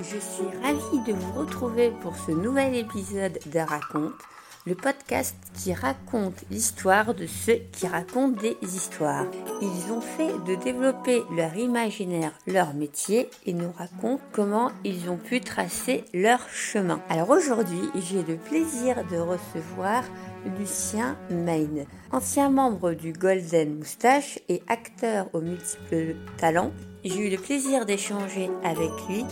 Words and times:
Je 0.00 0.18
suis 0.18 0.46
ravie 0.62 1.02
de 1.06 1.12
vous 1.12 1.32
retrouver 1.32 1.90
pour 1.90 2.14
ce 2.16 2.30
nouvel 2.30 2.76
épisode 2.76 3.36
de 3.46 3.58
Raconte, 3.58 4.12
le 4.64 4.76
podcast 4.76 5.34
qui 5.54 5.74
raconte 5.74 6.44
l'histoire 6.52 7.14
de 7.14 7.26
ceux 7.26 7.58
qui 7.72 7.88
racontent 7.88 8.40
des 8.40 8.56
histoires. 8.62 9.26
Ils 9.60 9.92
ont 9.92 10.00
fait 10.00 10.32
de 10.46 10.54
développer 10.54 11.22
leur 11.34 11.56
imaginaire 11.56 12.30
leur 12.46 12.74
métier 12.74 13.28
et 13.44 13.52
nous 13.52 13.72
racontent 13.72 14.22
comment 14.30 14.70
ils 14.84 15.10
ont 15.10 15.16
pu 15.16 15.40
tracer 15.40 16.04
leur 16.14 16.48
chemin. 16.48 17.00
Alors 17.08 17.30
aujourd'hui, 17.30 17.90
j'ai 17.96 18.22
le 18.22 18.36
plaisir 18.36 19.04
de 19.10 19.16
recevoir 19.16 20.04
Lucien 20.60 21.16
Main, 21.28 21.86
ancien 22.12 22.50
membre 22.50 22.92
du 22.92 23.12
Golden 23.12 23.78
Moustache 23.78 24.38
et 24.48 24.62
acteur 24.68 25.26
aux 25.32 25.40
multiples 25.40 26.14
talents. 26.36 26.72
J'ai 27.04 27.26
eu 27.26 27.30
le 27.30 27.38
plaisir 27.38 27.86
d'échanger 27.86 28.50
avec 28.64 28.90
lui 29.08 29.24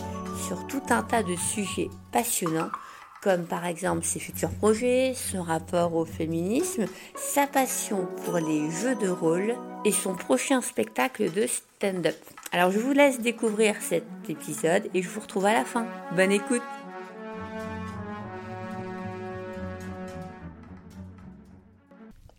sur 0.47 0.65
tout 0.67 0.81
un 0.89 1.03
tas 1.03 1.21
de 1.21 1.35
sujets 1.35 1.89
passionnants, 2.13 2.69
comme 3.21 3.45
par 3.45 3.65
exemple 3.65 4.05
ses 4.05 4.19
futurs 4.19 4.51
projets, 4.51 5.13
son 5.13 5.43
rapport 5.43 5.93
au 5.93 6.05
féminisme, 6.05 6.85
sa 7.15 7.45
passion 7.45 8.07
pour 8.23 8.37
les 8.37 8.71
jeux 8.71 8.95
de 8.95 9.09
rôle 9.09 9.55
et 9.83 9.91
son 9.91 10.15
prochain 10.15 10.61
spectacle 10.61 11.31
de 11.31 11.45
stand-up. 11.45 12.15
Alors 12.53 12.71
je 12.71 12.79
vous 12.79 12.93
laisse 12.93 13.19
découvrir 13.19 13.75
cet 13.81 14.05
épisode 14.29 14.89
et 14.93 15.01
je 15.01 15.09
vous 15.09 15.19
retrouve 15.19 15.45
à 15.45 15.53
la 15.53 15.65
fin. 15.65 15.85
Bonne 16.15 16.31
écoute 16.31 16.61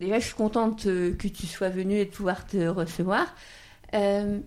Déjà, 0.00 0.20
je 0.20 0.26
suis 0.26 0.34
contente 0.34 0.86
euh, 0.86 1.12
que 1.16 1.26
tu 1.26 1.46
sois 1.46 1.70
venue 1.70 1.96
et 1.96 2.04
de 2.04 2.10
pouvoir 2.10 2.46
te 2.46 2.68
recevoir. 2.68 3.34
Euh, 3.94 4.38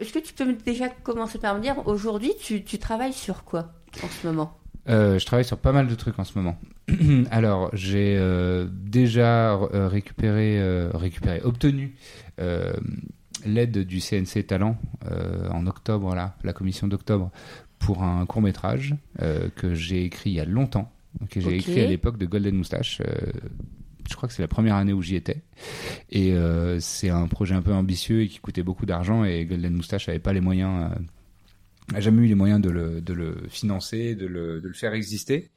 est-ce 0.00 0.12
que 0.12 0.18
tu 0.18 0.32
peux 0.32 0.52
déjà 0.52 0.88
commencer 0.88 1.38
par 1.38 1.54
me 1.54 1.60
dire, 1.60 1.86
aujourd'hui, 1.86 2.32
tu, 2.40 2.62
travailles 2.78 3.12
sur 3.12 3.44
quoi 3.44 3.72
en 4.02 4.08
ce 4.08 4.26
moment? 4.26 4.58
Euh, 4.88 5.18
je 5.18 5.26
travaille 5.26 5.44
sur 5.44 5.58
pas 5.58 5.72
mal 5.72 5.86
de 5.86 5.94
trucs 5.94 6.18
en 6.18 6.24
ce 6.24 6.38
moment. 6.38 6.58
Alors, 7.30 7.70
j'ai 7.74 8.16
euh, 8.18 8.66
déjà 8.70 9.54
euh, 9.54 9.88
récupéré, 9.88 10.60
récupéré, 10.94 11.40
obtenu 11.42 11.94
l'aide 13.44 13.78
du 13.78 14.00
CNC 14.00 14.46
Talent 14.46 14.76
en 15.50 15.66
octobre, 15.66 16.14
là, 16.14 16.36
la 16.42 16.52
commission 16.52 16.88
d'octobre, 16.88 17.30
pour 17.78 18.02
un 18.02 18.26
court 18.26 18.42
métrage 18.42 18.94
que 19.56 19.74
j'ai 19.74 20.04
écrit 20.04 20.30
il 20.30 20.34
y 20.34 20.40
a 20.40 20.44
longtemps, 20.44 20.92
que 21.30 21.40
j'ai 21.40 21.56
écrit 21.56 21.80
à 21.80 21.86
l'époque 21.86 22.18
de 22.18 22.26
Golden 22.26 22.56
Moustache 22.56 23.00
je 24.08 24.16
crois 24.16 24.28
que 24.28 24.34
c'est 24.34 24.42
la 24.42 24.48
première 24.48 24.76
année 24.76 24.92
où 24.92 25.02
j'y 25.02 25.16
étais. 25.16 25.42
Et 26.10 26.32
euh, 26.32 26.80
c'est 26.80 27.10
un 27.10 27.28
projet 27.28 27.54
un 27.54 27.62
peu 27.62 27.72
ambitieux 27.72 28.22
et 28.22 28.28
qui 28.28 28.38
coûtait 28.38 28.62
beaucoup 28.62 28.86
d'argent 28.86 29.24
et 29.24 29.44
Golden 29.44 29.74
Moustache 29.74 30.08
n'avait 30.08 30.18
pas 30.18 30.32
les 30.32 30.40
moyens, 30.40 30.90
euh, 30.90 31.92
n'a 31.92 32.00
jamais 32.00 32.22
eu 32.22 32.26
les 32.26 32.34
moyens 32.34 32.60
de 32.60 32.70
le, 32.70 33.36
financer, 33.48 34.14
de 34.14 34.26
le, 34.26 34.72
faire 34.72 34.94
exister. 34.94 35.50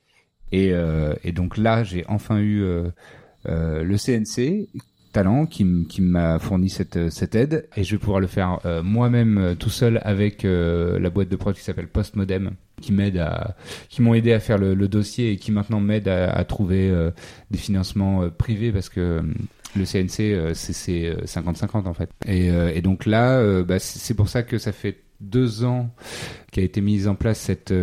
Euh, 0.53 1.16
et 1.23 1.31
donc 1.31 1.57
là, 1.57 1.84
j'ai 1.84 2.06
enfin 2.07 2.39
eu 2.39 2.62
le 3.45 3.97
CNC 3.97 4.68
talent 5.12 5.46
qui, 5.46 5.64
m'a 6.00 6.40
fourni 6.40 6.70
cette, 6.70 7.10
cette 7.10 7.36
aide 7.36 7.68
et 7.76 7.84
je 7.84 7.92
vais 7.92 8.00
pouvoir 8.00 8.20
le 8.20 8.28
faire 8.28 8.60
moi-même 8.84 9.56
tout 9.60 9.70
seul 9.70 10.00
avec 10.04 10.44
la 10.44 11.10
boîte 11.10 11.30
de 11.30 11.36
prod 11.36 11.56
qui 11.56 11.62
s'appelle 11.62 11.88
Postmodem 11.88 12.52
qui 12.82 12.92
m'aident 12.92 13.20
à, 13.20 13.56
qui 13.88 14.02
m'ont 14.02 14.14
aidé 14.14 14.34
à 14.34 14.40
faire 14.40 14.58
le, 14.58 14.76
dossier 14.88 15.32
et 15.32 15.38
qui 15.38 15.52
maintenant 15.52 15.80
m'aident 15.80 16.10
à, 16.10 16.44
trouver 16.44 16.90
euh, 16.90 17.12
des 17.52 17.58
financements 17.58 18.24
euh, 18.24 18.30
privés 18.30 18.72
parce 18.72 18.90
que 18.90 19.00
euh, 19.00 19.22
le 19.76 19.86
CNC 19.86 20.54
c'est 20.54 21.16
50-50 21.26 21.88
en 21.88 21.94
fait. 21.94 22.10
Et, 22.28 22.48
et 22.48 22.82
donc 22.82 23.06
là, 23.06 23.64
bah, 23.64 23.80
c'est 23.80 24.16
pour 24.16 24.28
ça 24.28 24.44
que 24.44 24.58
ça 24.58 24.74
fait 24.74 24.98
deux 25.22 25.64
ans 25.64 25.94
qu'a 26.52 26.62
été 26.62 26.82
mise 26.82 27.08
en 27.08 27.16
place 27.16 27.40
cette, 27.40 27.74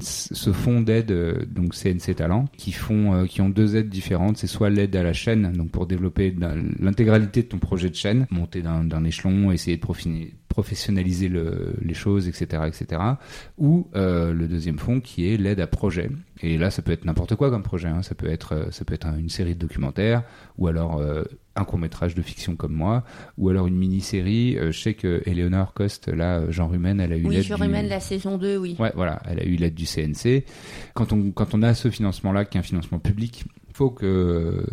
ce 0.00 0.52
fonds 0.52 0.80
d'aide, 0.80 1.12
donc 1.50 1.74
CNC 1.74 2.14
Talent, 2.16 2.46
qui 2.56 2.72
font, 2.72 3.26
qui 3.26 3.40
ont 3.40 3.48
deux 3.48 3.76
aides 3.76 3.88
différentes. 3.88 4.36
C'est 4.36 4.46
soit 4.46 4.70
l'aide 4.70 4.94
à 4.94 5.02
la 5.02 5.12
chaîne, 5.12 5.52
donc 5.52 5.70
pour 5.70 5.86
développer 5.86 6.34
l'intégralité 6.78 7.42
de 7.42 7.48
ton 7.48 7.58
projet 7.58 7.90
de 7.90 7.96
chaîne, 7.96 8.26
monter 8.30 8.62
d'un 8.62 9.04
échelon, 9.04 9.50
essayer 9.50 9.76
de 9.76 9.82
profiter 9.82 10.34
professionnaliser 10.54 11.28
le, 11.28 11.74
les 11.82 11.94
choses, 11.94 12.28
etc., 12.28 12.62
etc. 12.68 13.02
Ou 13.58 13.88
euh, 13.96 14.32
le 14.32 14.46
deuxième 14.46 14.78
fonds 14.78 15.00
qui 15.00 15.28
est 15.28 15.36
l'aide 15.36 15.58
à 15.58 15.66
projet. 15.66 16.10
Et 16.42 16.58
là, 16.58 16.70
ça 16.70 16.80
peut 16.80 16.92
être 16.92 17.04
n'importe 17.04 17.34
quoi 17.34 17.50
comme 17.50 17.64
projet. 17.64 17.88
Hein. 17.88 18.02
Ça 18.02 18.14
peut 18.14 18.28
être, 18.28 18.54
euh, 18.54 18.70
ça 18.70 18.84
peut 18.84 18.94
être 18.94 19.08
une 19.18 19.28
série 19.28 19.56
de 19.56 19.58
documentaires, 19.58 20.22
ou 20.56 20.68
alors 20.68 21.00
euh, 21.00 21.24
un 21.56 21.64
court 21.64 21.80
métrage 21.80 22.14
de 22.14 22.22
fiction 22.22 22.54
comme 22.54 22.72
moi, 22.72 23.02
ou 23.36 23.48
alors 23.48 23.66
une 23.66 23.74
mini-série. 23.74 24.56
je 24.60 24.80
sais 24.80 24.94
que 24.94 25.22
Eleonore 25.26 25.74
Coste, 25.74 26.06
là, 26.06 26.48
Jean 26.52 26.68
Rumen, 26.68 27.00
elle 27.00 27.12
a 27.12 27.16
eu 27.16 27.26
oui, 27.26 27.34
l'aide. 27.34 27.44
Jean 27.44 27.56
Rumen, 27.56 27.88
la 27.88 27.98
saison 27.98 28.38
2, 28.38 28.56
oui. 28.56 28.76
Ouais, 28.78 28.92
voilà, 28.94 29.20
elle 29.28 29.40
a 29.40 29.44
eu 29.44 29.56
l'aide 29.56 29.74
du 29.74 29.86
CNC. 29.86 30.44
Quand 30.94 31.12
on, 31.12 31.32
quand 31.32 31.52
on 31.54 31.62
a 31.62 31.74
ce 31.74 31.90
financement-là, 31.90 32.44
qui 32.44 32.58
est 32.58 32.60
un 32.60 32.64
financement 32.64 33.00
public, 33.00 33.44
il 33.68 33.74
faut 33.74 33.90
que 33.90 34.64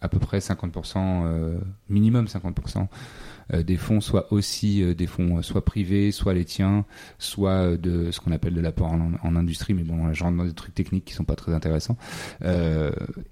à 0.00 0.08
peu 0.08 0.18
près 0.18 0.38
50%, 0.38 1.58
minimum 1.90 2.24
50% 2.26 2.78
euh, 2.78 2.84
des 3.52 3.76
fonds 3.76 4.00
soient 4.00 4.32
aussi 4.32 4.82
euh, 4.82 4.94
des 4.94 5.06
fonds 5.06 5.38
euh, 5.38 5.42
soit 5.42 5.64
privés, 5.64 6.10
soit 6.12 6.34
les 6.34 6.44
tiens, 6.44 6.84
soit 7.18 7.76
de 7.76 8.10
ce 8.10 8.20
qu'on 8.20 8.32
appelle 8.32 8.54
de 8.54 8.60
l'apport 8.60 8.92
en, 8.92 9.36
industrie, 9.36 9.74
mais 9.74 9.84
bon, 9.84 10.12
dans 10.12 10.44
des 10.44 10.52
trucs 10.52 10.74
techniques 10.74 11.04
qui 11.04 11.14
sont 11.14 11.24
pas 11.24 11.36
très 11.36 11.52
intéressants. 11.54 11.96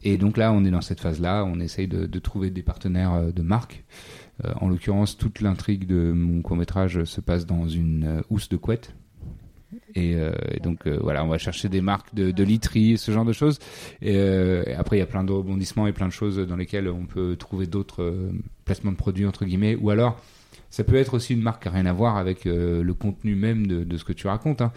et 0.03 0.17
donc 0.19 0.37
là, 0.37 0.53
on 0.53 0.65
est 0.65 0.71
dans 0.71 0.81
cette 0.81 1.01
phase-là, 1.01 1.45
on 1.45 1.59
essaye 1.61 1.89
de, 1.89 2.07
de 2.07 2.19
trouver 2.19 2.51
des 2.51 2.63
partenaires 2.63 3.33
de 3.33 3.43
marque. 3.43 3.85
en 4.61 4.69
l'occurrence, 4.69 5.17
toute 5.17 5.41
l'intrigue 5.41 5.87
de 5.87 6.13
mon 6.13 6.43
court 6.43 6.57
métrage 6.57 7.05
se 7.05 7.21
passe 7.21 7.47
dans 7.47 7.69
une 7.69 8.23
housse 8.31 8.49
de 8.49 8.57
couette, 8.57 8.95
et, 9.95 10.15
euh, 10.15 10.33
donc 10.63 10.87
euh, 10.87 10.99
voilà, 11.03 11.25
on 11.25 11.29
va 11.29 11.39
chercher 11.39 11.69
des 11.69 11.81
marques 11.81 12.15
de, 12.15 12.31
de 12.31 12.45
literie, 12.45 12.99
ce 12.99 13.11
genre 13.11 13.25
de 13.25 13.33
choses. 13.33 13.59
Euh, 14.05 14.65
et, 14.67 14.75
après, 14.75 14.97
il 14.97 15.01
y 15.01 15.03
a 15.03 15.07
plein 15.07 15.25
de 15.25 15.33
rebondissements 15.33 15.87
et 15.87 15.93
plein 15.93 16.07
de 16.07 16.13
choses 16.13 16.39
dans 16.39 16.57
lesquelles 16.57 16.89
on 16.89 17.07
peut 17.07 17.37
trouver 17.37 17.67
d'autres 17.67 18.31
placements 18.65 18.93
de 18.93 18.97
produits 18.97 19.27
entre 19.27 19.45
guillemets, 19.45 19.77
ou 19.77 19.91
alors 19.91 20.21
ça 20.69 20.85
peut 20.85 20.97
être 20.97 21.15
aussi 21.15 21.33
une 21.33 21.43
marque 21.43 21.63
qui 21.63 21.69
n'a 21.69 21.75
rien 21.75 21.87
à 21.87 21.93
voir 21.93 22.17
avec 22.17 22.45
le 22.45 22.93
contenu 22.93 23.35
même 23.35 23.67
de, 23.67 23.85
de, 23.85 23.97
ce 23.97 24.05
que 24.05 24.13
tu 24.13 24.27
racontes, 24.27 24.61
hein. 24.61 24.73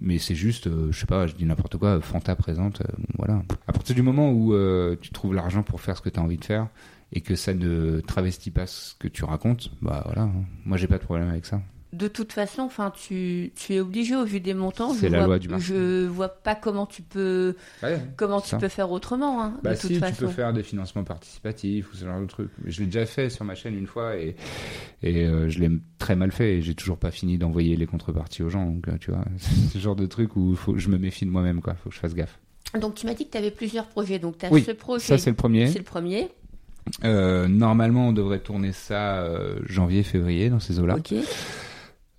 mais 0.00 0.18
c'est 0.18 0.34
juste, 0.34 0.68
je 0.90 0.98
sais 0.98 1.06
pas, 1.06 1.26
je 1.26 1.34
dis 1.34 1.44
n'importe 1.44 1.76
quoi, 1.76 2.00
Fanta 2.00 2.34
présente, 2.34 2.82
voilà. 3.18 3.42
À 3.66 3.72
partir 3.72 3.94
du 3.94 4.02
moment 4.02 4.32
où 4.32 4.54
tu 5.00 5.10
trouves 5.10 5.34
l'argent 5.34 5.62
pour 5.62 5.80
faire 5.80 5.96
ce 5.96 6.02
que 6.02 6.08
tu 6.08 6.18
as 6.18 6.22
envie 6.22 6.38
de 6.38 6.44
faire 6.44 6.68
et 7.12 7.20
que 7.20 7.36
ça 7.36 7.54
ne 7.54 8.00
travestit 8.00 8.50
pas 8.50 8.66
ce 8.66 8.94
que 8.94 9.06
tu 9.06 9.24
racontes, 9.24 9.70
bah 9.82 10.02
voilà, 10.06 10.22
hein. 10.22 10.44
moi 10.64 10.76
j'ai 10.76 10.88
pas 10.88 10.98
de 10.98 11.04
problème 11.04 11.28
avec 11.28 11.44
ça 11.44 11.60
de 11.94 12.06
toute 12.06 12.32
façon, 12.32 12.62
enfin, 12.62 12.92
tu, 12.94 13.50
tu, 13.56 13.74
es 13.74 13.80
obligé 13.80 14.14
au 14.14 14.24
vu 14.24 14.40
des 14.40 14.52
montants. 14.52 14.92
C'est 14.92 15.08
la 15.08 15.24
loi 15.24 15.38
du 15.38 15.48
marché. 15.48 15.66
Je 15.68 16.06
vois 16.06 16.28
pas 16.28 16.54
comment 16.54 16.84
tu 16.84 17.00
peux, 17.00 17.56
comment 18.16 18.42
tu 18.42 18.56
peux 18.56 18.68
faire 18.68 18.90
autrement. 18.90 19.42
Hein, 19.42 19.54
bah 19.62 19.70
de 19.70 19.76
si, 19.76 19.88
tu 19.88 20.00
peux 20.00 20.28
faire 20.28 20.52
des 20.52 20.62
financements 20.62 21.04
participatifs 21.04 21.90
ou 21.90 21.96
ce 21.96 22.04
genre 22.04 22.20
de 22.20 22.26
trucs. 22.26 22.50
Je 22.66 22.80
l'ai 22.80 22.86
déjà 22.86 23.06
fait 23.06 23.30
sur 23.30 23.46
ma 23.46 23.54
chaîne 23.54 23.74
une 23.74 23.86
fois 23.86 24.16
et, 24.16 24.36
et 25.02 25.24
euh, 25.24 25.48
je 25.48 25.60
l'ai 25.60 25.70
très 25.98 26.14
mal 26.14 26.30
fait 26.30 26.56
et 26.56 26.62
j'ai 26.62 26.74
toujours 26.74 26.98
pas 26.98 27.10
fini 27.10 27.38
d'envoyer 27.38 27.74
les 27.74 27.86
contreparties 27.86 28.42
aux 28.42 28.50
gens. 28.50 28.66
Donc, 28.66 28.86
euh, 28.88 28.98
tu 29.00 29.10
vois, 29.10 29.24
ce 29.72 29.78
genre 29.78 29.96
de 29.96 30.06
truc 30.06 30.36
où 30.36 30.54
faut, 30.56 30.76
je 30.76 30.90
me 30.90 30.98
méfie 30.98 31.24
de 31.24 31.30
moi-même, 31.30 31.62
quoi. 31.62 31.74
Faut 31.74 31.88
que 31.88 31.94
je 31.94 32.00
fasse 32.00 32.14
gaffe. 32.14 32.38
Donc, 32.78 32.96
tu 32.96 33.06
m'as 33.06 33.14
dit 33.14 33.24
que 33.24 33.32
tu 33.32 33.38
avais 33.38 33.50
plusieurs 33.50 33.86
projets. 33.86 34.18
Donc, 34.18 34.36
tu 34.36 34.44
as 34.44 34.52
oui, 34.52 34.62
ce 34.62 34.72
projet. 34.72 35.06
Ça, 35.06 35.16
c'est 35.16 35.30
le 35.30 35.36
premier. 35.36 35.68
C'est 35.68 35.78
le 35.78 35.84
premier. 35.84 36.28
Euh, 37.04 37.48
normalement, 37.48 38.08
on 38.08 38.12
devrait 38.12 38.40
tourner 38.40 38.72
ça 38.72 39.26
janvier-février 39.64 40.50
dans 40.50 40.60
ces 40.60 40.80
eaux-là. 40.80 40.96
Ok. 40.96 41.14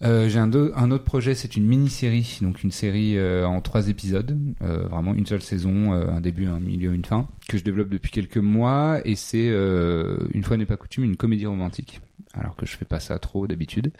Euh, 0.01 0.29
j'ai 0.29 0.39
un, 0.39 0.51
autre 0.91 1.03
projet, 1.03 1.35
c'est 1.35 1.57
une 1.57 1.65
mini-série, 1.65 2.39
donc 2.41 2.63
une 2.63 2.71
série 2.71 3.17
euh, 3.17 3.45
en 3.45 3.59
trois 3.59 3.89
épisodes, 3.89 4.37
euh, 4.61 4.87
vraiment 4.87 5.13
une 5.13 5.25
seule 5.25 5.41
saison, 5.41 5.91
un 5.91 6.21
début, 6.21 6.45
un 6.45 6.59
milieu, 6.59 6.93
une 6.93 7.03
fin, 7.03 7.27
que 7.49 7.57
je 7.57 7.63
développe 7.63 7.89
depuis 7.89 8.11
quelques 8.11 8.37
mois, 8.37 9.01
et 9.03 9.15
c'est 9.15 9.47
une 9.47 10.43
fois 10.43 10.57
n'est 10.57 10.65
pas 10.65 10.77
coutume 10.77 11.03
une 11.03 11.17
comédie 11.17 11.45
romantique. 11.45 12.01
Alors 12.35 12.55
que 12.55 12.65
je 12.65 12.77
fais 12.77 12.85
pas 12.85 12.99
ça 12.99 13.17
trop 13.17 13.47
d'habitude, 13.47 13.91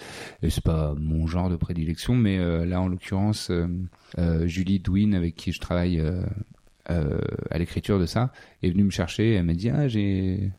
et 0.44 0.50
c'est 0.50 0.64
pas 0.64 0.94
mon 0.98 1.26
genre 1.28 1.50
de 1.50 1.56
prédilection, 1.56 2.16
mais 2.16 2.38
là 2.66 2.80
en 2.80 2.88
l'occurrence, 2.88 3.52
Julie 4.46 4.80
Dwin 4.80 5.14
avec 5.14 5.36
qui 5.36 5.52
je 5.52 5.60
travaille 5.60 6.02
à 6.86 7.58
l'écriture 7.58 8.00
de 8.00 8.06
ça 8.06 8.32
est 8.64 8.70
venue 8.70 8.84
me 8.84 8.92
chercher, 8.92 9.34
elle 9.34 9.46
m'a 9.46 9.54
dit 9.54 9.70
ah 9.70 9.88
j'ai 9.88 10.52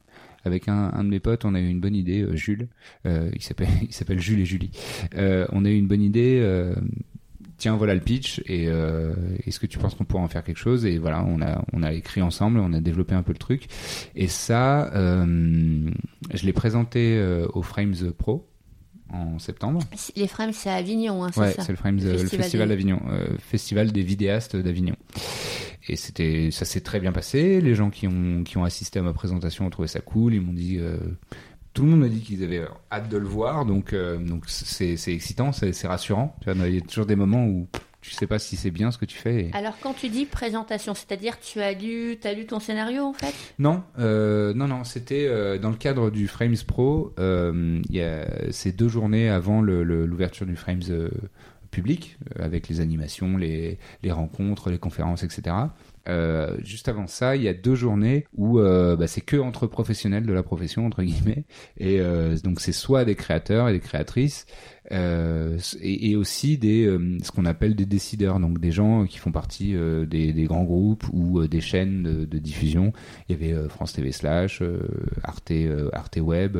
avec 0.44 0.68
un, 0.68 0.90
un, 0.92 1.04
de 1.04 1.08
mes 1.08 1.20
potes, 1.20 1.44
on 1.44 1.54
a 1.54 1.60
eu 1.60 1.68
une 1.68 1.80
bonne 1.80 1.94
idée, 1.94 2.22
euh, 2.22 2.34
Jules, 2.34 2.68
euh, 3.06 3.30
il 3.34 3.42
s'appelle 3.42 3.68
il 3.82 3.92
s'appelle 3.92 4.20
Jules 4.20 4.40
et 4.40 4.44
Julie. 4.44 4.70
Euh, 5.14 5.46
on 5.52 5.64
a 5.64 5.70
eu 5.70 5.76
une 5.76 5.88
bonne 5.88 6.02
idée. 6.02 6.40
Tiens, 7.56 7.76
voilà 7.76 7.94
le 7.94 8.00
pitch. 8.00 8.40
Et 8.46 8.64
est-ce 8.64 9.60
que 9.60 9.66
tu 9.66 9.78
penses 9.78 9.94
qu'on 9.94 10.04
pourrait 10.04 10.22
en 10.22 10.28
faire 10.28 10.42
quelque 10.42 10.58
chose? 10.58 10.86
Et 10.86 10.98
voilà, 10.98 11.22
on 11.24 11.42
a 11.42 11.62
on 11.72 11.82
a 11.82 11.92
écrit 11.92 12.22
ensemble, 12.22 12.58
on 12.58 12.72
a 12.72 12.80
développé 12.80 13.14
un 13.14 13.22
peu 13.22 13.32
le 13.32 13.38
truc. 13.38 13.66
Et 14.14 14.28
ça, 14.28 14.90
je 14.94 16.46
l'ai 16.46 16.52
présenté 16.52 17.22
au 17.52 17.62
Frames 17.62 18.12
Pro 18.16 18.46
en 19.12 19.38
septembre. 19.38 19.82
Les 20.16 20.28
Frames, 20.28 20.52
c'est 20.52 20.70
à 20.70 20.76
Avignon, 20.76 21.24
hein, 21.24 21.30
c'est 21.32 21.40
ouais, 21.40 21.54
c'est 21.58 21.68
le 21.68 21.76
Frames, 21.76 21.98
le 22.00 22.16
Festival 22.16 22.68
d'Avignon, 22.68 23.02
Festival 23.38 23.92
des 23.92 24.02
vidéastes 24.02 24.56
d'Avignon. 24.56 24.96
Et 25.90 25.96
c'était, 25.96 26.50
ça 26.52 26.64
s'est 26.64 26.82
très 26.82 27.00
bien 27.00 27.10
passé. 27.10 27.60
Les 27.60 27.74
gens 27.74 27.90
qui 27.90 28.06
ont, 28.06 28.44
qui 28.44 28.56
ont 28.56 28.62
assisté 28.62 29.00
à 29.00 29.02
ma 29.02 29.12
présentation 29.12 29.66
ont 29.66 29.70
trouvé 29.70 29.88
ça 29.88 29.98
cool. 29.98 30.34
Ils 30.34 30.40
m'ont 30.40 30.52
dit, 30.52 30.78
euh, 30.78 30.98
tout 31.74 31.82
le 31.82 31.88
monde 31.88 32.00
m'a 32.00 32.08
dit 32.08 32.20
qu'ils 32.20 32.44
avaient 32.44 32.64
hâte 32.92 33.08
de 33.08 33.16
le 33.16 33.26
voir. 33.26 33.66
Donc, 33.66 33.92
euh, 33.92 34.16
donc 34.16 34.44
c'est, 34.46 34.96
c'est 34.96 35.12
excitant, 35.12 35.50
c'est, 35.50 35.72
c'est 35.72 35.88
rassurant. 35.88 36.36
Tu 36.42 36.52
vois, 36.52 36.68
il 36.68 36.74
y 36.76 36.78
a 36.78 36.80
toujours 36.80 37.06
des 37.06 37.16
moments 37.16 37.44
où 37.44 37.66
tu 38.02 38.12
sais 38.12 38.28
pas 38.28 38.38
si 38.38 38.56
c'est 38.56 38.70
bien 38.70 38.92
ce 38.92 38.98
que 38.98 39.04
tu 39.04 39.18
fais. 39.18 39.50
Alors 39.52 39.74
quand 39.82 39.94
tu 39.94 40.08
dis 40.08 40.26
présentation, 40.26 40.94
c'est-à-dire 40.94 41.40
tu 41.40 41.60
as 41.60 41.72
lu, 41.72 42.16
as 42.22 42.34
lu 42.34 42.46
ton 42.46 42.60
scénario 42.60 43.02
en 43.02 43.12
fait? 43.12 43.34
Non, 43.58 43.82
euh, 43.98 44.54
non, 44.54 44.68
non, 44.68 44.84
c'était 44.84 45.58
dans 45.58 45.70
le 45.70 45.76
cadre 45.76 46.10
du 46.10 46.28
Frames 46.28 46.56
Pro. 46.68 47.12
il 47.18 47.82
y 47.90 48.00
a 48.00 48.52
ces 48.52 48.70
deux 48.70 48.88
journées 48.88 49.28
avant 49.28 49.60
l'ouverture 49.60 50.46
du 50.46 50.54
Frames 50.54 51.10
public, 51.70 52.18
euh, 52.38 52.44
avec 52.44 52.68
les 52.68 52.80
animations, 52.80 53.36
les, 53.36 53.78
les, 54.02 54.12
rencontres, 54.12 54.70
les 54.70 54.78
conférences, 54.78 55.22
etc. 55.22 55.56
Euh, 56.08 56.56
juste 56.62 56.88
avant 56.88 57.06
ça, 57.06 57.36
il 57.36 57.42
y 57.42 57.48
a 57.48 57.54
deux 57.54 57.74
journées 57.74 58.26
où 58.34 58.58
euh, 58.58 58.96
bah, 58.96 59.06
c'est 59.06 59.20
que 59.20 59.36
entre 59.36 59.66
professionnels 59.66 60.24
de 60.24 60.32
la 60.32 60.42
profession 60.42 60.86
entre 60.86 61.02
guillemets, 61.02 61.44
et 61.76 62.00
euh, 62.00 62.36
donc 62.38 62.60
c'est 62.60 62.72
soit 62.72 63.04
des 63.04 63.14
créateurs 63.14 63.68
et 63.68 63.72
des 63.72 63.80
créatrices, 63.80 64.46
et, 64.90 66.16
aussi 66.16 66.58
des 66.58 66.86
ce 67.22 67.30
qu'on 67.30 67.44
appelle 67.44 67.76
des 67.76 67.86
décideurs, 67.86 68.40
donc 68.40 68.58
des 68.58 68.72
gens 68.72 69.06
qui 69.06 69.18
font 69.18 69.30
partie 69.30 69.76
des, 70.08 70.44
grands 70.48 70.64
groupes 70.64 71.04
ou 71.12 71.46
des 71.46 71.60
chaînes 71.60 72.02
de, 72.02 72.24
de, 72.24 72.38
diffusion. 72.38 72.92
Il 73.28 73.38
y 73.38 73.52
avait 73.52 73.68
France 73.68 73.92
TV 73.92 74.10
slash, 74.10 74.64
Arte, 75.22 75.52
Arte 75.92 76.18
Web 76.20 76.58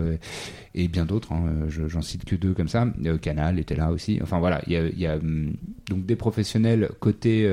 et 0.77 0.87
bien 0.87 1.07
d'autres. 1.07 1.33
Hein, 1.33 1.67
J'en 1.69 2.03
cite 2.03 2.25
que 2.25 2.37
deux 2.37 2.55
comme 2.55 2.69
ça. 2.69 2.87
Canal 3.21 3.59
était 3.59 3.75
là 3.75 3.91
aussi. 3.91 4.21
Enfin 4.23 4.39
voilà, 4.39 4.63
il 4.69 4.75
y 4.75 4.77
a, 4.77 4.87
il 4.87 4.99
y 5.01 5.07
a 5.09 5.17
hum, 5.17 5.57
donc 5.89 6.07
des 6.07 6.17
professionnels 6.17 6.89
côté 7.01 7.49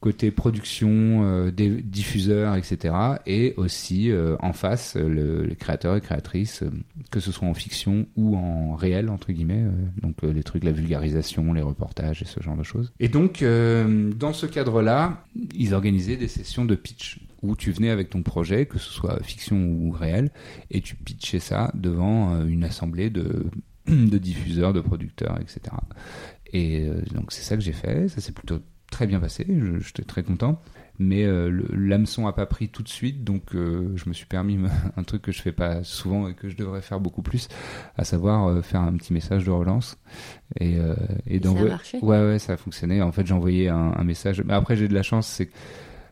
côté 0.00 0.30
production, 0.30 1.24
euh, 1.24 1.50
des 1.50 1.68
diffuseurs, 1.82 2.54
etc. 2.54 2.94
Et 3.26 3.54
aussi 3.56 4.10
euh, 4.10 4.36
en 4.40 4.52
face, 4.52 4.94
le, 4.94 5.44
les 5.44 5.56
créateurs 5.56 5.96
et 5.96 6.00
créatrices, 6.00 6.62
euh, 6.62 6.70
que 7.10 7.18
ce 7.18 7.32
soit 7.32 7.48
en 7.48 7.54
fiction 7.54 8.06
ou 8.16 8.36
en 8.36 8.76
réel, 8.76 9.10
entre 9.10 9.32
guillemets. 9.32 9.64
donc 10.00 10.22
les 10.22 10.42
trucs, 10.42 10.62
la 10.62 10.72
vulgarisation, 10.72 11.52
les 11.52 11.62
reportages 11.62 12.22
et 12.22 12.26
ce 12.26 12.40
genre 12.40 12.56
de 12.56 12.62
choses. 12.62 12.92
Et 13.00 13.08
donc, 13.08 13.42
dans 13.42 14.32
ce 14.32 14.46
cadre-là, 14.46 15.24
ils 15.54 15.74
organisaient 15.74 16.16
des 16.16 16.28
sessions 16.28 16.64
de 16.64 16.74
pitch 16.74 17.20
où 17.42 17.56
tu 17.56 17.70
venais 17.70 17.90
avec 17.90 18.10
ton 18.10 18.22
projet, 18.22 18.66
que 18.66 18.78
ce 18.78 18.90
soit 18.90 19.22
fiction 19.22 19.56
ou 19.56 19.90
réel, 19.90 20.30
et 20.70 20.80
tu 20.80 20.96
pitchais 20.96 21.38
ça 21.38 21.70
devant 21.74 22.44
une 22.44 22.64
assemblée 22.64 23.10
de, 23.10 23.46
de 23.86 24.18
diffuseurs, 24.18 24.72
de 24.72 24.80
producteurs, 24.80 25.38
etc. 25.40 25.60
Et 26.52 26.88
donc 27.14 27.32
c'est 27.32 27.42
ça 27.42 27.56
que 27.56 27.62
j'ai 27.62 27.72
fait, 27.72 28.08
ça 28.08 28.20
s'est 28.20 28.32
plutôt 28.32 28.60
très 28.90 29.06
bien 29.06 29.20
passé, 29.20 29.46
j'étais 29.80 30.04
très 30.04 30.22
content. 30.22 30.60
Mais 31.00 31.24
euh, 31.24 31.62
l'hameçon 31.72 32.26
a 32.26 32.32
pas 32.32 32.46
pris 32.46 32.68
tout 32.70 32.82
de 32.82 32.88
suite, 32.88 33.22
donc 33.22 33.54
euh, 33.54 33.92
je 33.94 34.08
me 34.08 34.12
suis 34.14 34.26
permis 34.26 34.58
un 34.96 35.02
truc 35.04 35.22
que 35.22 35.30
je 35.30 35.40
fais 35.40 35.52
pas 35.52 35.84
souvent 35.84 36.28
et 36.28 36.34
que 36.34 36.48
je 36.48 36.56
devrais 36.56 36.82
faire 36.82 36.98
beaucoup 36.98 37.22
plus, 37.22 37.48
à 37.96 38.02
savoir 38.02 38.48
euh, 38.48 38.62
faire 38.62 38.80
un 38.80 38.96
petit 38.96 39.12
message 39.12 39.44
de 39.44 39.50
relance. 39.50 39.96
Et, 40.58 40.76
et, 41.28 41.40
ça 41.40 41.50
a 41.50 41.64
marché 41.64 41.98
Ouais, 42.02 42.18
ouais, 42.18 42.38
ça 42.40 42.54
a 42.54 42.56
fonctionné. 42.56 43.00
En 43.00 43.12
fait, 43.12 43.26
j'ai 43.26 43.34
envoyé 43.34 43.68
un, 43.68 43.92
un, 43.96 44.04
message. 44.04 44.42
Mais 44.44 44.54
après, 44.54 44.74
j'ai 44.74 44.88
de 44.88 44.94
la 44.94 45.04
chance, 45.04 45.28
c'est 45.28 45.46
que 45.46 45.54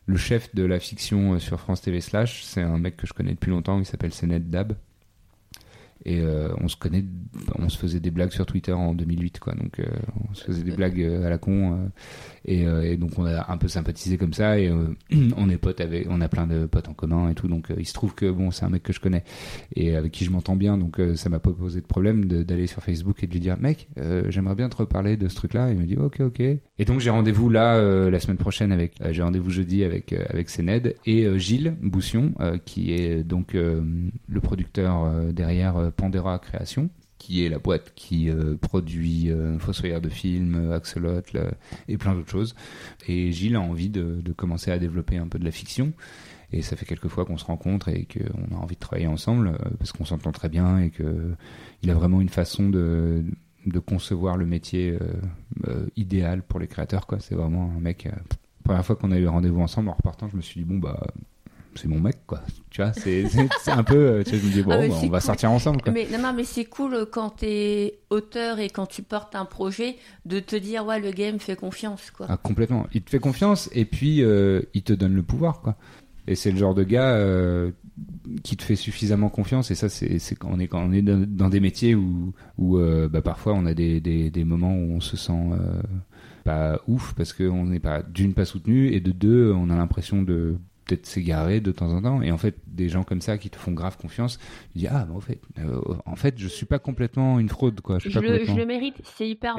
le 0.06 0.17
chef 0.17 0.55
de 0.55 0.62
la 0.64 0.78
fiction 0.78 1.38
sur 1.40 1.58
France 1.58 1.81
TV 1.81 2.00
Slash, 2.00 2.44
c'est 2.44 2.62
un 2.62 2.78
mec 2.78 2.96
que 2.96 3.08
je 3.08 3.12
connais 3.12 3.32
depuis 3.32 3.50
longtemps, 3.50 3.81
il 3.81 3.87
s'appelle 3.87 4.12
Senet 4.12 4.38
Dab. 4.38 4.76
Et 6.06 6.20
euh, 6.20 6.55
on 6.61 6.69
se 6.69 6.76
connaît, 6.76 7.05
on 7.58 7.69
se 7.69 7.76
faisait 7.76 7.99
des 7.99 8.12
blagues 8.12 8.31
sur 8.31 8.46
Twitter 8.46 8.73
en 8.73 8.94
2008, 8.94 9.40
quoi. 9.40 9.55
Donc 9.55 9.81
euh, 9.81 9.87
on 10.31 10.34
se 10.34 10.44
faisait 10.44 10.62
des 10.62 10.70
blagues 10.70 11.00
euh, 11.00 11.26
à 11.26 11.31
la 11.31 11.37
con. 11.37 11.90
Et, 12.46 12.62
et, 12.62 12.96
donc 12.96 13.19
on 13.19 13.26
a 13.26 13.52
un 13.52 13.56
peu 13.56 13.69
sympathisé 13.69 14.16
comme 14.16 14.32
ça. 14.32 14.58
Et 14.58 14.70
on 15.37 15.50
est 15.50 15.58
potes 15.58 15.82
on 16.08 16.20
a 16.20 16.28
plein 16.28 16.46
de 16.46 16.66
potes 16.66 16.88
en 16.88 16.94
commun 16.94 17.28
et 17.31 17.34
tout. 17.34 17.48
Donc 17.48 17.69
il 17.76 17.87
se 17.87 17.93
trouve 17.93 18.14
que 18.14 18.31
bon, 18.31 18.50
c'est 18.50 18.64
un 18.64 18.70
mec 18.70 18.82
que 18.82 18.93
je 18.93 19.00
connais 19.00 19.25
et 19.75 19.96
avec 19.96 20.12
qui 20.12 20.25
je 20.25 20.31
m'entends 20.31 20.56
bien. 20.56 20.78
Donc 20.78 21.00
ça 21.16 21.28
m'a 21.28 21.38
pas 21.38 21.50
posé 21.50 21.81
de 21.81 21.87
problème 21.87 22.25
d'aller 22.25 22.66
sur 22.66 22.82
Facebook 22.82 23.22
et 23.22 23.26
de 23.26 23.32
lui 23.32 23.40
dire, 23.40 23.56
mec, 23.58 23.88
j'aimerais 24.28 24.54
bien 24.54 24.69
te 24.69 24.76
reparler 24.76 25.16
de 25.16 25.28
ce 25.28 25.34
truc-là. 25.34 25.70
Il 25.70 25.78
me 25.78 25.84
dit, 25.84 25.96
ok, 25.96 26.20
ok. 26.20 26.40
Et 26.40 26.84
donc 26.84 27.00
j'ai 27.00 27.10
rendez-vous 27.10 27.50
là 27.50 27.81
la 28.10 28.20
semaine 28.20 28.38
prochaine 28.38 28.72
avec, 28.72 28.94
j'ai 29.10 29.22
rendez-vous 29.22 29.50
jeudi 29.50 29.84
avec 29.84 30.12
avec 30.12 30.49
Sénède 30.49 30.96
et 31.04 31.26
Gilles 31.38 31.76
Boussion, 31.82 32.32
qui 32.64 32.92
est 32.92 33.25
donc 33.25 33.54
le 33.54 34.40
producteur 34.40 35.32
derrière 35.32 35.90
Pandora 35.96 36.38
Création, 36.38 36.90
qui 37.18 37.44
est 37.44 37.48
la 37.48 37.58
boîte 37.58 37.92
qui 37.94 38.30
euh, 38.30 38.56
produit 38.56 39.30
euh, 39.30 39.58
Fossoyeur 39.58 40.00
de 40.00 40.08
films, 40.08 40.54
euh, 40.54 40.76
Axolot 40.76 41.22
et 41.88 41.96
plein 41.96 42.14
d'autres 42.14 42.30
choses. 42.30 42.54
Et 43.08 43.32
Gilles 43.32 43.56
a 43.56 43.60
envie 43.60 43.88
de, 43.88 44.22
commencer 44.36 44.70
à 44.70 44.78
développer 44.78 45.16
un 45.16 45.28
peu 45.28 45.38
de 45.38 45.44
la 45.44 45.50
fiction. 45.50 45.92
Et 46.52 46.62
ça 46.62 46.76
fait 46.76 46.86
quelques 46.86 47.08
fois 47.08 47.24
qu'on 47.24 47.38
se 47.38 47.44
rencontre 47.44 47.88
et 47.88 48.06
qu'on 48.06 48.54
a 48.54 48.58
envie 48.58 48.76
de 48.76 48.80
travailler 48.80 49.08
ensemble 49.08 49.58
parce 49.78 49.90
qu'on 49.90 50.04
s'entend 50.04 50.30
très 50.30 50.48
bien 50.48 50.78
et 50.78 50.90
qu'il 50.90 51.90
a 51.90 51.94
vraiment 51.94 52.20
une 52.20 52.28
façon 52.28 52.68
de, 52.68 53.24
concevoir 53.84 54.36
le 54.36 54.46
métier 54.46 54.96
idéal 55.96 56.42
pour 56.42 56.60
les 56.60 56.68
créateurs. 56.68 57.08
C'est 57.18 57.34
vraiment 57.34 57.72
un 57.76 57.80
mec. 57.80 58.08
première 58.62 58.86
fois 58.86 58.94
qu'on 58.94 59.10
a 59.10 59.18
eu 59.18 59.26
rendez-vous 59.26 59.60
ensemble 59.60 59.88
en 59.88 59.94
repartant, 59.94 60.28
je 60.28 60.36
me 60.36 60.40
suis 60.40 60.60
dit 60.60 60.64
bon 60.64 60.78
bah 60.78 61.04
c'est 61.76 61.88
mon 61.88 62.00
mec, 62.00 62.18
quoi. 62.26 62.40
Tu 62.71 62.83
vois, 62.83 62.92
c'est 62.95 63.71
un 63.71 63.85
peu, 63.85 63.97
euh, 63.97 64.23
tu 64.25 64.30
vois, 64.30 64.38
je 64.38 64.47
me 64.47 64.52
dis, 64.52 64.62
bon, 64.62 64.73
ah, 64.73 64.88
bah, 64.88 64.95
on 65.02 65.09
va 65.09 65.21
sortir 65.21 65.50
ensemble, 65.50 65.83
quoi. 65.83 65.92
Mais, 65.92 66.06
non, 66.11 66.18
non, 66.18 66.33
mais 66.33 66.45
c'est 66.45 66.64
cool 66.64 66.95
euh, 66.95 67.04
quand 67.11 67.30
t'es 67.30 67.99
auteur 68.11 68.59
et 68.59 68.68
quand 68.68 68.87
tu 68.87 69.02
portes 69.02 69.35
un 69.35 69.45
projet 69.45 69.97
de 70.25 70.40
te 70.40 70.56
dire, 70.56 70.85
ouais, 70.87 71.00
le 71.00 71.11
game 71.11 71.38
fait 71.38 71.56
confiance, 71.56 72.11
quoi. 72.11 72.26
Ah, 72.28 72.37
complètement. 72.37 72.87
Il 72.92 73.02
te 73.02 73.11
fait 73.11 73.18
confiance 73.18 73.68
et 73.73 73.85
puis 73.85 74.23
euh, 74.23 74.62
il 74.75 74.83
te 74.83 74.92
donne 74.92 75.14
le 75.14 75.23
pouvoir, 75.23 75.61
quoi. 75.61 75.76
Et 76.28 76.35
c'est 76.35 76.50
le 76.50 76.59
genre 76.59 76.75
de 76.75 76.83
gars 76.83 77.16
qui 78.42 78.56
te 78.56 78.64
fait 78.64 78.75
suffisamment 78.75 79.28
confiance. 79.28 79.71
Et 79.71 79.76
ça, 79.76 79.88
c'est 79.88 80.35
quand 80.35 80.49
on 80.50 80.59
est, 80.59 80.66
quand 80.66 80.83
on 80.83 80.92
est 80.92 81.00
dans, 81.00 81.49
des 81.49 81.61
métiers 81.61 81.95
où, 81.95 82.35
où 82.59 82.80
bah, 83.09 83.23
parfois 83.23 83.52
on 83.54 83.64
a 83.64 83.75
des, 83.75 84.00
des, 84.00 84.28
des, 84.30 84.45
moments 84.45 84.75
où 84.75 84.97
on 84.97 85.00
se 85.00 85.16
sent 85.16 85.52
pas 86.47 86.80
ouf 86.88 87.12
parce 87.14 87.33
qu'on 87.33 87.66
n'est 87.66 87.80
pas, 87.80 88.02
d'une, 88.02 88.33
pas 88.33 88.45
soutenu 88.45 88.92
et 88.92 89.00
de 89.00 89.12
deux, 89.12 89.52
on 89.52 89.68
a 89.68 89.76
l'impression 89.76 90.23
de 90.23 90.56
peut-être 90.87 91.07
s'égarer 91.07 91.61
de 91.61 91.73
temps 91.73 91.93
en 91.93 92.00
temps. 92.00 92.23
Et 92.23 92.31
en 92.31 92.38
fait, 92.38 92.57
des 92.66 92.88
gens 92.88 93.02
comme 93.02 93.21
ça 93.21 93.38
qui 93.38 93.50
te 93.50 93.57
font 93.57 93.73
grave 93.73 93.97
confiance, 93.99 94.38
tu 94.73 94.78
dis 94.78 94.88
ah, 94.88 95.07
en 95.12 95.21
fait, 95.21 95.40
euh, 95.59 95.81
en 96.07 96.16
fait, 96.16 96.38
je 96.38 96.49
suis 96.49 96.66
pas 96.66 96.78
complètement 96.78 97.38
une 97.38 97.49
fraude, 97.49 97.81
quoi. 97.81 97.99
Je, 97.99 98.09
le, 98.19 98.64
mérite. 98.64 98.97
C'est 99.05 99.28
hyper, 99.28 99.57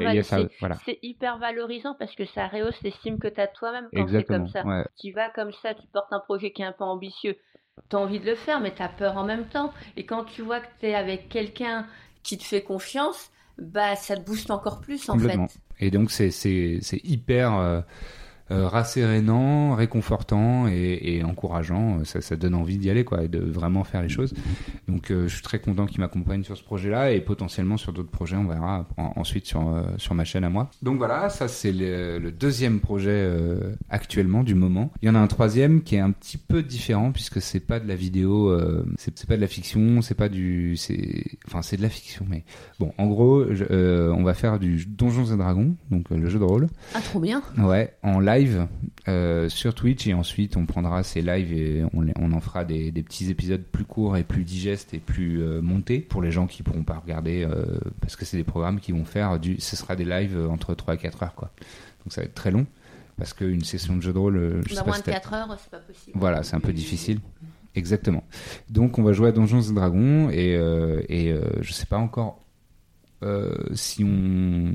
c'est 0.84 0.98
hyper 1.02 1.38
valorisant 1.38 1.94
parce 1.98 2.14
que 2.14 2.24
ça 2.24 2.48
rehausse 2.48 2.80
l'estime 2.82 3.18
que 3.18 3.28
tu 3.28 3.40
as 3.40 3.46
toi-même 3.46 3.88
quand 3.94 4.08
c'est 4.08 4.24
comme 4.24 4.48
ça. 4.48 4.64
Tu 4.98 5.12
vas 5.12 5.30
comme 5.30 5.52
ça, 5.52 5.74
tu 5.74 5.86
portes 5.92 6.12
un 6.12 6.20
projet 6.20 6.50
qui 6.50 6.62
est 6.62 6.66
un 6.66 6.72
peu 6.72 6.84
ambitieux. 6.84 7.36
Tu 7.88 7.96
as 7.96 7.98
envie 7.98 8.18
de 8.18 8.26
le 8.26 8.34
faire, 8.34 8.60
mais 8.60 8.74
tu 8.74 8.82
as 8.82 8.88
peur 8.88 9.16
en 9.16 9.24
même 9.24 9.46
temps. 9.46 9.72
Et 9.96 10.04
quand 10.04 10.24
tu 10.24 10.42
vois 10.42 10.60
que 10.60 10.66
tu 10.80 10.86
es 10.86 10.94
avec 10.94 11.28
quelqu'un 11.28 11.86
qui 12.22 12.38
te 12.38 12.42
fait 12.42 12.62
confiance, 12.62 13.30
bah 13.58 13.96
ça 13.96 14.16
te 14.16 14.24
booste 14.24 14.50
encore 14.50 14.80
plus 14.80 15.08
en 15.08 15.18
fait. 15.18 15.38
Et 15.80 15.90
donc 15.90 16.10
c'est 16.10 16.30
c'est 16.30 16.80
hyper 17.04 17.56
euh, 17.56 17.80
rassérénant, 18.50 19.74
réconfortant 19.74 20.68
et, 20.68 20.98
et 21.02 21.24
encourageant. 21.24 22.04
Ça, 22.04 22.20
ça, 22.20 22.36
donne 22.36 22.54
envie 22.54 22.78
d'y 22.78 22.90
aller, 22.90 23.04
quoi, 23.04 23.24
et 23.24 23.28
de 23.28 23.38
vraiment 23.38 23.84
faire 23.84 24.02
les 24.02 24.08
choses. 24.08 24.32
Donc, 24.88 25.10
euh, 25.10 25.28
je 25.28 25.34
suis 25.34 25.42
très 25.42 25.58
content 25.58 25.86
qu'il 25.86 26.00
m'accompagne 26.00 26.44
sur 26.44 26.56
ce 26.56 26.62
projet-là 26.62 27.12
et 27.12 27.20
potentiellement 27.20 27.76
sur 27.76 27.92
d'autres 27.92 28.10
projets. 28.10 28.36
On 28.36 28.46
verra 28.46 28.86
ensuite 28.96 29.46
sur, 29.46 29.68
euh, 29.68 29.82
sur 29.96 30.14
ma 30.14 30.24
chaîne 30.24 30.44
à 30.44 30.50
moi. 30.50 30.70
Donc 30.82 30.98
voilà, 30.98 31.28
ça 31.28 31.48
c'est 31.48 31.72
le, 31.72 32.18
le, 32.18 32.30
deuxième 32.30 32.80
projet 32.80 33.10
euh, 33.10 33.74
actuellement 33.90 34.42
du 34.42 34.54
moment. 34.54 34.92
Il 35.02 35.06
y 35.06 35.10
en 35.10 35.14
a 35.14 35.18
un 35.18 35.26
troisième 35.26 35.82
qui 35.82 35.96
est 35.96 36.00
un 36.00 36.10
petit 36.10 36.38
peu 36.38 36.62
différent 36.62 37.12
puisque 37.12 37.40
c'est 37.40 37.60
pas 37.60 37.80
de 37.80 37.88
la 37.88 37.96
vidéo, 37.96 38.56
c'est 38.96 39.26
pas 39.26 39.36
de 39.36 39.40
la 39.40 39.46
fiction, 39.46 40.02
c'est 40.02 40.14
pas 40.14 40.28
du, 40.28 40.76
c'est, 40.76 41.24
enfin 41.46 41.62
c'est 41.62 41.76
de 41.76 41.82
la 41.82 41.88
fiction, 41.88 42.26
mais 42.28 42.44
bon, 42.78 42.92
en 42.98 43.06
gros, 43.06 43.44
je, 43.52 44.10
on 44.10 44.22
va 44.22 44.34
faire 44.34 44.58
du 44.58 44.84
Donjons 44.86 45.32
et 45.32 45.36
Dragons, 45.36 45.74
donc 45.90 46.10
le 46.10 46.28
jeu 46.28 46.38
de 46.38 46.44
rôle. 46.44 46.68
Ah, 46.94 47.00
trop 47.00 47.20
bien. 47.20 47.42
Ouais, 47.58 47.94
en 48.02 48.20
live 48.20 48.37
live 48.38 48.66
euh, 49.08 49.48
sur 49.48 49.74
Twitch 49.74 50.06
et 50.06 50.14
ensuite 50.14 50.56
on 50.56 50.66
prendra 50.66 51.02
ces 51.02 51.22
lives 51.22 51.52
et 51.52 51.84
on, 51.94 52.06
on 52.18 52.32
en 52.32 52.40
fera 52.40 52.64
des, 52.64 52.90
des, 52.90 53.02
petits 53.02 53.30
épisodes 53.30 53.62
plus 53.62 53.84
courts 53.84 54.16
et 54.16 54.24
plus 54.24 54.44
digestes 54.44 54.94
et 54.94 54.98
plus 54.98 55.42
euh, 55.42 55.60
montés 55.60 56.00
pour 56.00 56.22
les 56.22 56.30
gens 56.30 56.46
qui 56.46 56.62
pourront 56.62 56.84
pas 56.84 56.98
regarder 56.98 57.44
euh, 57.44 57.78
parce 58.00 58.16
que 58.16 58.24
c'est 58.24 58.36
des 58.36 58.44
programmes 58.44 58.80
qui 58.80 58.92
vont 58.92 59.04
faire 59.04 59.38
du 59.38 59.60
ce 59.60 59.76
sera 59.76 59.96
des 59.96 60.04
lives 60.04 60.38
entre 60.50 60.74
3 60.74 60.94
et 60.94 60.98
4 60.98 61.22
heures 61.22 61.34
quoi. 61.34 61.50
Donc 62.04 62.12
ça 62.12 62.20
va 62.20 62.26
être 62.26 62.34
très 62.34 62.50
long 62.50 62.66
parce 63.16 63.32
qu'une 63.32 63.64
session 63.64 63.96
de 63.96 64.02
jeu 64.02 64.12
de 64.12 64.18
rôle 64.18 64.62
je 64.66 64.74
sais 64.74 64.84
moins 64.84 64.98
de 64.98 65.04
4 65.04 65.32
heures 65.32 65.58
c'est 65.60 65.70
pas 65.70 65.78
possible. 65.78 66.18
Voilà 66.18 66.42
c'est 66.42 66.56
un 66.56 66.60
peu 66.60 66.72
difficile. 66.72 67.20
Exactement. 67.74 68.24
Donc 68.70 68.98
on 68.98 69.02
va 69.02 69.12
jouer 69.12 69.28
à 69.28 69.32
Donjons 69.32 69.60
et 69.60 69.72
Dragons 69.72 70.30
et, 70.30 70.52
et 71.08 71.34
je 71.60 71.72
sais 71.72 71.86
pas 71.86 71.98
encore 71.98 72.40
si 73.74 74.04
on 74.04 74.72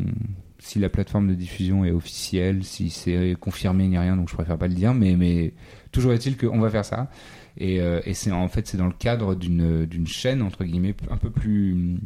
si 0.64 0.80
la 0.80 0.90
plateforme 0.90 1.28
de 1.28 1.36
diffusion 1.36 1.84
est 1.84 1.92
officielle, 1.92 2.64
si 2.64 2.90
c'est 2.90 3.36
confirmé 3.40 3.88
ni 3.88 3.98
rien, 3.98 4.16
donc 4.16 4.30
je 4.30 4.34
préfère 4.34 4.58
pas 4.58 4.68
le 4.68 4.74
dire, 4.74 4.94
mais, 4.94 5.18
mais 5.18 5.54
toujours 5.92 6.14
est-il 6.14 6.38
qu'on 6.38 6.60
va 6.60 6.70
faire 6.70 6.86
ça. 6.86 7.10
Et, 7.58 7.82
euh, 7.82 8.00
et 8.06 8.14
c'est 8.14 8.32
en 8.32 8.48
fait 8.48 8.66
c'est 8.66 8.78
dans 8.78 8.88
le 8.88 8.94
cadre 8.94 9.36
d'une 9.36 10.08
chaîne 10.08 10.42
entre 10.42 10.64
guillemets 10.64 10.96
un 11.12 11.18
peu 11.18 11.30
plus 11.30 12.00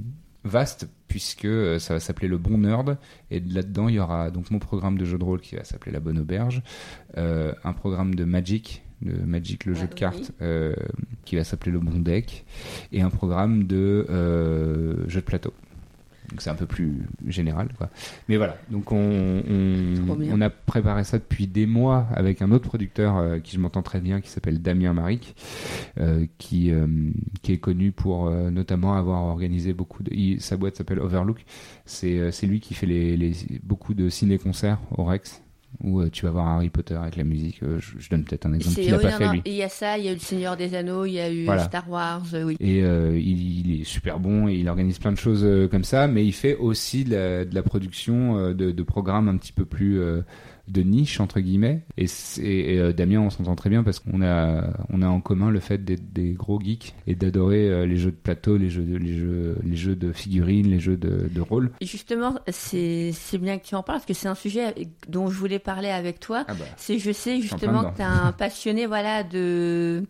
vaste 0.43 0.89
puisque 1.07 1.45
euh, 1.45 1.77
ça 1.77 1.93
va 1.93 1.99
s'appeler 1.99 2.27
le 2.27 2.37
Bon 2.37 2.57
Nerd. 2.57 2.97
Et 3.29 3.39
là-dedans 3.39 3.89
il 3.89 3.95
y 3.95 3.99
aura 3.99 4.31
donc 4.31 4.49
mon 4.49 4.59
programme 4.59 4.97
de 4.97 5.05
jeu 5.05 5.19
de 5.19 5.23
rôle 5.23 5.39
qui 5.39 5.55
va 5.55 5.63
s'appeler 5.63 5.91
la 5.91 5.99
Bonne 5.99 6.17
Auberge, 6.17 6.63
euh, 7.17 7.53
un 7.63 7.73
programme 7.73 8.15
de 8.15 8.25
Magic 8.25 8.83
de 9.03 9.13
Magic 9.13 9.65
le 9.65 9.73
ah, 9.75 9.81
jeu 9.81 9.87
de 9.87 9.93
cartes 9.93 10.31
euh, 10.41 10.73
qui 11.23 11.35
va 11.35 11.43
s'appeler 11.43 11.71
le 11.71 11.79
Bon 11.79 11.99
Deck 11.99 12.45
et 12.91 13.01
un 13.01 13.11
programme 13.11 13.65
de 13.65 14.07
jeu 15.07 15.19
de 15.19 15.25
plateau 15.25 15.53
donc 16.29 16.41
c'est 16.41 16.49
un 16.49 16.55
peu 16.55 16.65
plus 16.65 17.03
général 17.25 17.69
quoi. 17.77 17.89
Mais 18.27 18.37
voilà, 18.37 18.57
donc 18.69 18.91
on, 18.91 18.97
on, 19.49 20.19
on, 20.31 20.41
a 20.41 20.49
préparé 20.49 21.03
ça 21.03 21.17
depuis 21.17 21.47
des 21.47 21.65
mois 21.65 22.07
avec 22.13 22.41
un 22.41 22.51
autre 22.51 22.67
producteur 22.67 23.17
euh, 23.17 23.39
qui 23.39 23.55
je 23.55 23.59
m'entends 23.59 23.81
très 23.81 24.01
bien 24.01 24.21
qui 24.21 24.29
s'appelle 24.29 24.61
Damien 24.61 24.93
Maric 24.93 25.35
euh, 25.99 26.25
qui, 26.37 26.71
euh, 26.71 26.87
qui 27.41 27.53
est 27.53 27.57
connu 27.57 27.91
pour 27.91 28.27
euh, 28.27 28.49
notamment 28.51 28.95
avoir 28.95 29.23
organisé 29.23 29.73
beaucoup 29.73 30.03
de 30.03 30.13
il, 30.13 30.41
sa 30.41 30.57
boîte 30.57 30.75
s'appelle 30.75 30.99
Overlook. 30.99 31.45
C'est 31.85 32.17
euh, 32.17 32.31
c'est 32.31 32.47
lui 32.47 32.59
qui 32.59 32.73
fait 32.73 32.85
les, 32.85 33.17
les 33.17 33.33
beaucoup 33.63 33.93
de 33.93 34.09
ciné-concerts 34.09 34.79
au 34.97 35.05
Rex 35.05 35.41
où 35.83 36.01
euh, 36.01 36.09
tu 36.09 36.25
vas 36.25 36.31
voir 36.31 36.47
Harry 36.47 36.69
Potter 36.69 36.95
avec 36.95 37.15
la 37.15 37.23
musique. 37.23 37.61
Euh, 37.61 37.79
je, 37.79 37.99
je, 37.99 38.09
donne 38.09 38.23
peut-être 38.23 38.45
un 38.45 38.53
exemple 38.53 38.75
qu'il 38.75 38.91
n'a 38.91 38.99
pas 38.99 39.11
fait 39.11 39.29
lui. 39.29 39.41
Il 39.45 39.53
y 39.53 39.63
a 39.63 39.69
ça, 39.69 39.97
il 39.97 40.05
y 40.05 40.07
a 40.07 40.11
eu 40.11 40.15
le 40.15 40.19
Seigneur 40.19 40.57
des 40.57 40.73
Anneaux, 40.75 41.05
il 41.05 41.13
y 41.13 41.19
a 41.19 41.31
eu 41.31 41.45
voilà. 41.45 41.65
Star 41.65 41.89
Wars, 41.89 42.23
euh, 42.33 42.43
oui. 42.43 42.57
Et 42.59 42.83
euh, 42.83 43.17
il, 43.17 43.67
il, 43.67 43.81
est 43.81 43.83
super 43.83 44.19
bon 44.19 44.47
et 44.47 44.55
il 44.55 44.67
organise 44.69 44.97
plein 44.99 45.11
de 45.11 45.17
choses 45.17 45.45
comme 45.69 45.83
ça, 45.83 46.07
mais 46.07 46.25
il 46.25 46.33
fait 46.33 46.55
aussi 46.55 47.03
de 47.03 47.11
la, 47.11 47.45
de 47.45 47.53
la 47.53 47.63
production 47.63 48.53
de, 48.53 48.71
de, 48.71 48.83
programmes 48.83 49.27
un 49.27 49.37
petit 49.37 49.53
peu 49.53 49.65
plus 49.65 50.01
de 50.67 50.81
niche 50.81 51.19
entre 51.19 51.39
guillemets 51.39 51.83
et, 51.97 52.07
et, 52.41 52.79
euh, 52.79 52.93
Damien 52.93 53.19
on 53.19 53.29
s'entend 53.29 53.55
très 53.55 53.69
bien 53.69 53.83
parce 53.83 53.99
qu'on 53.99 54.21
a 54.21 54.65
on 54.89 55.01
a 55.01 55.07
en 55.07 55.21
commun 55.21 55.49
le 55.49 55.59
fait 55.59 55.83
d'être 55.83 56.11
des 56.11 56.33
gros 56.33 56.59
geeks 56.59 56.93
et 57.07 57.15
d'adorer 57.15 57.69
euh, 57.69 57.85
les 57.85 57.97
jeux 57.97 58.11
de 58.11 58.17
plateau 58.17 58.57
les 58.57 58.69
jeux 58.69 58.83
de, 58.83 58.97
les 58.97 59.17
jeux 59.17 59.57
les 59.63 59.75
jeux 59.75 59.95
de 59.95 60.11
figurines 60.11 60.67
les 60.69 60.79
jeux 60.79 60.97
de, 60.97 61.29
de 61.33 61.41
rôle 61.41 61.71
et 61.79 61.85
justement 61.85 62.35
c'est 62.49 63.11
c'est 63.13 63.37
bien 63.37 63.57
que 63.57 63.65
tu 63.65 63.75
en 63.75 63.83
parles 63.83 63.99
parce 63.99 64.07
que 64.07 64.13
c'est 64.13 64.27
un 64.27 64.35
sujet 64.35 64.73
dont 65.07 65.29
je 65.29 65.37
voulais 65.37 65.59
parler 65.59 65.89
avec 65.89 66.19
toi 66.19 66.43
ah 66.47 66.53
bah, 66.53 66.65
c'est 66.75 66.99
je 66.99 67.11
sais 67.11 67.41
justement 67.41 67.91
que 67.91 67.95
tu 67.95 68.01
es 68.01 68.05
un 68.05 68.31
passionné 68.31 68.85
voilà 68.85 69.23
de 69.23 70.03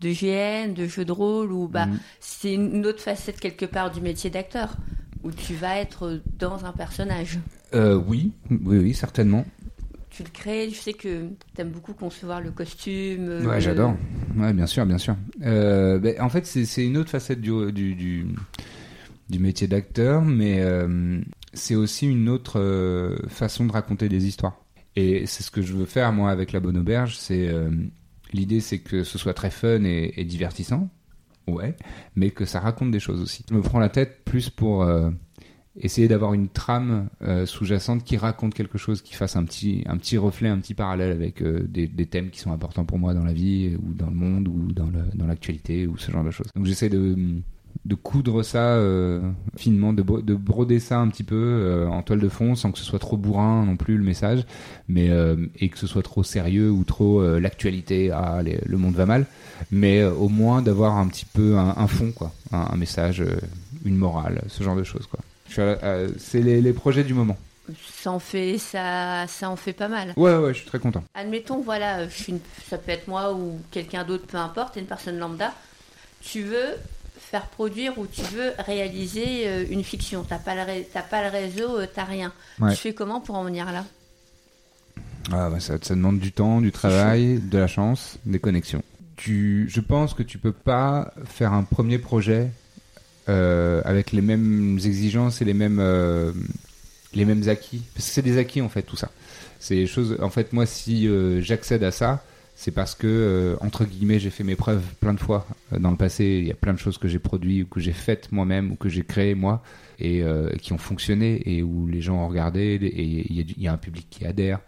de 0.00 0.10
GN, 0.10 0.74
de 0.74 0.86
jeux 0.86 1.04
de 1.04 1.12
rôle, 1.12 1.52
ou 1.52 1.66
bah, 1.66 1.86
mmh. 1.86 1.98
c'est 2.20 2.54
une 2.54 2.84
autre 2.84 3.00
facette 3.00 3.40
quelque 3.40 3.64
part 3.64 3.90
du 3.90 4.00
métier 4.00 4.28
d'acteur, 4.28 4.76
où 5.22 5.30
tu 5.30 5.54
vas 5.54 5.78
être 5.78 6.20
dans 6.38 6.64
un 6.66 6.72
personnage. 6.72 7.38
Euh, 7.74 7.94
oui, 8.06 8.32
oui, 8.50 8.78
oui, 8.78 8.94
certainement 8.94 9.44
tu 10.14 10.22
le 10.22 10.30
crées. 10.30 10.70
Je 10.70 10.76
sais 10.76 10.92
que 10.92 11.28
tu 11.54 11.60
aimes 11.60 11.70
beaucoup 11.70 11.92
concevoir 11.92 12.40
le 12.40 12.50
costume. 12.50 13.28
Euh, 13.28 13.44
ouais, 13.44 13.60
j'adore. 13.60 13.94
Ouais, 14.36 14.52
bien 14.52 14.66
sûr, 14.66 14.86
bien 14.86 14.98
sûr. 14.98 15.16
Euh, 15.42 15.98
ben, 15.98 16.20
en 16.20 16.28
fait, 16.28 16.46
c'est 16.46 16.84
une 16.84 16.96
autre 16.96 17.10
facette 17.10 17.40
du, 17.40 18.26
métier 19.38 19.66
d'acteur, 19.66 20.22
mais 20.22 20.60
euh, 20.60 21.20
c'est 21.52 21.74
aussi 21.74 22.06
une 22.06 22.28
autre 22.28 23.16
façon 23.28 23.66
de 23.66 23.72
raconter 23.72 24.08
des 24.08 24.26
histoires. 24.26 24.60
Et 24.96 25.26
c'est 25.26 25.42
ce 25.42 25.50
que 25.50 25.62
je 25.62 25.72
veux 25.72 25.86
faire, 25.86 26.12
moi, 26.12 26.30
avec 26.30 26.52
La 26.52 26.60
Bonne 26.60 26.78
Auberge. 26.78 27.16
C'est 27.16 27.50
L'idée, 28.32 28.58
c'est 28.58 28.80
que 28.80 29.04
ce 29.04 29.16
soit 29.16 29.34
très 29.34 29.50
fun 29.50 29.84
et, 29.84 30.12
et, 30.16 30.24
divertissant. 30.24 30.88
Ouais, 31.46 31.76
mais 32.16 32.30
que 32.30 32.44
ça 32.44 32.58
raconte 32.58 32.90
des 32.90 32.98
choses 32.98 33.20
aussi. 33.20 33.44
Je 33.48 33.54
me 33.54 33.62
prends 33.62 33.78
la 33.78 33.90
tête 33.90 34.24
plus 34.24 34.50
pour 34.50 34.84
essayer 35.80 36.08
d'avoir 36.08 36.34
une 36.34 36.48
trame 36.48 37.08
euh, 37.22 37.46
sous-jacente 37.46 38.04
qui 38.04 38.16
raconte 38.16 38.54
quelque 38.54 38.78
chose, 38.78 39.02
qui 39.02 39.14
fasse 39.14 39.36
un 39.36 39.44
petit, 39.44 39.82
un 39.86 39.96
petit 39.96 40.18
reflet, 40.18 40.48
un 40.48 40.58
petit 40.58 40.74
parallèle 40.74 41.10
avec 41.12 41.42
euh, 41.42 41.66
des, 41.68 41.86
des, 41.86 42.06
thèmes 42.06 42.30
qui 42.30 42.40
sont 42.40 42.52
importants 42.52 42.84
pour 42.84 42.98
moi 42.98 43.14
dans 43.14 43.24
la 43.24 43.32
vie, 43.32 43.76
ou 43.82 43.92
dans 43.94 44.08
le 44.08 44.14
monde, 44.14 44.48
ou 44.48 44.72
dans 44.72 45.26
l'actualité, 45.26 45.86
ou 45.86 45.96
ce 45.96 46.10
genre 46.10 46.24
de 46.24 46.30
choses. 46.30 46.46
Donc 46.54 46.66
j'essaie 46.66 46.88
de, 46.88 47.16
de 47.84 47.94
coudre 47.94 48.42
ça 48.42 48.76
euh, 48.76 49.20
finement, 49.56 49.92
de, 49.92 50.02
de, 50.02 50.34
broder 50.34 50.80
ça 50.80 50.98
un 50.98 51.08
petit 51.08 51.22
peu 51.22 51.36
euh, 51.36 51.88
en 51.88 52.02
toile 52.02 52.20
de 52.20 52.28
fond, 52.28 52.54
sans 52.54 52.72
que 52.72 52.78
ce 52.78 52.84
soit 52.84 52.98
trop 52.98 53.16
bourrin 53.16 53.64
non 53.66 53.76
plus 53.76 53.98
le 53.98 54.04
message, 54.04 54.44
mais 54.88 55.10
euh, 55.10 55.36
et 55.56 55.68
que 55.68 55.78
ce 55.78 55.86
soit 55.86 56.02
trop 56.02 56.22
sérieux 56.22 56.70
ou 56.70 56.84
trop 56.84 57.22
l'actualité, 57.38 58.10
ah, 58.10 58.42
le 58.42 58.78
monde 58.78 58.94
va 58.94 59.06
mal, 59.06 59.26
mais 59.70 60.02
au 60.04 60.28
moins 60.28 60.62
d'avoir 60.62 60.96
un 60.96 61.06
petit 61.08 61.26
peu 61.26 61.58
un, 61.58 61.74
un 61.76 61.86
fond, 61.86 62.12
quoi, 62.12 62.32
un, 62.52 62.68
un 62.72 62.76
message, 62.76 63.22
une 63.84 63.96
morale, 63.96 64.42
ce 64.48 64.62
genre 64.62 64.76
de 64.76 64.84
choses, 64.84 65.06
quoi. 65.06 65.20
Euh, 65.62 66.08
c'est 66.18 66.40
les, 66.40 66.60
les, 66.60 66.72
projets 66.72 67.04
du 67.04 67.14
moment. 67.14 67.36
Ça 68.02 68.10
en 68.10 68.18
fait, 68.18 68.58
ça, 68.58 69.26
ça 69.26 69.48
en 69.48 69.56
fait 69.56 69.72
pas 69.72 69.88
mal. 69.88 70.12
Ouais, 70.16 70.36
ouais, 70.36 70.52
je 70.52 70.58
suis 70.58 70.66
très 70.66 70.78
content. 70.78 71.02
Admettons, 71.14 71.62
voilà, 71.62 72.06
je 72.08 72.14
suis 72.14 72.32
une, 72.32 72.40
ça 72.68 72.76
peut 72.78 72.90
être 72.90 73.08
moi 73.08 73.32
ou 73.32 73.58
quelqu'un 73.70 74.04
d'autre, 74.04 74.26
peu 74.26 74.36
importe, 74.36 74.76
une 74.76 74.86
personne 74.86 75.18
lambda. 75.18 75.52
Tu 76.20 76.42
veux 76.42 76.76
faire 77.18 77.46
produire 77.46 77.98
ou 77.98 78.06
tu 78.06 78.22
veux 78.22 78.52
réaliser 78.58 79.48
euh, 79.48 79.64
une 79.70 79.82
fiction. 79.82 80.24
T'as 80.28 80.38
pas 80.38 80.54
le, 80.54 80.84
t'as 80.92 81.02
pas 81.02 81.22
le 81.22 81.30
réseau, 81.30 81.78
euh, 81.78 81.86
t'as 81.92 82.04
rien. 82.04 82.32
Ouais. 82.60 82.72
Tu 82.72 82.76
fais 82.76 82.94
comment 82.94 83.20
pour 83.20 83.36
en 83.36 83.44
venir 83.44 83.72
là? 83.72 83.84
Ah, 85.32 85.48
bah, 85.48 85.58
ça, 85.58 85.78
ça 85.80 85.94
demande 85.94 86.18
du 86.18 86.32
temps, 86.32 86.60
du 86.60 86.70
travail, 86.70 87.40
de 87.40 87.58
la 87.58 87.66
chance, 87.66 88.18
des 88.26 88.38
connexions. 88.38 88.82
Tu, 89.16 89.66
je 89.68 89.80
pense 89.80 90.12
que 90.12 90.22
tu 90.22 90.38
peux 90.38 90.52
pas 90.52 91.12
faire 91.24 91.52
un 91.52 91.62
premier 91.62 91.98
projet 91.98 92.50
euh, 93.28 93.80
avec 93.86 94.12
les 94.12 94.20
mêmes 94.20 94.78
exigences 94.84 95.40
et 95.40 95.46
les 95.46 95.54
mêmes 95.54 95.78
euh, 95.80 96.32
les 97.14 97.24
mêmes 97.24 97.48
acquis. 97.48 97.82
Parce 97.94 98.06
que 98.06 98.12
c'est 98.12 98.22
des 98.22 98.36
acquis 98.36 98.60
en 98.60 98.68
fait 98.68 98.82
tout 98.82 98.96
ça. 98.96 99.10
C'est 99.60 99.76
des 99.76 99.86
choses 99.86 100.18
en 100.20 100.28
fait 100.28 100.52
moi 100.52 100.66
si 100.66 101.08
euh, 101.08 101.40
j'accède 101.40 101.82
à 101.84 101.90
ça 101.90 102.22
c'est 102.54 102.70
parce 102.70 102.94
que 102.94 103.56
entre 103.60 103.84
guillemets 103.84 104.18
j'ai 104.18 104.30
fait 104.30 104.44
mes 104.44 104.56
preuves 104.56 104.84
plein 105.00 105.14
de 105.14 105.18
fois 105.18 105.46
dans 105.72 105.90
le 105.90 105.96
passé. 105.96 106.38
Il 106.40 106.46
y 106.46 106.50
a 106.50 106.54
plein 106.54 106.74
de 106.74 106.78
choses 106.78 106.98
que 106.98 107.08
j'ai 107.08 107.18
produit 107.18 107.62
ou 107.62 107.66
que 107.66 107.80
j'ai 107.80 107.92
faites 107.92 108.30
moi-même 108.30 108.70
ou 108.72 108.76
que 108.76 108.88
j'ai 108.88 109.02
créé 109.02 109.34
moi 109.34 109.62
et 109.98 110.22
qui 110.60 110.72
ont 110.72 110.78
fonctionné 110.78 111.42
et 111.46 111.64
où 111.64 111.88
les 111.88 112.00
gens 112.00 112.16
ont 112.18 112.28
regardé 112.28 112.78
et 112.80 113.02
il 113.02 113.60
y, 113.60 113.66
a 113.66 113.72
un 113.72 113.76
public 113.76 114.06
qui 114.08 114.24
adhère. 114.24 114.60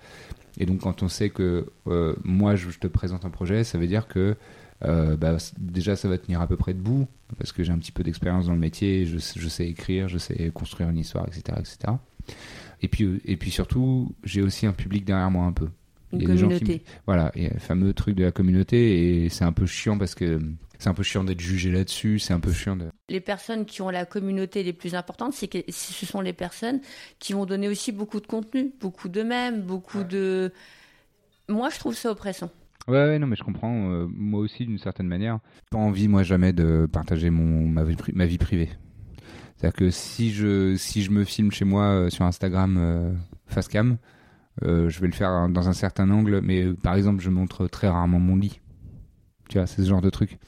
Et 0.58 0.66
donc 0.66 0.80
quand 0.80 1.04
on 1.04 1.08
sait 1.08 1.30
que 1.30 1.66
moi 2.24 2.56
je 2.56 2.70
te 2.70 2.88
présente 2.88 3.24
un 3.24 3.30
projet 3.30 3.62
ça 3.62 3.78
veut 3.78 3.86
dire 3.86 4.08
que 4.08 4.34
euh, 4.84 5.16
bah, 5.16 5.36
déjà 5.58 5.96
ça 5.96 6.08
va 6.08 6.18
tenir 6.18 6.40
à 6.40 6.46
peu 6.46 6.56
près 6.56 6.74
debout 6.74 7.06
parce 7.38 7.52
que 7.52 7.62
j'ai 7.64 7.72
un 7.72 7.78
petit 7.78 7.92
peu 7.92 8.02
d'expérience 8.02 8.46
dans 8.46 8.52
le 8.52 8.58
métier, 8.58 9.06
je, 9.06 9.18
je, 9.18 9.48
sais 9.48 9.66
écrire, 9.66 10.08
je 10.08 10.18
sais 10.18 10.50
construire 10.52 10.90
une 10.90 10.98
histoire, 10.98 11.26
etc. 11.26 11.58
etc. 11.58 11.94
Et, 12.82 12.88
puis, 12.88 13.20
et 13.24 13.36
puis 13.36 13.50
surtout, 13.50 14.14
j'ai 14.24 14.42
aussi 14.42 14.66
un 14.66 14.72
public 14.72 15.04
derrière 15.04 15.30
moi 15.30 15.44
un 15.44 15.52
peu. 15.52 15.68
Une 16.12 16.20
il 16.20 16.28
y 16.28 16.30
a 16.30 16.34
communauté. 16.34 16.64
Des 16.64 16.72
gens 16.72 16.78
qui, 16.78 16.84
voilà, 17.06 17.32
il 17.34 17.42
y 17.42 17.46
a 17.46 17.54
le 17.54 17.58
fameux 17.58 17.92
truc 17.92 18.14
de 18.14 18.24
la 18.24 18.32
communauté 18.32 19.24
et 19.24 19.28
c'est 19.28 19.44
un 19.44 19.52
peu 19.52 19.66
chiant 19.66 19.98
parce 19.98 20.14
que 20.14 20.40
c'est 20.78 20.88
un 20.88 20.94
peu 20.94 21.02
chiant 21.02 21.24
d'être 21.24 21.40
jugé 21.40 21.70
là-dessus, 21.70 22.18
c'est 22.18 22.34
un 22.34 22.40
peu 22.40 22.52
chiant 22.52 22.76
de... 22.76 22.86
Les 23.08 23.20
personnes 23.20 23.64
qui 23.64 23.82
ont 23.82 23.88
la 23.88 24.04
communauté 24.04 24.62
les 24.62 24.72
plus 24.72 24.94
importantes, 24.94 25.32
c'est 25.32 25.48
que 25.48 25.58
ce 25.68 26.06
sont 26.06 26.20
les 26.20 26.32
personnes 26.32 26.80
qui 27.18 27.32
vont 27.32 27.46
donner 27.46 27.68
aussi 27.68 27.92
beaucoup 27.92 28.20
de 28.20 28.26
contenu, 28.26 28.72
beaucoup 28.80 29.08
d'eux-mêmes, 29.08 29.62
beaucoup 29.62 29.98
ouais. 29.98 30.04
de... 30.04 30.52
Moi, 31.48 31.70
je 31.70 31.78
trouve 31.78 31.94
ça 31.94 32.10
oppressant. 32.10 32.50
Ouais, 32.88 32.94
ouais, 32.94 33.18
non, 33.18 33.26
mais 33.26 33.36
je 33.36 33.42
comprends. 33.42 33.90
Euh, 33.90 34.06
moi 34.08 34.40
aussi, 34.40 34.64
d'une 34.64 34.78
certaine 34.78 35.08
manière, 35.08 35.40
pas 35.70 35.78
envie 35.78 36.06
moi 36.06 36.22
jamais 36.22 36.52
de 36.52 36.86
partager 36.90 37.30
mon 37.30 37.66
ma 37.68 37.82
vie, 37.84 38.38
privée. 38.38 38.70
C'est-à-dire 39.56 39.76
que 39.76 39.90
si 39.90 40.32
je 40.32 40.76
si 40.76 41.02
je 41.02 41.10
me 41.10 41.24
filme 41.24 41.50
chez 41.50 41.64
moi 41.64 41.84
euh, 41.84 42.10
sur 42.10 42.24
Instagram 42.24 42.76
euh, 42.78 43.12
face 43.46 43.68
cam, 43.68 43.96
je 44.62 45.00
vais 45.00 45.06
le 45.06 45.12
faire 45.12 45.48
dans 45.48 45.68
un 45.68 45.72
certain 45.72 46.10
angle, 46.10 46.40
mais 46.42 46.72
par 46.72 46.94
exemple, 46.94 47.22
je 47.22 47.30
montre 47.30 47.66
très 47.66 47.88
rarement 47.88 48.20
mon 48.20 48.36
lit. 48.36 48.60
Tu 49.48 49.58
vois, 49.58 49.66
c'est 49.66 49.82
ce 49.82 49.88
genre 49.88 50.00
de 50.00 50.10
truc. 50.10 50.38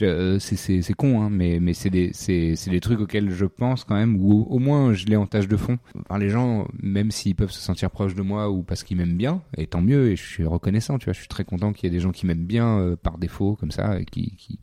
Euh, 0.00 0.38
c'est 0.38 0.94
con, 0.94 1.20
hein, 1.20 1.28
mais, 1.30 1.60
mais 1.60 1.74
c'est 1.74 1.90
des, 1.90 2.12
des 2.26 2.80
trucs 2.80 3.00
auxquels 3.00 3.30
je 3.30 3.44
pense 3.44 3.84
quand 3.84 3.94
même, 3.94 4.16
ou 4.16 4.46
au 4.48 4.58
moins 4.58 4.94
je 4.94 5.06
l'ai 5.06 5.16
en 5.16 5.26
tâche 5.26 5.48
de 5.48 5.56
fond. 5.56 5.78
Enfin, 6.08 6.18
les 6.18 6.30
gens, 6.30 6.66
même 6.82 7.10
s'ils 7.10 7.34
peuvent 7.34 7.50
se 7.50 7.60
sentir 7.60 7.90
proches 7.90 8.14
de 8.14 8.22
moi 8.22 8.50
ou 8.50 8.62
parce 8.62 8.84
qu'ils 8.84 8.96
m'aiment 8.96 9.16
bien, 9.16 9.42
et 9.56 9.66
tant 9.66 9.82
mieux, 9.82 10.10
et 10.10 10.16
je 10.16 10.24
suis 10.24 10.46
reconnaissant, 10.46 10.98
tu 10.98 11.04
vois, 11.04 11.12
je 11.12 11.18
suis 11.18 11.28
très 11.28 11.44
content 11.44 11.72
qu'il 11.72 11.84
y 11.84 11.86
ait 11.88 11.96
des 11.96 12.00
gens 12.00 12.10
qui 12.10 12.26
m'aiment 12.26 12.46
bien 12.46 12.78
euh, 12.78 12.96
par 12.96 13.18
défaut, 13.18 13.54
comme 13.54 13.70
ça, 13.70 14.00
et 14.00 14.06
qui, 14.06 14.34
qui, 14.36 14.58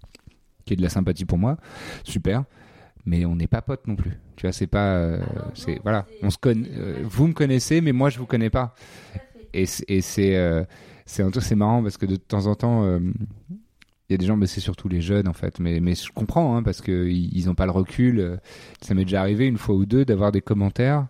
qui 0.65 0.73
aient 0.73 0.77
de 0.77 0.81
la 0.81 0.89
sympathie 0.89 1.25
pour 1.25 1.37
moi. 1.37 1.57
Super. 2.03 2.43
Mais 3.05 3.25
on 3.25 3.35
n'est 3.35 3.47
pas 3.47 3.61
potes 3.61 3.87
non 3.87 3.95
plus. 3.95 4.19
Tu 4.35 4.45
vois, 4.45 4.51
c'est 4.51 4.67
pas. 4.67 4.95
Euh, 4.95 5.21
c'est 5.53 5.79
voilà, 5.83 6.05
on 6.21 6.29
se 6.29 6.37
connaît. 6.37 6.69
vous 7.03 7.27
me 7.27 7.33
connaissez, 7.33 7.81
mais 7.81 7.91
moi 7.91 8.09
je 8.09 8.19
vous 8.19 8.25
connais 8.25 8.49
pas. 8.49 8.75
Et 9.53 9.65
c'est 9.65 10.01
c'est 10.01 10.65
c'est 11.05 11.55
marrant 11.55 11.81
parce 11.81 11.97
que 11.97 12.05
de 12.05 12.17
temps 12.17 12.45
en 12.45 12.55
temps 12.55 12.99
il 14.09 14.13
y 14.13 14.15
a 14.15 14.17
des 14.17 14.25
gens, 14.25 14.37
mais 14.37 14.47
c'est 14.47 14.59
surtout 14.59 14.89
les 14.89 15.01
jeunes 15.01 15.27
en 15.27 15.33
fait. 15.33 15.59
Mais, 15.59 15.79
mais 15.79 15.95
je 15.95 16.11
comprends 16.11 16.55
hein, 16.55 16.63
parce 16.63 16.81
qu'ils 16.81 17.45
n'ont 17.45 17.55
pas 17.55 17.65
le 17.65 17.71
recul. 17.71 18.39
Ça 18.81 18.95
m'est 18.95 19.05
déjà 19.05 19.21
arrivé 19.21 19.45
une 19.47 19.57
fois 19.57 19.75
ou 19.75 19.85
deux 19.85 20.03
d'avoir 20.03 20.31
des 20.31 20.41
commentaires. 20.41 21.07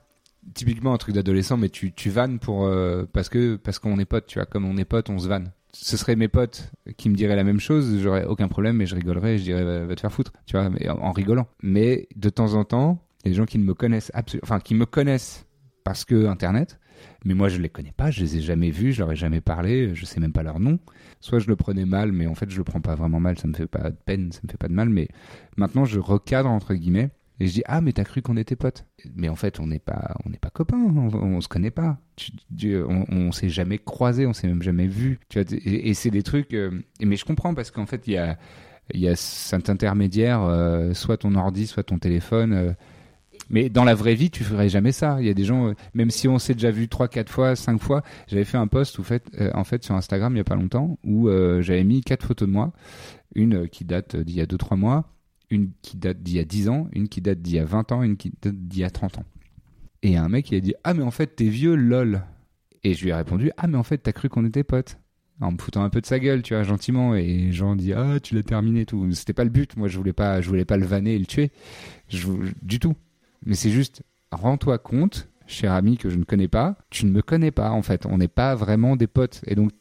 Typiquement 0.53 0.93
un 0.93 0.97
truc 0.97 1.15
d'adolescent, 1.15 1.57
mais 1.57 1.69
tu, 1.69 1.93
tu 1.93 2.09
vannes 2.09 2.39
pour 2.39 2.65
euh, 2.65 3.05
parce 3.13 3.29
que 3.29 3.55
parce 3.55 3.79
qu'on 3.79 3.99
est 3.99 4.05
potes, 4.05 4.25
tu 4.25 4.39
vois. 4.39 4.45
Comme 4.45 4.65
on 4.65 4.77
est 4.77 4.85
potes, 4.85 5.09
on 5.09 5.19
se 5.19 5.27
vanne. 5.27 5.51
Ce 5.71 5.95
seraient 5.95 6.15
mes 6.15 6.27
potes 6.27 6.71
qui 6.97 7.09
me 7.09 7.15
diraient 7.15 7.35
la 7.35 7.43
même 7.43 7.59
chose, 7.59 7.99
j'aurais 8.01 8.25
aucun 8.25 8.47
problème, 8.47 8.77
mais 8.77 8.87
je 8.87 8.95
rigolerais, 8.95 9.37
je 9.37 9.43
dirais 9.43 9.85
va, 9.85 9.95
te 9.95 9.99
faire 9.99 10.11
foutre, 10.11 10.33
tu 10.47 10.57
vois, 10.57 10.67
en, 10.89 11.11
rigolant. 11.11 11.47
Mais 11.61 12.07
de 12.15 12.29
temps 12.29 12.55
en 12.55 12.63
temps, 12.63 13.05
des 13.23 13.33
gens 13.33 13.45
qui 13.45 13.59
ne 13.59 13.63
me 13.63 13.75
connaissent 13.75 14.11
absolument, 14.15 14.45
enfin 14.45 14.59
qui 14.59 14.73
me 14.73 14.87
connaissent 14.87 15.45
parce 15.83 16.05
que 16.05 16.25
Internet, 16.25 16.79
mais 17.25 17.33
moi 17.33 17.49
je 17.49 17.59
les 17.59 17.69
connais 17.69 17.91
pas, 17.91 18.11
je 18.11 18.21
les 18.21 18.37
ai 18.37 18.41
jamais 18.41 18.71
vus, 18.71 18.93
je 18.93 18.99
leur 18.99 19.11
ai 19.11 19.15
jamais 19.15 19.41
parlé, 19.41 19.93
je 19.95 20.05
sais 20.05 20.19
même 20.19 20.33
pas 20.33 20.43
leur 20.43 20.59
nom. 20.59 20.79
Soit 21.19 21.39
je 21.39 21.47
le 21.47 21.55
prenais 21.55 21.85
mal, 21.85 22.11
mais 22.11 22.27
en 22.27 22.35
fait 22.35 22.49
je 22.49 22.57
le 22.57 22.63
prends 22.63 22.81
pas 22.81 22.95
vraiment 22.95 23.19
mal, 23.19 23.37
ça 23.37 23.47
me 23.47 23.53
fait 23.53 23.67
pas 23.67 23.89
de 23.89 23.97
peine, 24.05 24.31
ça 24.31 24.39
me 24.43 24.49
fait 24.49 24.57
pas 24.57 24.67
de 24.67 24.73
mal, 24.73 24.89
mais 24.89 25.07
maintenant 25.57 25.85
je 25.85 25.99
recadre 25.99 26.49
entre 26.49 26.73
guillemets 26.73 27.09
et 27.39 27.47
je 27.47 27.53
dis 27.53 27.63
ah 27.65 27.81
mais 27.81 27.93
t'as 27.93 28.03
cru 28.03 28.21
qu'on 28.21 28.37
était 28.37 28.55
potes, 28.55 28.85
mais 29.15 29.29
en 29.29 29.35
fait 29.35 29.59
on 29.59 29.67
n'est 29.67 29.79
pas 29.79 30.15
on 30.25 30.29
n'est 30.29 30.37
pas 30.37 30.49
copains, 30.49 30.77
on, 30.77 31.41
se 31.41 31.47
connaît 31.47 31.71
pas, 31.71 31.97
on, 32.63 33.05
on 33.09 33.31
s'est 33.31 33.49
jamais 33.49 33.77
croisé, 33.77 34.25
on 34.25 34.33
s'est 34.33 34.47
même 34.47 34.61
jamais 34.61 34.87
vu, 34.87 35.19
tu 35.29 35.39
et, 35.39 35.93
c'est 35.93 36.11
des 36.11 36.23
trucs, 36.23 36.53
euh, 36.53 36.81
mais 37.01 37.15
je 37.15 37.25
comprends 37.25 37.53
parce 37.53 37.71
qu'en 37.71 37.85
fait 37.85 38.07
il 38.07 38.13
y 38.13 38.17
a 38.17 38.37
il 38.93 38.99
y 39.01 39.07
a 39.07 39.15
cet 39.15 39.69
intermédiaire, 39.69 40.41
euh, 40.41 40.93
soit 40.93 41.17
ton 41.17 41.35
ordi, 41.35 41.67
soit 41.67 41.83
ton 41.83 41.99
téléphone. 41.99 42.53
Euh, 42.53 42.73
mais 43.49 43.69
dans 43.69 43.83
la 43.83 43.95
vraie 43.95 44.15
vie, 44.15 44.29
tu 44.29 44.43
ferais 44.43 44.69
jamais 44.69 44.91
ça. 44.91 45.17
Il 45.19 45.27
y 45.27 45.29
a 45.29 45.33
des 45.33 45.43
gens, 45.43 45.69
euh, 45.69 45.73
même 45.93 46.11
si 46.11 46.27
on 46.27 46.39
s'est 46.39 46.53
déjà 46.53 46.71
vu 46.71 46.87
trois, 46.87 47.07
quatre 47.07 47.31
fois, 47.31 47.55
cinq 47.55 47.81
fois, 47.81 48.03
j'avais 48.27 48.45
fait 48.45 48.57
un 48.57 48.67
post 48.67 48.99
euh, 48.99 49.51
en 49.53 49.63
fait 49.63 49.83
sur 49.83 49.95
Instagram 49.95 50.33
il 50.35 50.37
y 50.37 50.41
a 50.41 50.45
pas 50.45 50.55
longtemps 50.55 50.97
où 51.03 51.27
euh, 51.29 51.61
j'avais 51.61 51.83
mis 51.83 52.01
quatre 52.01 52.25
photos 52.25 52.47
de 52.47 52.53
moi, 52.53 52.71
une 53.35 53.67
qui 53.67 53.85
date 53.85 54.15
d'il 54.15 54.35
y 54.35 54.41
a 54.41 54.45
deux 54.45 54.57
trois 54.57 54.77
mois, 54.77 55.13
une 55.49 55.71
qui 55.81 55.97
date 55.97 56.21
d'il 56.21 56.35
y 56.35 56.39
a 56.39 56.45
10 56.45 56.69
ans, 56.69 56.87
une 56.93 57.07
qui 57.09 57.21
date 57.21 57.41
d'il 57.41 57.55
y 57.55 57.59
a 57.59 57.65
20 57.65 57.91
ans, 57.91 58.03
une 58.03 58.17
qui 58.17 58.31
date 58.41 58.55
d'il 58.55 58.81
y 58.81 58.83
a 58.83 58.89
30 58.91 59.17
ans. 59.17 59.25
Et 60.03 60.15
un 60.15 60.29
mec 60.29 60.45
qui 60.45 60.55
a 60.55 60.59
dit 60.59 60.75
"Ah 60.83 60.93
mais 60.93 61.03
en 61.03 61.11
fait 61.11 61.35
t'es 61.35 61.49
vieux 61.49 61.75
lol." 61.75 62.21
Et 62.83 62.93
je 62.93 63.03
lui 63.03 63.09
ai 63.09 63.13
répondu 63.13 63.51
"Ah 63.57 63.67
mais 63.67 63.77
en 63.77 63.83
fait 63.83 63.97
t'as 63.97 64.11
cru 64.11 64.29
qu'on 64.29 64.45
était 64.45 64.63
potes." 64.63 64.97
en 65.41 65.53
me 65.53 65.57
foutant 65.57 65.83
un 65.83 65.89
peu 65.89 66.01
de 66.01 66.05
sa 66.05 66.19
gueule, 66.19 66.41
tu 66.41 66.53
vois, 66.53 66.63
gentiment. 66.63 67.15
Et 67.15 67.51
gens 67.51 67.75
disent 67.75 67.93
ah 67.95 68.19
tu 68.19 68.35
l'as 68.35 68.43
terminé 68.43 68.85
tout. 68.85 69.09
C'était 69.13 69.33
pas 69.33 69.45
le 69.45 69.49
but. 69.49 69.77
Moi 69.77 69.87
je 69.87 69.97
voulais 69.97 70.13
pas, 70.13 70.41
je 70.41 70.49
voulais 70.49 70.65
pas 70.65 70.77
le 70.77 70.85
vanner 70.85 71.15
et 71.15 71.19
le 71.19 71.25
tuer, 71.25 71.51
du 72.61 72.79
tout. 72.79 72.95
Mais 73.45 73.55
c'est 73.55 73.71
juste, 73.71 74.03
rends-toi 74.31 74.77
compte, 74.77 75.29
cher 75.47 75.73
ami 75.73 75.97
que 75.97 76.09
je 76.09 76.17
ne 76.17 76.23
connais 76.23 76.47
pas, 76.47 76.77
tu 76.89 77.05
ne 77.05 77.11
me 77.11 77.21
connais 77.21 77.51
pas 77.51 77.71
en 77.71 77.81
fait. 77.81 78.05
On 78.05 78.17
n'est 78.17 78.27
pas 78.27 78.55
vraiment 78.55 78.95
des 78.95 79.07
potes. 79.07 79.41
Et 79.47 79.55
donc, 79.55 79.71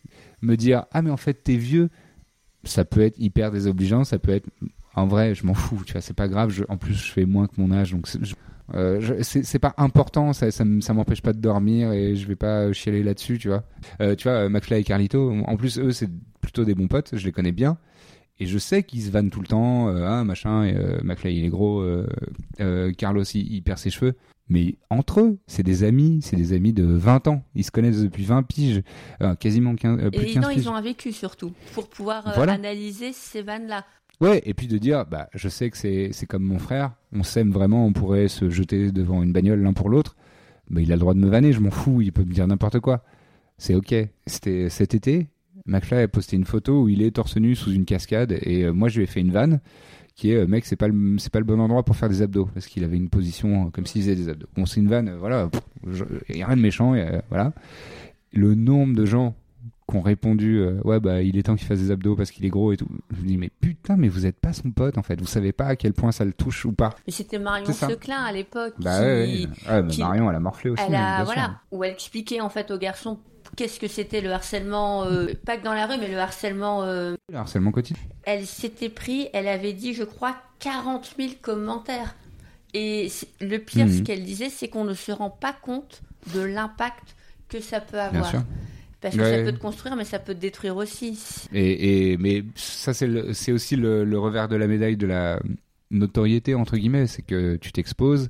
me 0.41 0.57
dire, 0.57 0.87
ah 0.93 1.03
mais 1.03 1.11
en 1.11 1.17
fait, 1.17 1.35
t'es 1.35 1.57
vieux, 1.57 1.91
ça 2.65 2.85
peut 2.85 3.03
être 3.03 3.19
hyper 3.19 3.51
désobligeant, 3.51 4.05
ça 4.05 4.19
peut 4.19 4.33
être. 4.33 4.49
En 4.95 5.07
vrai, 5.07 5.35
je 5.35 5.47
m'en 5.47 5.55
fous, 5.55 5.83
tu 5.85 5.93
vois, 5.93 6.01
c'est 6.01 6.15
pas 6.15 6.29
grave. 6.29 6.65
en 6.69 6.77
plus, 6.77 6.95
je 6.95 7.13
fais 7.13 7.25
moins 7.25 7.47
que 7.47 7.61
mon 7.61 7.71
âge, 7.71 7.93
donc 7.93 8.09
euh, 8.75 9.23
c'est 9.23 9.59
pas 9.59 9.75
important, 9.79 10.33
ça, 10.33 10.51
ça, 10.51 10.65
m'empêche 10.65 11.23
pas 11.23 11.33
de 11.33 11.41
dormir 11.41 11.93
et 11.93 12.17
je 12.17 12.27
vais 12.27 12.37
pas 12.37 12.73
chialer 12.73 13.03
là-dessus, 13.03 13.39
tu 13.39 13.49
vois. 13.49 13.65
Euh, 14.01 14.15
tu 14.15 14.29
vois, 14.29 14.49
McFly 14.49 14.81
et 14.81 14.85
Carlito, 14.85 15.33
en 15.47 15.57
plus, 15.57 15.79
eux, 15.79 15.93
c'est 15.93 16.11
plutôt 16.41 16.65
des 16.65 16.75
bons 16.75 16.89
potes, 16.89 17.11
je 17.15 17.25
les 17.25 17.33
connais 17.33 17.53
bien. 17.53 17.79
Et 18.41 18.47
je 18.47 18.59
sais 18.59 18.85
qu'ils 18.85 19.03
se 19.03 19.11
vannent 19.11 19.31
tout 19.31 19.41
le 19.41 19.49
temps, 19.49 19.89
euh, 19.89 20.07
ah 20.07 20.23
machin, 20.25 20.65
euh, 20.65 21.01
McFly 21.03 21.37
il 21.37 21.45
est 21.45 21.49
gros, 21.49 21.81
euh, 21.81 22.07
euh 22.61 22.93
Carlos 22.93 23.25
il, 23.25 23.63
perd 23.63 23.79
ses 23.79 23.91
cheveux. 23.91 24.15
Mais 24.49 24.77
entre 24.89 25.21
eux, 25.21 25.39
c'est 25.47 25.63
des 25.63 25.85
amis, 25.85 26.21
c'est 26.23 26.37
des 26.37 26.55
amis 26.55 26.73
de 26.73 26.85
20 26.85 27.29
ans. 27.29 27.43
Ils 27.55 27.65
se 27.65 27.71
connaissent 27.71 28.01
depuis 28.01 28.25
20 28.25 28.45
piges, 28.45 28.83
quasiment 29.41 29.75
15, 29.75 30.11
plus 30.11 30.23
et 30.23 30.33
15 30.33 30.47
ils 30.57 30.69
ont 30.71 30.75
un 30.75 30.81
vécu 30.81 31.13
surtout, 31.13 31.53
pour 31.75 31.89
pouvoir 31.89 32.27
analyser 32.39 33.13
ces 33.13 33.43
vannes-là. 33.43 33.85
Ouais, 34.21 34.41
et 34.47 34.55
puis 34.55 34.67
de 34.67 34.79
dire, 34.79 35.05
bah, 35.05 35.29
je 35.35 35.49
sais 35.49 35.71
que 35.71 35.77
c'est, 35.77 36.11
c'est 36.13 36.27
comme 36.27 36.43
mon 36.43 36.59
frère, 36.59 36.93
on 37.13 37.23
s'aime 37.23 37.53
vraiment, 37.53 37.87
on 37.87 37.93
pourrait 37.93 38.29
se 38.29 38.49
jeter 38.49 38.91
devant 38.91 39.23
une 39.23 39.33
bagnole 39.33 39.61
l'un 39.61 39.75
pour 39.75 39.91
l'autre. 39.91 40.17
Bah, 40.71 40.81
il 40.81 40.91
a 40.93 40.97
le 40.97 41.01
droit 41.01 41.15
de 41.15 41.21
me 41.21 41.29
vanner, 41.29 41.53
je 41.53 41.61
m'en 41.61 41.71
fous, 41.71 42.01
il 42.01 42.13
peut 42.13 42.25
me 42.25 42.33
dire 42.33 42.47
n'importe 42.47 42.81
quoi. 42.81 43.05
C'est 43.59 43.75
ok. 43.75 43.95
C'était 44.27 44.71
cet 44.71 44.95
été, 44.95 45.29
McFly 45.69 46.03
a 46.03 46.09
posté 46.09 46.37
une 46.37 46.45
photo 46.45 46.83
où 46.83 46.89
il 46.89 47.03
est 47.03 47.13
torse 47.13 47.37
nu 47.37 47.55
sous 47.55 47.71
une 47.71 47.85
cascade 47.85 48.33
et 48.43 48.65
euh, 48.65 48.73
moi 48.73 48.89
je 48.89 48.97
lui 48.97 49.05
ai 49.05 49.07
fait 49.07 49.21
une 49.21 49.31
vanne 49.31 49.61
qui 50.17 50.33
est 50.33 50.37
euh, 50.37 50.47
mec 50.47 50.65
c'est 50.65 50.77
pas 50.77 50.89
le 50.89 51.19
c'est 51.19 51.33
pas 51.33 51.39
le 51.39 51.45
bon 51.45 51.61
endroit 51.61 51.85
pour 51.85 51.95
faire 51.95 52.09
des 52.09 52.23
abdos 52.23 52.49
parce 52.53 52.67
qu'il 52.67 52.83
avait 52.85 52.97
une 52.97 53.11
position 53.11 53.67
euh, 53.67 53.71
comme 53.71 53.87
s'il 53.87 54.03
faisait 54.03 54.17
des 54.17 54.29
abdos. 54.29 54.49
Bon 54.57 54.67
c'est 54.67 54.81
une 54.81 54.89
vanne 54.89 55.15
voilà, 55.19 55.51
il 56.29 56.37
y 56.37 56.43
a 56.43 56.47
rien 56.47 56.57
de 56.57 56.63
méchant 56.63 56.95
voilà. 57.29 57.53
Le 58.33 58.55
nombre 58.55 58.95
de 58.95 59.05
gens 59.05 59.35
qui 59.89 59.97
ont 59.97 60.03
répondu 60.03 60.63
ouais 60.85 61.01
bah 61.01 61.23
il 61.23 61.39
est 61.39 61.45
temps 61.45 61.57
qu'il 61.57 61.67
fasse 61.67 61.81
des 61.81 61.91
abdos 61.91 62.17
parce 62.17 62.31
qu'il 62.31 62.45
est 62.47 62.51
gros 62.51 62.73
et 62.73 62.77
tout. 62.77 62.89
Je 63.15 63.23
me 63.23 63.27
dis 63.27 63.37
mais 63.37 63.51
putain 63.61 63.97
mais 63.97 64.09
vous 64.09 64.27
êtes 64.27 64.39
pas 64.39 64.55
son 64.55 64.71
pote 64.71 64.97
en 64.97 65.03
fait, 65.03 65.21
vous 65.21 65.27
savez 65.27 65.53
pas 65.53 65.67
à 65.67 65.77
quel 65.77 65.93
point 65.93 66.13
ça 66.13 66.25
le 66.25 66.33
touche 66.33 66.65
ou 66.65 66.73
pas. 66.73 66.95
Mais 67.07 67.13
c'était 67.13 67.39
Marion 67.39 67.73
Seclin 67.73 68.23
à 68.23 68.33
l'époque. 68.33 68.75
Bah 68.81 69.25
qui... 69.27 70.01
Marion 70.01 70.31
elle 70.31 70.37
a 70.37 70.41
morflé 70.41 70.71
aussi. 70.71 70.83
Elle 70.87 70.95
a, 70.95 71.25
voilà 71.25 71.61
où 71.71 71.85
elle 71.85 71.93
expliquait 71.93 72.41
en 72.41 72.49
fait 72.49 72.71
aux 72.71 72.79
garçons 72.79 73.19
qu'est-ce 73.59 73.81
que 73.81 73.89
c'était 73.89 74.21
le 74.21 74.31
harcèlement, 74.31 75.05
euh, 75.05 75.35
pas 75.45 75.57
que 75.57 75.65
dans 75.65 75.75
la 75.75 75.87
rue, 75.87 75.99
mais 75.99 76.09
le 76.09 76.17
harcèlement. 76.17 76.85
Euh, 76.85 77.17
le 77.29 77.37
harcèlement 77.37 77.73
quotidien. 77.73 78.01
Elle 78.23 78.47
s'était 78.47 78.89
pris, 78.89 79.29
elle 79.33 79.49
avait 79.49 79.73
dit, 79.73 79.95
je 79.95 80.05
crois, 80.05 80.37
40 80.61 81.17
000 81.19 81.33
commentaires. 81.43 82.15
Et 82.73 83.11
le 83.41 83.59
pire, 83.59 83.89
ce 83.89 83.99
mhm. 83.99 84.03
qu'elle 84.05 84.23
disait, 84.23 84.49
c'est 84.49 84.69
qu'on 84.69 84.85
ne 84.85 84.95
se 84.95 85.11
rend 85.11 85.31
pas 85.31 85.53
compte 85.53 86.03
de 86.33 86.41
l'impact 86.41 87.17
que 87.49 87.61
ça 87.61 87.81
peut 87.81 87.99
avoir. 87.99 88.33
Parce 89.01 89.17
que 89.17 89.25
ça 89.25 89.43
peut 89.43 89.53
te 89.53 89.61
construire, 89.61 89.97
mais 89.97 90.05
ça 90.05 90.21
peut 90.21 90.35
te 90.35 90.41
détruire 90.41 90.77
aussi. 90.77 91.19
Et, 91.53 92.17
mais 92.19 92.45
ça, 92.55 92.95
c'est 92.95 93.53
aussi 93.53 93.75
le, 93.75 94.19
revers 94.19 94.49
de 94.49 94.55
la 94.55 94.69
médaille 94.69 94.97
de 94.97 95.07
la 95.07 95.41
notoriété, 95.91 96.55
entre 96.55 96.77
guillemets. 96.77 97.09
C'est 97.09 97.23
que 97.23 97.57
tu 97.57 97.73
t'exposes, 97.73 98.29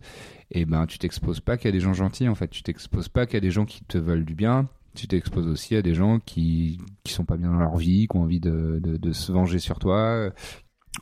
et 0.53 0.65
ben 0.65 0.87
tu 0.87 0.99
t'exposes 0.99 1.41
pas 1.41 1.59
qu'à 1.59 1.71
des 1.71 1.81
gens 1.81 1.93
gentils, 1.93 2.29
en 2.29 2.35
fait. 2.35 2.49
Tu 2.49 2.63
t'exposes 2.63 3.09
pas 3.09 3.27
qu'à 3.27 3.41
des 3.41 3.51
gens 3.51 3.67
qui 3.67 3.85
te 3.85 3.99
veulent 3.99 4.25
du 4.25 4.35
bien 4.35 4.69
tu 4.99 5.07
t'exposes 5.07 5.47
aussi 5.47 5.77
à 5.77 5.83
des 5.83 5.95
gens 5.95 6.19
qui 6.19 6.79
qui 7.05 7.13
sont 7.13 7.25
pas 7.25 7.37
bien 7.37 7.51
dans 7.51 7.59
leur 7.59 7.77
vie, 7.77 8.09
qui 8.09 8.17
ont 8.17 8.23
envie 8.23 8.41
de, 8.41 8.81
de, 8.83 9.13
se 9.13 9.33
venger 9.33 9.59
sur 9.59 9.79
toi. 9.79 10.31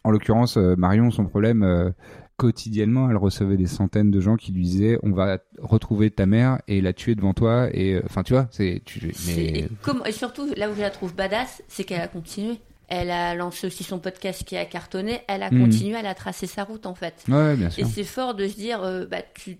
En 0.04 0.10
l'occurrence, 0.10 0.58
euh, 0.58 0.76
Marion, 0.76 1.10
son 1.10 1.24
problème, 1.24 1.62
euh, 1.62 1.90
quotidiennement, 2.36 3.10
elle 3.10 3.16
recevait 3.16 3.56
des 3.56 3.66
centaines 3.66 4.10
de 4.10 4.20
gens 4.20 4.36
qui 4.36 4.52
lui 4.52 4.62
disaient 4.62 4.98
on 5.02 5.12
va 5.12 5.38
retrouver 5.58 6.10
ta 6.10 6.26
mère 6.26 6.60
et 6.68 6.80
la 6.82 6.92
tuer 6.92 7.14
devant 7.14 7.32
toi. 7.32 7.68
Et 7.72 7.94
euh, 7.94 8.02
enfin, 8.04 8.22
tu 8.22 8.34
vois, 8.34 8.48
c'est. 8.50 8.82
Mais... 9.26 9.32
Et, 9.34 9.68
et, 10.04 10.12
surtout, 10.12 10.46
là 10.56 10.70
où 10.70 10.74
je 10.74 10.80
la 10.82 10.90
trouve 10.90 11.14
badass, 11.14 11.62
c'est 11.68 11.84
qu'elle 11.84 12.02
a 12.02 12.08
continué. 12.08 12.58
Elle 12.88 13.10
a 13.10 13.34
lancé 13.34 13.66
aussi 13.66 13.82
son 13.82 13.98
podcast 13.98 14.44
qui 14.44 14.56
a 14.56 14.64
cartonné. 14.64 15.22
Elle 15.26 15.42
a 15.42 15.50
mhm. 15.50 15.62
continué, 15.62 15.96
elle 15.98 16.06
a 16.06 16.14
tracé 16.14 16.46
sa 16.46 16.64
route 16.64 16.86
en 16.86 16.94
fait. 16.94 17.24
Ouais, 17.28 17.56
bien 17.56 17.70
sûr. 17.70 17.84
Et 17.84 17.88
c'est 17.88 18.04
fort 18.04 18.34
de 18.34 18.46
se 18.46 18.54
dire, 18.54 18.80
bah, 19.10 19.22
tu 19.34 19.56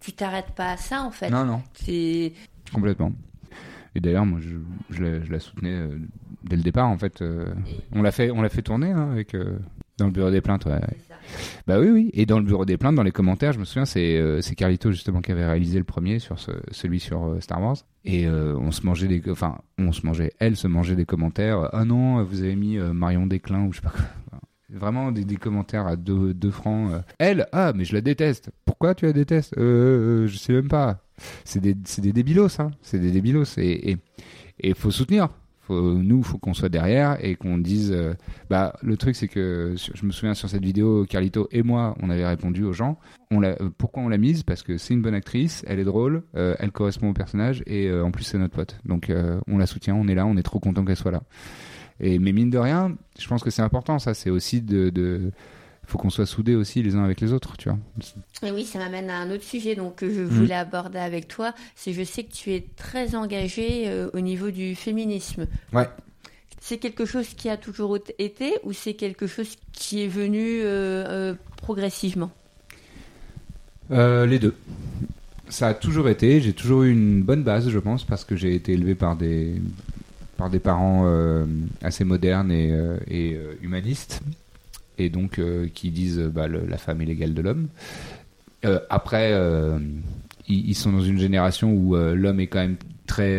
tu 0.00 0.12
t'arrêtes 0.12 0.50
pas 0.50 0.72
à 0.72 0.76
ça 0.76 1.02
en 1.02 1.10
fait. 1.10 1.30
Non, 1.30 1.44
non. 1.44 1.62
C'est 1.74 2.32
complètement. 2.72 3.12
Et 3.94 4.00
d'ailleurs, 4.00 4.26
moi, 4.26 4.40
je, 4.90 5.02
la, 5.30 5.40
soutenais 5.40 5.72
euh, 5.72 5.98
dès 6.42 6.56
le 6.56 6.62
départ. 6.62 6.88
En 6.88 6.98
fait, 6.98 7.22
euh, 7.22 7.46
on 7.92 8.02
l'a 8.02 8.10
fait, 8.10 8.30
fait 8.50 8.62
tourner 8.62 8.90
hein, 8.90 9.10
avec 9.12 9.34
euh, 9.34 9.58
dans 9.98 10.06
le 10.06 10.12
bureau 10.12 10.30
des 10.30 10.40
plaintes. 10.40 10.66
Bah 11.66 11.78
oui, 11.78 11.88
oui. 11.88 12.10
Et 12.12 12.26
dans 12.26 12.38
le 12.38 12.44
bureau 12.44 12.64
des 12.64 12.76
plaintes, 12.76 12.96
dans 12.96 13.04
les 13.04 13.12
commentaires, 13.12 13.52
je 13.52 13.60
me 13.60 13.64
souviens, 13.64 13.84
c'est 13.84 14.54
Carlito 14.56 14.90
justement 14.90 15.20
qui 15.20 15.30
avait 15.30 15.46
réalisé 15.46 15.78
le 15.78 15.84
premier 15.84 16.18
sur 16.18 16.38
ce, 16.38 16.50
celui 16.72 16.98
sur 16.98 17.36
Star 17.40 17.62
Wars. 17.62 17.76
Et 18.04 18.28
on 18.28 18.72
se 18.72 18.84
mangeait 18.84 19.08
des, 19.08 19.22
enfin, 19.30 19.58
on 19.78 19.92
se 19.92 20.04
mangeait, 20.04 20.32
elle 20.40 20.56
se 20.56 20.66
mangeait 20.66 20.96
des 20.96 21.06
commentaires. 21.06 21.70
Ah 21.72 21.84
non, 21.84 22.22
vous 22.24 22.42
avez 22.42 22.56
mis 22.56 22.76
Marion 22.76 23.26
Déclin 23.26 23.64
ou 23.64 23.72
je 23.72 23.76
sais 23.78 23.82
pas 23.82 23.90
quoi. 23.90 24.04
Vraiment 24.70 25.12
des, 25.12 25.36
commentaires 25.36 25.86
à 25.86 25.94
2 25.94 26.34
deux, 26.34 26.50
francs. 26.50 26.90
Elle, 27.18 27.46
ah, 27.52 27.72
mais 27.74 27.84
je 27.84 27.94
la 27.94 28.00
déteste. 28.00 28.50
Pourquoi 28.64 28.94
tu 28.94 29.06
la 29.06 29.12
détestes? 29.12 29.54
Je 29.56 30.36
sais 30.36 30.52
même 30.52 30.68
pas 30.68 31.03
c'est 31.44 31.60
des, 31.60 31.74
des 31.74 32.12
débilos, 32.12 32.60
hein. 32.60 32.70
C'est 32.82 32.98
des 32.98 33.10
débilos. 33.10 33.58
Et 33.58 33.96
il 34.60 34.74
faut 34.74 34.90
soutenir. 34.90 35.28
Faut, 35.66 35.94
nous, 35.94 36.22
faut 36.22 36.36
qu'on 36.36 36.52
soit 36.52 36.68
derrière 36.68 37.16
et 37.24 37.36
qu'on 37.36 37.56
dise. 37.56 37.90
euh, 37.90 38.12
bah, 38.50 38.76
le 38.82 38.98
truc, 38.98 39.16
c'est 39.16 39.28
que 39.28 39.74
je 39.76 40.04
me 40.04 40.10
souviens 40.12 40.34
sur 40.34 40.50
cette 40.50 40.62
vidéo, 40.62 41.06
Carlito 41.08 41.48
et 41.52 41.62
moi, 41.62 41.96
on 42.02 42.10
avait 42.10 42.26
répondu 42.26 42.64
aux 42.64 42.74
gens. 42.74 42.98
On 43.30 43.42
euh, 43.42 43.54
pourquoi 43.78 44.02
on 44.02 44.10
l'a 44.10 44.18
mise? 44.18 44.42
Parce 44.42 44.62
que 44.62 44.76
c'est 44.76 44.92
une 44.92 45.00
bonne 45.00 45.14
actrice, 45.14 45.64
elle 45.66 45.78
est 45.78 45.84
drôle, 45.84 46.22
euh, 46.36 46.54
elle 46.58 46.70
correspond 46.70 47.08
au 47.08 47.12
personnage 47.14 47.62
et 47.66 47.90
en 47.90 48.10
plus 48.10 48.24
c'est 48.24 48.36
notre 48.36 48.54
pote. 48.54 48.78
Donc 48.84 49.10
on 49.48 49.56
la 49.56 49.64
soutient, 49.66 49.94
on 49.94 50.06
est 50.06 50.14
là, 50.14 50.26
on 50.26 50.36
est 50.36 50.42
trop 50.42 50.60
content 50.60 50.84
qu'elle 50.84 50.96
soit 50.96 51.12
là. 51.12 51.22
Et 51.98 52.18
mais 52.18 52.32
mine 52.32 52.50
de 52.50 52.58
rien, 52.58 52.94
je 53.18 53.26
pense 53.26 53.42
que 53.42 53.48
c'est 53.48 53.62
important. 53.62 53.98
Ça, 53.98 54.12
c'est 54.12 54.28
aussi 54.28 54.60
de 54.60 54.90
faut 55.86 55.98
qu'on 55.98 56.10
soit 56.10 56.26
soudés 56.26 56.54
aussi 56.54 56.82
les 56.82 56.94
uns 56.94 57.04
avec 57.04 57.20
les 57.20 57.32
autres, 57.32 57.56
tu 57.56 57.68
vois. 57.68 57.78
Et 58.42 58.50
oui, 58.50 58.64
ça 58.64 58.78
m'amène 58.78 59.10
à 59.10 59.18
un 59.18 59.30
autre 59.30 59.44
sujet 59.44 59.74
donc 59.74 59.96
que 59.96 60.08
je 60.10 60.20
Mm. 60.20 60.26
voulais 60.26 60.54
aborder 60.54 60.98
avec 60.98 61.28
toi. 61.28 61.54
C'est 61.76 61.92
je 61.92 62.02
sais 62.02 62.24
que 62.24 62.32
tu 62.32 62.52
es 62.52 62.64
très 62.76 63.14
engagé 63.14 63.84
euh, 63.88 64.08
au 64.14 64.20
niveau 64.20 64.50
du 64.50 64.74
féminisme. 64.74 65.46
Ouais. 65.72 65.88
C'est 66.60 66.78
quelque 66.78 67.04
chose 67.04 67.28
qui 67.28 67.50
a 67.50 67.56
toujours 67.58 67.98
été 68.18 68.54
ou 68.62 68.72
c'est 68.72 68.94
quelque 68.94 69.26
chose 69.26 69.56
qui 69.72 70.02
est 70.02 70.08
venu 70.08 70.60
euh, 70.62 71.04
euh, 71.06 71.34
progressivement? 71.58 72.30
Euh, 73.90 74.24
les 74.26 74.38
deux. 74.38 74.54
Ça 75.50 75.68
a 75.68 75.74
toujours 75.74 76.08
été. 76.08 76.40
J'ai 76.40 76.54
toujours 76.54 76.84
eu 76.84 76.90
une 76.90 77.22
bonne 77.22 77.42
base, 77.42 77.68
je 77.68 77.78
pense, 77.78 78.04
parce 78.04 78.24
que 78.24 78.34
j'ai 78.34 78.54
été 78.54 78.72
élevé 78.72 78.94
par 78.94 79.14
des 79.16 79.54
par 80.38 80.50
des 80.50 80.58
parents 80.58 81.02
euh, 81.04 81.44
assez 81.82 82.02
modernes 82.02 82.50
et, 82.50 82.72
euh, 82.72 82.96
et, 83.08 83.34
euh, 83.34 83.54
humanistes, 83.62 84.20
et 84.98 85.10
donc 85.10 85.38
euh, 85.38 85.68
qui 85.72 85.90
disent 85.90 86.18
euh, 86.18 86.28
bah, 86.28 86.46
le- 86.48 86.66
la 86.66 86.78
femme 86.78 87.00
est 87.02 87.06
l'égale 87.06 87.34
de 87.34 87.42
l'homme. 87.42 87.68
Euh, 88.64 88.80
après, 88.90 89.32
ils, 90.48 90.68
ils 90.70 90.74
sont 90.74 90.92
dans 90.92 91.02
une 91.02 91.18
génération 91.18 91.72
où 91.72 91.94
l'homme 91.96 92.40
est 92.40 92.46
quand 92.46 92.60
même 92.60 92.76
très 93.06 93.38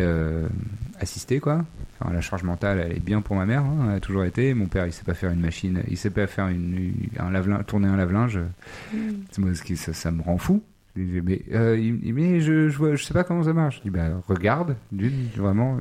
assisté, 1.00 1.40
quoi. 1.40 1.64
Enfin, 1.98 2.12
la 2.12 2.20
charge 2.20 2.42
mentale, 2.42 2.78
elle 2.84 2.96
est 2.96 3.00
bien 3.04 3.22
pour 3.22 3.36
ma 3.36 3.46
mère, 3.46 3.62
hein, 3.62 3.86
elle 3.88 3.96
a 3.96 4.00
toujours 4.00 4.24
été. 4.24 4.52
Mon 4.54 4.66
père, 4.66 4.86
il 4.86 4.92
sait 4.92 5.02
pas 5.04 5.14
faire 5.14 5.30
une 5.32 5.40
machine, 5.40 5.82
il 5.88 5.96
sait 5.96 6.10
pas 6.10 6.26
faire 6.26 6.46
une, 6.48 6.92
un 7.18 7.30
lave 7.30 7.64
tourner 7.64 7.88
un 7.88 7.96
lave-linge. 7.96 8.38
Qui- 9.64 9.76
ça, 9.76 9.92
ça 9.92 10.10
me 10.12 10.22
rend 10.22 10.38
fou. 10.38 10.62
Mais, 10.94 11.42
euh, 11.52 11.78
il- 11.78 12.14
mais 12.14 12.40
je, 12.40 12.68
je, 12.68 12.96
sais 13.02 13.14
pas 13.14 13.24
comment 13.24 13.42
ça 13.44 13.52
marche. 13.52 13.78
Je 13.78 13.82
dis, 13.82 13.90
bah, 13.90 14.08
regarde, 14.28 14.76
d'une, 14.92 15.26
vraiment, 15.36 15.78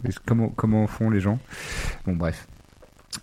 comment 0.56 0.88
font 0.88 1.10
les 1.10 1.20
gens. 1.22 1.38
Bon, 2.06 2.16
bref. 2.16 2.48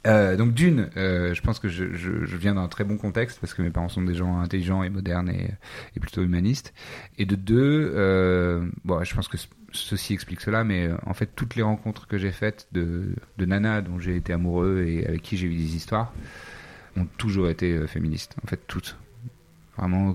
Euh, 0.07 0.37
donc, 0.37 0.55
d'une, 0.55 0.91
euh, 0.97 1.35
je 1.35 1.43
pense 1.43 1.59
que 1.59 1.69
je, 1.69 1.95
je, 1.95 2.25
je 2.25 2.37
viens 2.37 2.55
d'un 2.55 2.69
très 2.69 2.85
bon 2.85 2.97
contexte 2.97 3.39
parce 3.41 3.55
que 3.55 3.63
mes 3.63 3.71
parents 3.71 3.89
sont 3.89 4.03
des 4.03 4.15
gens 4.15 4.39
intelligents 4.41 4.83
et 4.83 4.91
modernes 4.91 5.29
et, 5.31 5.51
et 5.97 6.01
plutôt 6.01 6.23
humanistes. 6.23 6.75
Et 7.19 7.27
de 7.27 7.37
deux, 7.37 7.93
euh, 7.95 8.67
bon, 8.85 9.03
je 9.05 9.15
pense 9.15 9.29
que 9.29 9.37
ce- 9.37 9.47
ceci 9.73 10.13
explique 10.15 10.41
cela, 10.41 10.65
mais 10.65 10.87
euh, 10.87 10.97
en 11.07 11.15
fait, 11.15 11.31
toutes 11.37 11.55
les 11.57 11.63
rencontres 11.63 12.07
que 12.09 12.19
j'ai 12.19 12.33
faites 12.33 12.67
de, 12.73 13.15
de 13.39 13.45
Nana, 13.47 13.81
dont 13.81 13.99
j'ai 13.99 14.17
été 14.17 14.33
amoureux 14.33 14.85
et 14.87 15.07
avec 15.07 15.23
qui 15.23 15.37
j'ai 15.37 15.47
eu 15.47 15.55
des 15.57 15.77
histoires, 15.77 16.13
ont 16.97 17.07
toujours 17.19 17.49
été 17.49 17.73
euh, 17.73 17.87
féministes. 17.87 18.37
En 18.45 18.49
fait, 18.49 18.61
toutes. 18.67 18.97
Vraiment, 19.79 20.15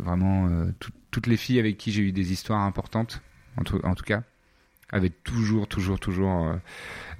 vraiment 0.00 0.48
euh, 0.48 0.66
tout- 0.78 0.92
toutes 1.10 1.26
les 1.26 1.36
filles 1.36 1.58
avec 1.58 1.76
qui 1.78 1.92
j'ai 1.92 2.02
eu 2.02 2.12
des 2.12 2.32
histoires 2.32 2.60
importantes, 2.62 3.20
en 3.56 3.64
tout, 3.64 3.80
en 3.84 3.94
tout 3.94 4.04
cas, 4.04 4.22
avaient 4.92 5.10
toujours, 5.10 5.68
toujours, 5.68 6.00
toujours 6.00 6.48
euh, 6.48 6.56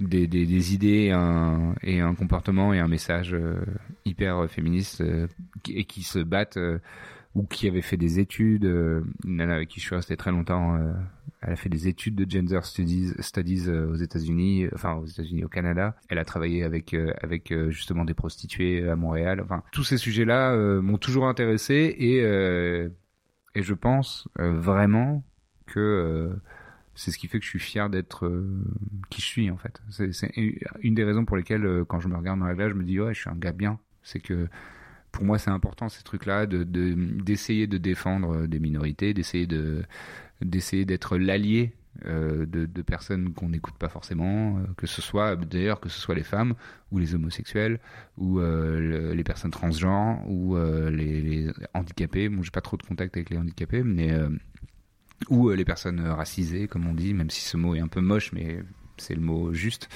des, 0.00 0.26
des, 0.26 0.46
des 0.46 0.74
idées 0.74 1.06
et 1.06 1.12
un, 1.12 1.74
et 1.82 2.00
un 2.00 2.14
comportement 2.14 2.72
et 2.72 2.78
un 2.78 2.88
message 2.88 3.34
euh, 3.34 3.60
hyper 4.04 4.48
féministe 4.50 5.00
euh, 5.00 5.26
et 5.68 5.84
qui 5.84 6.02
se 6.02 6.18
battent 6.18 6.58
ou 7.34 7.44
qui 7.44 7.68
avaient 7.68 7.82
fait 7.82 7.96
des 7.96 8.18
études. 8.18 8.64
une 8.64 9.36
nana 9.36 9.54
avec 9.56 9.68
qui 9.68 9.80
je 9.80 9.86
suis 9.86 9.94
resté 9.94 10.16
très 10.16 10.32
longtemps, 10.32 10.78
elle 11.42 11.52
a 11.52 11.56
fait 11.56 11.68
des 11.68 11.86
études 11.86 12.16
de 12.16 12.28
gender 12.28 12.58
studies, 12.64 13.12
studies 13.20 13.70
aux 13.70 13.94
États-Unis, 13.94 14.66
enfin 14.74 14.94
aux 14.94 15.06
États-Unis, 15.06 15.44
au 15.44 15.48
Canada. 15.48 15.94
Elle 16.08 16.18
a 16.18 16.24
travaillé 16.24 16.64
avec 16.64 16.92
avec 17.22 17.54
justement 17.68 18.04
des 18.04 18.14
prostituées 18.14 18.88
à 18.88 18.96
Montréal. 18.96 19.40
Enfin, 19.44 19.62
tous 19.70 19.84
ces 19.84 19.96
sujets-là 19.96 20.52
euh, 20.54 20.82
m'ont 20.82 20.98
toujours 20.98 21.28
intéressé 21.28 21.94
et 21.98 22.24
euh, 22.24 22.88
et 23.54 23.62
je 23.62 23.74
pense 23.74 24.28
euh, 24.38 24.52
vraiment 24.52 25.24
que 25.66 26.32
c'est 27.00 27.12
ce 27.12 27.18
qui 27.18 27.28
fait 27.28 27.38
que 27.38 27.44
je 27.46 27.48
suis 27.50 27.58
fier 27.58 27.88
d'être 27.88 28.26
euh, 28.26 28.62
qui 29.08 29.22
je 29.22 29.26
suis 29.26 29.50
en 29.50 29.56
fait. 29.56 29.80
C'est 29.88 30.30
une 30.82 30.94
des 30.94 31.02
raisons 31.04 31.24
pour 31.24 31.38
lesquelles 31.38 31.64
euh, 31.64 31.82
quand 31.82 31.98
je 31.98 32.08
me 32.08 32.16
regarde 32.16 32.38
dans 32.38 32.44
la 32.46 32.54
glace, 32.54 32.68
je 32.68 32.74
me 32.74 32.84
dis 32.84 33.00
ouais, 33.00 33.14
je 33.14 33.20
suis 33.20 33.30
un 33.30 33.36
gars 33.36 33.52
bien. 33.52 33.78
C'est 34.02 34.20
que 34.20 34.48
pour 35.10 35.24
moi, 35.24 35.38
c'est 35.38 35.50
important 35.50 35.88
ces 35.88 36.02
trucs-là, 36.02 36.44
de 36.46 36.62
de- 36.62 36.92
d'essayer 37.22 37.66
de, 37.66 37.78
défendre 37.78 38.42
euh, 38.42 38.46
des 38.46 38.60
minorités, 38.60 39.14
d'essayer 39.14 39.46
de 39.46 39.82
d'essayer 40.42 40.84
d'être 40.84 41.16
l'allié 41.16 41.72
de, 42.04 42.82
personnes 42.82 43.34
qu'on 43.34 43.48
n'écoute 43.50 43.76
pas 43.78 43.88
forcément, 43.88 44.58
que 44.76 44.86
ce 44.86 45.02
soit 45.02 45.36
d'ailleurs 45.36 45.80
que 45.80 45.88
ce 45.88 46.00
soit 46.00 46.14
les 46.14 46.22
femmes 46.22 46.54
ou 46.92 46.98
les 46.98 47.14
homosexuels 47.14 47.80
ou 48.16 48.38
le- 48.38 49.12
les 49.12 49.24
personnes 49.24 49.50
transgenres 49.50 50.22
ou 50.28 50.56
les, 50.90 51.20
les 51.20 51.52
handicapés. 51.74 52.28
Bon, 52.30 52.42
j'ai 52.42 52.50
pas 52.52 52.62
trop 52.62 52.76
de 52.78 52.82
contact 52.84 53.16
avec 53.16 53.28
les 53.30 53.36
handicapés, 53.38 53.82
mais 53.82 54.12
ou 55.28 55.48
euh, 55.50 55.54
les 55.56 55.64
personnes 55.64 56.00
racisées, 56.00 56.66
comme 56.68 56.86
on 56.86 56.94
dit, 56.94 57.14
même 57.14 57.30
si 57.30 57.42
ce 57.42 57.56
mot 57.56 57.74
est 57.74 57.80
un 57.80 57.88
peu 57.88 58.00
moche, 58.00 58.32
mais 58.32 58.60
c'est 58.96 59.14
le 59.14 59.20
mot 59.22 59.52
juste, 59.54 59.88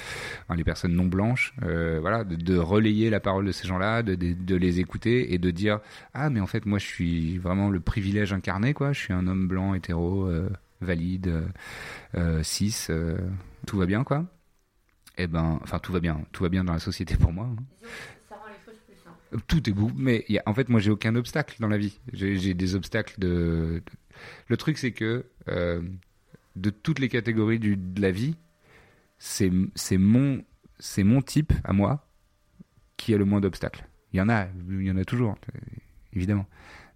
Enfin, 0.43 0.55
les 0.55 0.63
personnes 0.63 0.93
non 0.93 1.05
blanches, 1.05 1.53
euh, 1.63 1.99
voilà, 2.01 2.23
de, 2.23 2.35
de 2.35 2.57
relayer 2.57 3.09
la 3.11 3.19
parole 3.19 3.45
de 3.45 3.51
ces 3.51 3.67
gens-là, 3.67 4.01
de, 4.01 4.15
de, 4.15 4.33
de 4.33 4.55
les 4.55 4.79
écouter 4.79 5.33
et 5.33 5.37
de 5.37 5.51
dire 5.51 5.79
ah 6.15 6.29
mais 6.31 6.39
en 6.39 6.47
fait 6.47 6.65
moi 6.65 6.79
je 6.79 6.85
suis 6.87 7.37
vraiment 7.37 7.69
le 7.69 7.79
privilège 7.79 8.33
incarné 8.33 8.73
quoi, 8.73 8.93
je 8.93 8.99
suis 8.99 9.13
un 9.13 9.27
homme 9.27 9.47
blanc 9.47 9.75
hétéro 9.75 10.25
euh, 10.27 10.49
valide, 10.81 11.27
euh, 11.27 11.45
euh, 12.15 12.41
cis, 12.43 12.75
euh, 12.89 13.17
tout 13.67 13.77
va 13.77 13.85
bien 13.85 14.03
quoi. 14.03 14.25
Eh 15.17 15.27
ben, 15.27 15.59
enfin 15.63 15.79
tout 15.79 15.91
va 15.93 15.99
bien, 15.99 16.21
tout 16.31 16.43
va 16.43 16.49
bien 16.49 16.63
dans 16.63 16.73
la 16.73 16.79
société 16.79 17.15
pour 17.15 17.31
moi. 17.31 17.45
hein. 17.45 17.55
Ça 18.27 18.35
rend 18.35 18.41
les 18.47 18.65
choses 18.65 18.81
plus 18.87 18.95
simples. 19.01 19.43
Tout 19.47 19.69
est 19.69 19.73
beau, 19.73 19.91
mais 19.95 20.25
y 20.29 20.37
a- 20.39 20.43
en 20.45 20.53
fait, 20.53 20.67
moi, 20.67 20.79
j'ai 20.81 20.91
aucun 20.91 21.15
obstacle 21.15 21.55
dans 21.59 21.67
la 21.69 21.77
vie. 21.77 21.99
J'ai 22.11 22.37
j'ai 22.37 22.53
des 22.53 22.75
obstacles 22.75 23.15
de. 23.19 23.81
Le 24.47 24.57
truc, 24.57 24.77
c'est 24.77 24.91
que 24.91 25.25
euh, 25.47 25.81
de 26.55 26.69
toutes 26.69 26.99
les 26.99 27.09
catégories 27.09 27.59
de 27.59 28.01
la 28.01 28.11
vie, 28.11 28.35
c'est 29.17 29.49
mon 29.97 30.43
mon 30.97 31.21
type 31.21 31.53
à 31.63 31.73
moi 31.73 32.07
qui 32.97 33.13
a 33.13 33.17
le 33.17 33.25
moins 33.25 33.41
d'obstacles. 33.41 33.87
Il 34.13 34.17
y 34.17 34.21
en 34.21 34.29
a, 34.29 34.47
il 34.69 34.83
y 34.83 34.91
en 34.91 34.97
a 34.97 35.05
toujours, 35.05 35.35
euh, 35.53 35.59
évidemment. 36.13 36.45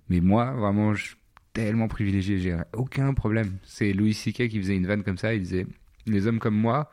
Mais 0.10 0.22
moi, 0.22 0.52
vraiment, 0.54 0.94
je 0.94 1.08
suis 1.08 1.16
tellement 1.54 1.88
privilégié, 1.88 2.40
j'ai 2.40 2.58
aucun 2.74 3.14
problème. 3.14 3.58
C'est 3.64 3.94
Louis 3.94 4.14
C.K. 4.14 4.48
qui 4.48 4.60
faisait 4.60 4.76
une 4.76 4.88
vanne 4.88 5.04
comme 5.04 5.18
ça. 5.18 5.34
Il 5.34 5.42
disait 5.42 5.68
les 6.06 6.28
hommes 6.28 6.40
comme 6.40 6.56
moi, 6.56 6.92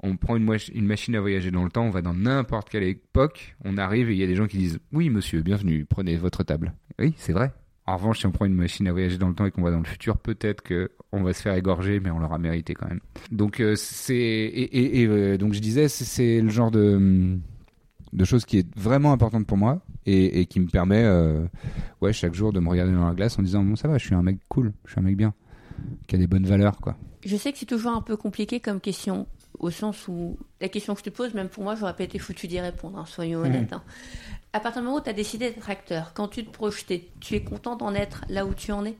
on 0.00 0.16
prend 0.16 0.36
une, 0.36 0.56
une 0.74 0.86
machine 0.86 1.16
à 1.16 1.20
voyager 1.20 1.50
dans 1.50 1.64
le 1.64 1.70
temps, 1.70 1.84
on 1.84 1.90
va 1.90 2.02
dans 2.02 2.14
n'importe 2.14 2.68
quelle 2.68 2.84
époque, 2.84 3.56
on 3.64 3.78
arrive 3.78 4.10
et 4.10 4.12
il 4.12 4.18
y 4.18 4.22
a 4.22 4.26
des 4.26 4.36
gens 4.36 4.46
qui 4.46 4.58
disent 4.58 4.78
Oui, 4.92 5.10
monsieur, 5.10 5.42
bienvenue, 5.42 5.84
prenez 5.84 6.16
votre 6.16 6.44
table. 6.44 6.74
Oui, 6.98 7.14
c'est 7.16 7.32
vrai. 7.32 7.52
En 7.88 7.96
revanche, 7.96 8.18
si 8.20 8.26
on 8.26 8.30
prend 8.32 8.44
une 8.44 8.54
machine 8.54 8.86
à 8.86 8.92
voyager 8.92 9.16
dans 9.18 9.28
le 9.28 9.34
temps 9.34 9.46
et 9.46 9.50
qu'on 9.50 9.62
va 9.62 9.70
dans 9.70 9.78
le 9.78 9.84
futur, 9.86 10.18
peut-être 10.18 10.60
que 10.62 10.90
on 11.10 11.22
va 11.22 11.32
se 11.32 11.40
faire 11.40 11.54
égorger, 11.54 12.00
mais 12.00 12.10
on 12.10 12.18
l'aura 12.18 12.36
mérité 12.38 12.74
quand 12.74 12.86
même. 12.88 13.00
Donc, 13.32 13.60
euh, 13.60 13.74
c'est. 13.76 14.14
Et, 14.14 14.62
et- 14.78 15.00
et, 15.02 15.06
euh, 15.06 15.38
donc, 15.38 15.54
je 15.54 15.60
disais, 15.60 15.88
c'est- 15.88 16.40
le 16.42 16.50
genre 16.50 16.70
de, 16.70 17.38
de 18.12 18.24
choses 18.24 18.44
qui 18.44 18.58
est 18.58 18.66
vraiment 18.76 19.12
importante 19.12 19.46
pour 19.46 19.56
moi 19.56 19.80
et, 20.04 20.40
et 20.40 20.44
qui 20.46 20.60
me 20.60 20.66
permet, 20.66 21.02
euh, 21.04 21.46
ouais, 22.02 22.12
chaque 22.12 22.34
jour 22.34 22.52
de 22.52 22.60
me 22.60 22.68
regarder 22.68 22.92
dans 22.92 23.08
la 23.08 23.14
glace 23.14 23.38
en 23.38 23.42
disant 23.42 23.62
Bon, 23.64 23.74
ça 23.74 23.88
va, 23.88 23.96
je 23.96 24.04
suis 24.04 24.14
un 24.14 24.22
mec 24.22 24.38
cool, 24.48 24.72
je 24.84 24.90
suis 24.92 25.00
un 25.00 25.04
mec 25.04 25.16
bien, 25.16 25.32
qui 26.06 26.14
a 26.14 26.18
des 26.18 26.26
bonnes 26.26 26.46
valeurs, 26.46 26.76
quoi. 26.80 26.94
Je 27.24 27.36
sais 27.36 27.52
que 27.52 27.58
c'est 27.58 27.66
toujours 27.66 27.92
un 27.92 28.02
peu 28.02 28.16
compliqué 28.18 28.60
comme 28.60 28.80
question, 28.80 29.26
au 29.58 29.70
sens 29.70 30.06
où 30.08 30.38
la 30.60 30.68
question 30.68 30.92
que 30.94 31.00
je 31.00 31.04
te 31.04 31.10
pose, 31.10 31.32
même 31.34 31.48
pour 31.48 31.64
moi, 31.64 31.74
j'aurais 31.74 31.96
pas 31.96 32.04
été 32.04 32.18
foutu 32.18 32.46
d'y 32.48 32.60
répondre, 32.60 32.98
hein, 32.98 33.04
soyons 33.06 33.40
honnêtes. 33.40 33.72
hein. 33.72 33.82
À 34.52 34.60
partir 34.60 34.80
du 34.80 34.86
moment 34.86 34.98
où 34.98 35.02
tu 35.02 35.10
as 35.10 35.14
décidé 35.14 35.50
d'être 35.50 35.68
acteur, 35.68 36.12
quand 36.14 36.28
tu 36.28 36.44
te 36.44 36.50
projetais, 36.50 37.08
tu 37.20 37.34
es 37.34 37.42
content 37.42 37.76
d'en 37.76 37.94
être 37.94 38.24
là 38.28 38.46
où 38.46 38.54
tu 38.54 38.72
en 38.72 38.84
es? 38.86 38.96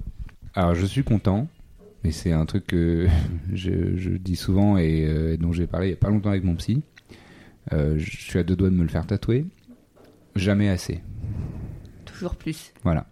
Alors 0.54 0.74
je 0.74 0.84
suis 0.84 1.04
content, 1.04 1.48
mais 2.04 2.12
c'est 2.12 2.32
un 2.32 2.44
truc 2.44 2.66
que 2.66 3.08
je, 3.52 3.96
je 3.96 4.10
dis 4.10 4.36
souvent 4.36 4.76
et 4.76 5.06
euh, 5.06 5.36
dont 5.38 5.52
j'ai 5.52 5.66
parlé 5.66 5.86
il 5.86 5.90
n'y 5.90 5.94
a 5.94 5.98
pas 5.98 6.10
longtemps 6.10 6.30
avec 6.30 6.44
mon 6.44 6.54
psy. 6.56 6.82
Euh, 7.72 7.98
je 7.98 8.16
suis 8.16 8.38
à 8.38 8.42
deux 8.42 8.56
doigts 8.56 8.70
de 8.70 8.74
me 8.74 8.82
le 8.82 8.88
faire 8.88 9.06
tatouer. 9.06 9.46
Jamais 10.36 10.68
assez. 10.68 11.00
Toujours 12.04 12.36
plus. 12.36 12.72
Voilà. 12.84 13.06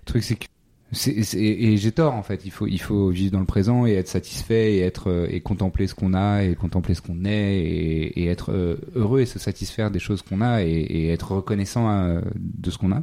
Le 0.00 0.04
truc 0.06 0.22
c'est 0.24 0.36
que 0.36 0.46
et 0.92 1.76
j'ai 1.76 1.92
tort 1.92 2.14
en 2.14 2.22
fait. 2.22 2.44
Il 2.44 2.50
faut 2.50 2.66
il 2.66 2.80
faut 2.80 3.10
vivre 3.10 3.32
dans 3.32 3.40
le 3.40 3.46
présent 3.46 3.84
et 3.86 3.92
être 3.92 4.08
satisfait 4.08 4.74
et 4.74 4.80
être 4.80 5.10
euh, 5.10 5.26
et 5.30 5.40
contempler 5.40 5.86
ce 5.86 5.94
qu'on 5.94 6.14
a 6.14 6.42
et 6.44 6.54
contempler 6.54 6.94
ce 6.94 7.02
qu'on 7.02 7.24
est 7.26 7.56
et, 7.58 8.22
et 8.22 8.26
être 8.28 8.52
euh, 8.52 8.76
heureux 8.94 9.20
et 9.20 9.26
se 9.26 9.38
satisfaire 9.38 9.90
des 9.90 9.98
choses 9.98 10.22
qu'on 10.22 10.40
a 10.40 10.62
et, 10.62 10.68
et 10.70 11.10
être 11.10 11.32
reconnaissant 11.32 11.90
euh, 11.90 12.20
de 12.36 12.70
ce 12.70 12.78
qu'on 12.78 12.92
a. 12.92 13.02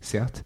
Certes, 0.00 0.44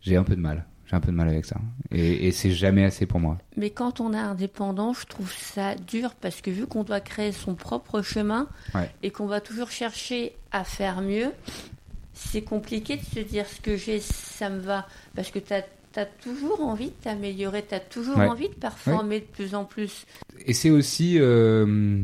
j'ai 0.00 0.16
un 0.16 0.24
peu 0.24 0.36
de 0.36 0.40
mal. 0.40 0.64
J'ai 0.86 0.96
un 0.96 1.00
peu 1.00 1.12
de 1.12 1.16
mal 1.16 1.28
avec 1.28 1.44
ça. 1.44 1.56
Et, 1.92 2.26
et 2.26 2.32
c'est 2.32 2.50
jamais 2.50 2.84
assez 2.84 3.06
pour 3.06 3.20
moi. 3.20 3.38
Mais 3.56 3.70
quand 3.70 4.00
on 4.00 4.12
est 4.12 4.18
indépendant, 4.18 4.92
je 4.92 5.06
trouve 5.06 5.32
ça 5.32 5.76
dur 5.76 6.14
parce 6.16 6.40
que 6.40 6.50
vu 6.50 6.66
qu'on 6.66 6.82
doit 6.82 6.98
créer 7.00 7.30
son 7.30 7.54
propre 7.54 8.02
chemin 8.02 8.48
Ouais. 8.74 8.90
et 9.04 9.10
qu'on 9.10 9.26
va 9.26 9.40
toujours 9.40 9.70
chercher 9.70 10.32
à 10.50 10.64
faire 10.64 11.00
mieux, 11.02 11.30
c'est 12.12 12.42
compliqué 12.42 12.96
de 12.96 13.04
se 13.04 13.20
dire 13.20 13.46
ce 13.46 13.60
que 13.60 13.76
j'ai, 13.76 14.00
ça 14.00 14.50
me 14.50 14.58
va. 14.58 14.88
Parce 15.14 15.30
que 15.30 15.38
tu 15.38 15.52
as, 15.54 15.62
toujours 16.06 16.60
envie 16.60 16.86
de 16.90 16.94
t'améliorer, 17.02 17.64
tu 17.68 17.74
as 17.74 17.80
toujours 17.80 18.16
Ouais. 18.18 18.26
envie 18.28 18.48
de 18.48 18.54
performer 18.54 19.20
de 19.20 19.24
plus 19.26 19.54
en 19.54 19.64
plus. 19.64 20.06
Et 20.46 20.52
c'est 20.54 20.70
aussi 20.70 21.16
euh, 21.18 22.02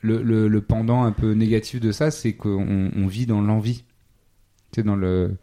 le, 0.00 0.22
le, 0.22 0.48
le 0.48 0.60
pendant 0.60 1.02
un 1.02 1.12
peu 1.12 1.32
négatif 1.32 1.80
de 1.80 1.92
ça, 1.92 2.10
c'est 2.10 2.32
qu'on 2.34 2.90
on 2.94 3.06
vit 3.06 3.26
dans 3.26 3.40
l'envie. 3.40 3.84
Tu 4.72 4.80
sais, 4.80 4.82
dans 4.82 4.96
le 4.96 5.36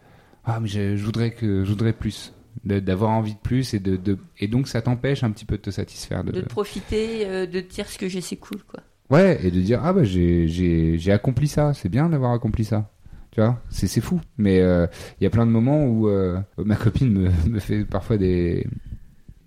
ah 0.46 0.60
mais 0.60 0.68
je, 0.68 0.96
je 0.96 1.04
voudrais 1.06 1.32
que 1.32 1.64
je 1.64 1.70
voudrais 1.70 1.94
plus, 1.94 2.34
d'avoir 2.66 3.12
envie 3.12 3.34
de 3.34 3.40
plus 3.40 3.74
et 3.74 3.80
de, 3.80 3.96
de 3.98 4.18
et 4.40 4.48
donc 4.48 4.68
ça 4.68 4.82
t'empêche 4.82 5.24
un 5.24 5.32
petit 5.32 5.46
peu 5.46 5.58
de 5.58 5.62
te 5.62 5.70
satisfaire 5.70 6.24
de, 6.24 6.32
De 6.32 6.42
te 6.42 6.46
profiter, 6.50 7.26
euh, 7.26 7.46
de 7.46 7.62
te 7.62 7.74
dire 7.74 7.88
ce 7.90 7.98
que 7.98 8.08
j'ai, 8.10 8.22
c'est 8.22 8.36
cool, 8.38 8.62
quoi. 8.64 8.82
ouais 9.10 9.40
et 9.46 9.52
de 9.52 9.62
dire 9.62 9.82
ah 9.84 9.94
bah 9.94 10.04
j'ai 10.04 11.12
accompli 11.12 11.48
ça, 11.48 11.74
c'est 11.74 11.90
bien 11.90 12.10
d'avoir 12.10 12.34
accompli 12.34 12.66
ça. 12.66 12.90
Tu 13.34 13.42
vois, 13.42 13.60
c'est 13.70 14.00
fou. 14.00 14.22
Mais 14.38 14.62
euh, 14.62 14.86
il 15.20 15.24
y 15.24 15.28
a 15.28 15.32
plein 15.32 15.46
de 15.48 15.52
moments 15.52 15.86
où 15.88 16.08
euh, 16.08 16.40
ma 16.58 16.76
copine 16.76 17.12
me, 17.12 17.30
me 17.50 17.60
fait 17.60 17.84
parfois 17.84 18.18
des 18.18 18.68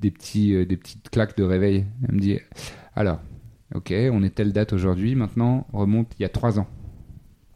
des 0.01 0.11
petits 0.11 0.55
euh, 0.55 0.67
des 0.67 0.77
petites 0.77 1.09
claques 1.09 1.37
de 1.37 1.45
réveil. 1.45 1.87
Elle 2.09 2.15
me 2.17 2.21
dit 2.21 2.39
alors 2.97 3.21
ok 3.75 3.95
on 4.13 4.23
est 4.25 4.35
telle 4.35 4.53
date 4.53 4.73
aujourd'hui, 4.73 5.15
maintenant 5.15 5.67
remonte 5.73 6.13
il 6.19 6.23
y 6.23 6.27
a 6.27 6.29
trois 6.29 6.59
ans. 6.59 6.67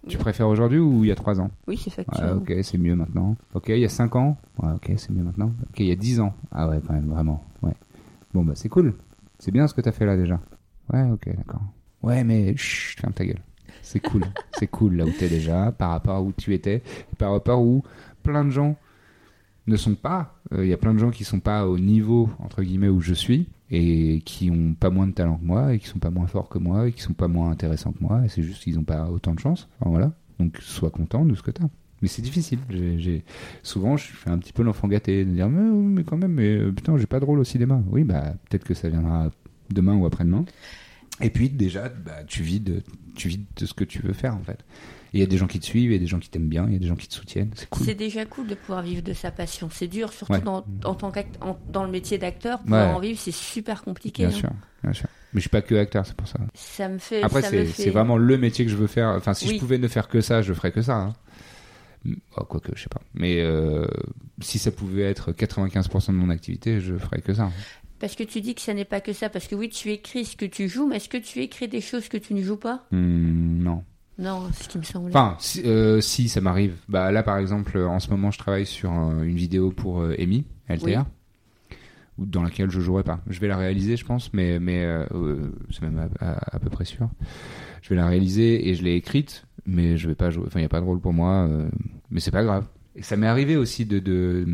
Tu 0.09 0.17
préfères 0.19 0.49
aujourd'hui 0.49 0.79
ou 0.79 1.05
il 1.05 1.09
y 1.09 1.13
a 1.13 1.15
trois 1.17 1.41
ans? 1.41 1.51
Oui, 1.67 1.77
c'est 1.77 1.91
Ouais, 1.99 2.05
factuel. 2.05 2.33
ok, 2.33 2.55
c'est 2.63 2.79
mieux 2.79 2.95
maintenant. 2.95 3.37
Ok, 3.53 3.69
il 3.69 3.79
y 3.81 3.85
a 3.85 3.89
5 3.91 4.17
ans? 4.17 4.39
Ouais, 4.63 4.71
ok, 4.75 4.93
c'est 4.97 5.11
mieux 5.11 5.23
maintenant. 5.23 5.53
Ok, 5.69 5.81
il 5.81 5.87
y 5.89 5.93
a 5.93 5.97
10 5.97 6.21
ans 6.21 6.33
Ah 6.51 6.69
ouais, 6.71 6.81
quand 6.85 6.95
même, 6.95 7.11
vraiment. 7.11 7.45
Ouais. 7.63 7.75
Bon, 8.33 8.43
bah, 8.43 8.55
c'est 8.57 8.71
cool. 8.71 8.95
C'est 9.39 9.51
bien 9.51 9.67
ce 9.69 9.75
que 9.75 9.83
t'as 9.83 9.93
fait 9.93 10.07
là 10.07 10.17
déjà. 10.17 10.41
Ouais, 10.91 11.03
ok, 11.03 11.29
d'accord. 11.37 11.61
Ouais, 12.03 12.25
mais 12.25 12.57
chut, 12.57 12.99
ferme 12.99 13.13
ta 13.13 13.27
gueule. 13.27 13.41
C'est 13.83 14.01
cool. 14.01 14.23
c'est 14.59 14.67
cool 14.67 14.97
là 14.97 15.05
où 15.05 15.11
t'es 15.11 15.29
déjà, 15.29 15.73
par 15.73 15.91
rapport 15.91 16.17
à 16.17 16.23
où 16.23 16.33
tu 16.33 16.55
étais, 16.55 16.83
par 17.19 17.33
rapport 17.33 17.63
où 17.63 17.83
plein 18.23 18.45
de 18.45 18.51
gens 18.51 18.77
ne 19.67 19.77
sont 19.77 19.95
pas. 19.95 20.41
Euh, 20.53 20.65
Il 20.65 20.69
y 20.69 20.73
a 20.73 20.77
plein 20.77 20.95
de 20.95 20.99
gens 20.99 21.11
qui 21.11 21.25
sont 21.25 21.41
pas 21.41 21.67
au 21.67 21.79
niveau, 21.79 22.29
entre 22.39 22.63
guillemets, 22.63 22.89
où 22.89 23.01
je 23.01 23.15
suis, 23.15 23.49
et 23.71 24.21
qui 24.25 24.51
ont 24.51 24.75
pas 24.75 24.91
moins 24.91 25.07
de 25.07 25.13
talent 25.13 25.37
que 25.37 25.45
moi, 25.45 25.75
et 25.75 25.79
qui 25.79 25.87
sont 25.87 25.99
pas 25.99 26.11
moins 26.11 26.27
forts 26.27 26.49
que 26.49 26.59
moi, 26.59 26.89
et 26.89 26.93
qui 26.93 27.03
sont 27.03 27.13
pas 27.13 27.29
moins 27.29 27.51
intéressants 27.51 27.93
que 27.93 28.03
moi, 28.03 28.23
et 28.25 28.29
c'est 28.29 28.43
juste 28.43 28.63
qu'ils 28.65 28.79
ont 28.79 28.85
pas 28.85 29.09
autant 29.11 29.35
de 29.35 29.41
chance. 29.41 29.69
Voilà. 29.81 30.13
Donc, 30.39 30.59
sois 30.61 30.91
content 30.91 31.25
de 31.25 31.35
ce 31.35 31.43
que 31.43 31.51
t'as. 31.51 31.67
Mais 32.03 32.09
c'est 32.09 32.23
difficile. 32.23 32.59
Souvent, 33.63 33.97
je 33.97 34.07
fais 34.07 34.31
un 34.31 34.39
petit 34.39 34.55
peu 34.55 34.63
l'enfant 34.63 34.89
gâté, 34.89 35.25
de 35.25 35.31
dire 35.31 35.49
mais, 35.51 35.71
mais 35.71 36.03
quand 36.03 36.17
même, 36.17 36.33
mais 36.33 36.57
euh, 36.57 36.73
putain, 36.73 36.97
j'ai 36.97 37.07
pas 37.07 37.21
de 37.21 37.27
rôle 37.27 37.39
au 37.39 37.45
cinéma. 37.45 37.83
Oui, 37.91 38.05
bah 38.05 38.35
peut-être 38.49 38.65
que 38.65 38.73
ça 38.75 38.89
viendra 38.89 39.31
demain 39.69 39.95
ou 39.95 40.07
après-demain. 40.07 40.47
Et 41.23 41.31
puis 41.31 41.51
déjà, 41.51 41.89
bah, 41.89 42.25
tu 42.27 42.43
vis 42.43 42.61
de, 42.61 42.83
tu 43.15 43.29
vis 43.29 43.41
de 43.57 43.67
ce 43.67 43.75
que 43.75 43.85
tu 43.85 44.01
veux 44.01 44.13
faire 44.13 44.35
en 44.35 44.43
fait. 44.43 44.59
Il 45.13 45.19
y 45.19 45.23
a 45.25 45.27
des 45.27 45.37
gens 45.39 45.49
qui 45.49 45.59
te 45.59 45.65
suivent, 45.67 45.91
il 45.91 45.95
y 45.95 45.97
a 45.97 45.99
des 45.99 46.07
gens 46.07 46.21
qui 46.21 46.29
t'aiment 46.31 46.49
bien, 46.49 46.67
il 46.69 46.73
y 46.73 46.77
a 46.77 46.79
des 46.79 46.87
gens 46.87 46.95
qui 46.95 47.09
te 47.09 47.15
soutiennent. 47.15 47.51
C'est 47.57 47.69
cool. 47.69 47.85
C'est 47.85 47.97
déjà 47.97 48.25
cool 48.27 48.47
de 48.47 48.55
pouvoir 48.55 48.81
vivre 48.83 49.03
de 49.03 49.13
sa 49.13 49.33
passion. 49.33 49.69
C'est 49.73 49.89
dur, 49.89 50.13
surtout 50.13 50.35
Ouais. 50.35 50.41
dans, 50.41 50.65
en 50.85 50.95
tant 50.95 51.11
en- 51.41 51.59
dans 51.69 51.83
le 51.85 51.91
métier 51.91 52.17
d'acteur. 52.17 52.61
Pouvoir 52.61 52.91
Ouais. 52.91 52.95
en 52.95 53.01
vivre, 53.01 53.19
c'est 53.19 53.33
super 53.35 53.83
compliqué. 53.83 54.27
Bien 54.27 54.37
hein. 54.37 54.39
sûr, 54.39 54.51
bien 54.85 54.93
sûr. 54.93 55.09
Mais 55.33 55.39
je 55.39 55.43
suis 55.43 55.51
pas 55.51 55.63
que 55.63 55.75
acteur, 55.75 56.07
c'est 56.07 56.15
pour 56.15 56.29
ça. 56.29 56.39
Ça 56.55 56.89
me 56.89 56.99
fait. 56.99 57.23
Après, 57.25 57.43
c'est, 57.43 57.65
fait- 57.67 57.91
vraiment 57.91 58.17
le 58.17 58.39
métier 58.39 58.65
que 58.65 58.71
je 58.71 58.77
veux 58.77 58.87
faire. 58.87 59.09
Enfin, 59.11 59.35
si 59.35 59.49
Oui. 59.49 59.55
je 59.55 59.59
pouvais 59.61 59.79
ne 59.79 59.89
faire 59.89 60.07
que 60.09 60.21
ça, 60.21 60.43
je 60.43 60.53
ferais 60.55 60.71
que 60.71 60.83
ça. 60.83 60.95
Hein. 60.97 61.13
Oh, 62.37 62.45
Quoique, 62.45 62.71
je 62.77 62.83
sais 62.83 62.89
pas. 62.89 63.03
Mais 63.15 63.41
euh, 63.41 63.87
si 64.41 64.59
ça 64.59 64.71
pouvait 64.71 65.03
être 65.03 65.33
95% 65.33 66.13
de 66.13 66.17
mon 66.17 66.31
activité, 66.31 66.81
je 66.81 66.97
ferais 66.97 67.21
que 67.21 67.35
ça. 67.35 67.51
Parce 68.01 68.17
que 68.17 68.25
tu 68.25 68.41
dis 68.41 68.55
que 68.55 68.61
ça 68.63 68.75
n'est 68.75 68.85
pas 68.85 69.01
que 69.01 69.13
ça. 69.13 69.29
Parce 69.29 69.47
que 69.47 69.55
oui, 69.55 69.69
tu 69.69 69.91
écris 69.91 70.25
ce 70.25 70.37
que 70.37 70.47
tu 70.47 70.69
joues, 70.69 70.87
mais 70.89 70.97
est-ce 70.97 71.09
que 71.09 71.19
tu 71.19 71.39
écris 71.41 71.69
des 71.69 71.81
choses 71.81 72.09
que 72.09 72.17
tu 72.17 72.35
ne 72.35 72.43
joues 72.43 72.57
pas? 72.57 72.87
Hmm, 72.91 73.63
non. 73.63 73.85
Non, 74.19 74.49
ce 74.53 74.69
qui 74.69 74.77
me 74.79 74.83
semblait. 74.83 75.11
Enfin, 75.17 75.37
si, 75.39 75.63
euh, 75.65 76.01
si, 76.01 76.29
ça 76.29 76.41
m'arrive. 76.41 76.75
Bah 76.89 77.11
là, 77.13 77.23
par 77.23 77.39
exemple, 77.39 77.77
euh, 77.79 77.87
en 77.89 78.01
ce 78.01 78.11
moment, 78.11 78.31
je 78.31 78.39
travaille 78.39 78.67
sur 78.67 78.93
euh, 78.93 79.23
une 79.23 79.37
vidéo 79.37 79.71
pour 79.71 80.01
euh, 80.03 80.15
Amy, 80.19 80.45
ou 82.19 82.27
dans 82.27 82.43
laquelle 82.43 82.71
je 82.71 82.81
jouerai 82.81 83.03
pas. 83.03 83.21
Je 83.29 83.41
vais 83.41 83.49
la 83.49 83.57
réaliser, 83.57 83.97
je 83.97 84.05
pense, 84.05 84.33
mais 84.35 84.59
mais 84.61 84.87
c'est 85.71 85.83
même 85.83 86.09
à, 86.21 86.27
à- 86.33 86.57
à 86.57 86.59
peu 86.59 86.69
près 86.69 86.85
sûr. 86.85 87.09
Je 87.83 87.89
vais 87.91 87.97
la 87.97 88.07
réaliser 88.07 88.69
et 88.69 88.75
je 88.75 88.85
l'ai 88.85 88.95
écrite, 88.95 89.47
mais 89.65 89.97
je 89.97 90.07
vais 90.09 90.15
pas 90.15 90.31
jouer. 90.31 90.45
Enfin, 90.47 90.61
il 90.61 90.63
y 90.63 90.67
a 90.67 90.69
pas 90.71 90.81
de 90.81 90.85
rôle 90.87 91.01
pour 91.01 91.13
moi, 91.15 91.49
mais 92.11 92.21
c'est 92.21 92.31
pas 92.31 92.45
grave. 92.45 92.67
Et 92.97 93.03
ça 93.03 93.17
m'est 93.17 93.27
arrivé 93.27 93.57
aussi 93.57 93.87
de 93.87 94.01
de- 94.01 94.47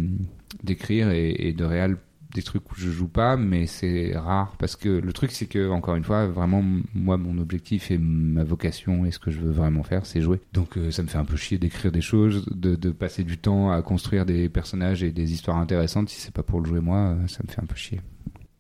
d'écrire 0.63 1.11
et, 1.11 1.31
et 1.49 1.53
de 1.53 1.65
réal 1.65 1.97
des 2.37 2.43
trucs 2.43 2.71
où 2.71 2.75
je 2.77 2.91
joue 2.91 3.09
pas, 3.09 3.37
mais 3.37 3.67
c'est 3.67 4.13
rare 4.17 4.55
parce 4.59 4.77
que 4.77 4.89
le 4.89 5.13
truc 5.13 5.33
c'est 5.33 5.47
que 5.47 5.71
encore 5.71 5.97
une 5.97 6.05
fois, 6.05 6.27
vraiment 6.27 6.63
moi 6.95 7.17
mon 7.17 7.39
objectif 7.39 7.91
et 7.91 7.99
ma 7.99 8.45
vocation 8.45 9.05
et 9.05 9.11
ce 9.11 9.19
que 9.19 9.31
je 9.31 9.41
veux 9.41 9.51
vraiment 9.51 9.83
faire, 9.83 10.07
c'est 10.07 10.21
jouer. 10.21 10.41
Donc 10.53 10.77
euh, 10.77 10.91
ça 10.91 11.03
me 11.03 11.09
fait 11.09 11.19
un 11.19 11.25
peu 11.25 11.37
chier 11.37 11.59
d'écrire 11.59 11.91
des 11.91 12.01
choses, 12.01 12.47
de, 12.51 12.77
de 12.77 12.91
passer 12.91 13.25
du 13.25 13.39
temps 13.39 13.73
à 13.73 13.83
construire 13.83 14.27
des 14.27 14.49
personnages 14.49 15.03
et 15.03 15.11
des 15.11 15.33
histoires 15.33 15.57
intéressantes. 15.57 16.11
Si 16.11 16.21
c'est 16.21 16.35
pas 16.35 16.43
pour 16.43 16.61
le 16.61 16.67
jouer 16.67 16.81
moi, 16.81 16.99
euh, 16.99 17.27
ça 17.27 17.41
me 17.43 17.51
fait 17.51 17.63
un 17.63 17.67
peu 17.67 17.77
chier. 17.77 18.01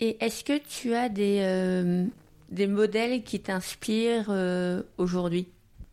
Et 0.00 0.16
est-ce 0.24 0.42
que 0.42 0.58
tu 0.58 0.94
as 0.94 1.08
des, 1.08 1.38
euh, 1.42 2.06
des 2.50 2.66
modèles 2.66 3.22
qui 3.22 3.40
t'inspirent 3.40 4.30
euh, 4.30 4.82
aujourd'hui? 4.98 5.46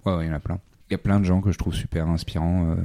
Ouais, 0.05 0.15
ouais, 0.15 0.25
il 0.25 0.27
y 0.29 0.31
en 0.31 0.35
a 0.35 0.39
plein. 0.39 0.59
Il 0.89 0.93
y 0.93 0.95
a 0.95 0.99
plein 0.99 1.19
de 1.19 1.25
gens 1.25 1.41
que 1.41 1.51
je 1.51 1.57
trouve 1.57 1.73
super 1.73 2.07
inspirants. 2.07 2.75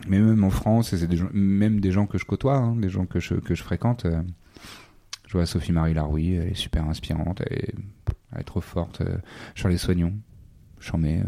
Euh, 0.00 0.04
mais 0.08 0.18
même 0.20 0.44
en 0.44 0.50
France, 0.50 0.92
et 0.92 0.98
c'est 0.98 1.06
des 1.06 1.16
gens, 1.16 1.28
même 1.32 1.80
des 1.80 1.90
gens 1.92 2.06
que 2.06 2.18
je 2.18 2.24
côtoie, 2.24 2.56
hein, 2.56 2.76
des 2.76 2.88
gens 2.88 3.06
que 3.06 3.20
je, 3.20 3.34
que 3.34 3.54
je 3.54 3.62
fréquente. 3.62 4.04
euh, 4.06 4.22
je 5.26 5.32
vois 5.32 5.46
Sophie-Marie 5.46 5.94
Laroui, 5.94 6.34
elle 6.34 6.48
est 6.50 6.54
super 6.54 6.84
inspirante, 6.88 7.42
elle 7.46 7.58
est, 7.58 7.74
elle 8.32 8.40
est 8.40 8.44
trop 8.44 8.60
forte. 8.60 9.00
euh, 9.00 9.16
Charles 9.54 9.78
Soignon, 9.78 10.12
j'en 10.80 10.98
mets. 10.98 11.20
euh, 11.20 11.24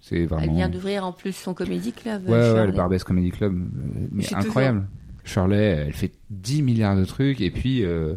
c'est 0.00 0.24
vraiment. 0.26 0.42
Elle 0.44 0.56
vient 0.56 0.68
d'ouvrir 0.68 1.04
en 1.04 1.12
plus 1.12 1.32
son 1.34 1.52
comédie 1.54 1.92
club. 1.92 2.24
Ouais, 2.26 2.32
ouais, 2.32 2.42
Shirley. 2.42 2.66
le 2.66 2.72
Barbès 2.72 3.02
Comedy 3.04 3.30
Club, 3.30 3.54
euh, 3.54 4.08
mais 4.12 4.34
incroyable. 4.34 4.86
Shirley, 5.24 5.56
elle 5.86 5.92
fait 5.92 6.12
10 6.30 6.62
milliards 6.62 6.96
de 6.96 7.04
trucs 7.04 7.40
et 7.40 7.50
puis 7.50 7.84
euh, 7.84 8.14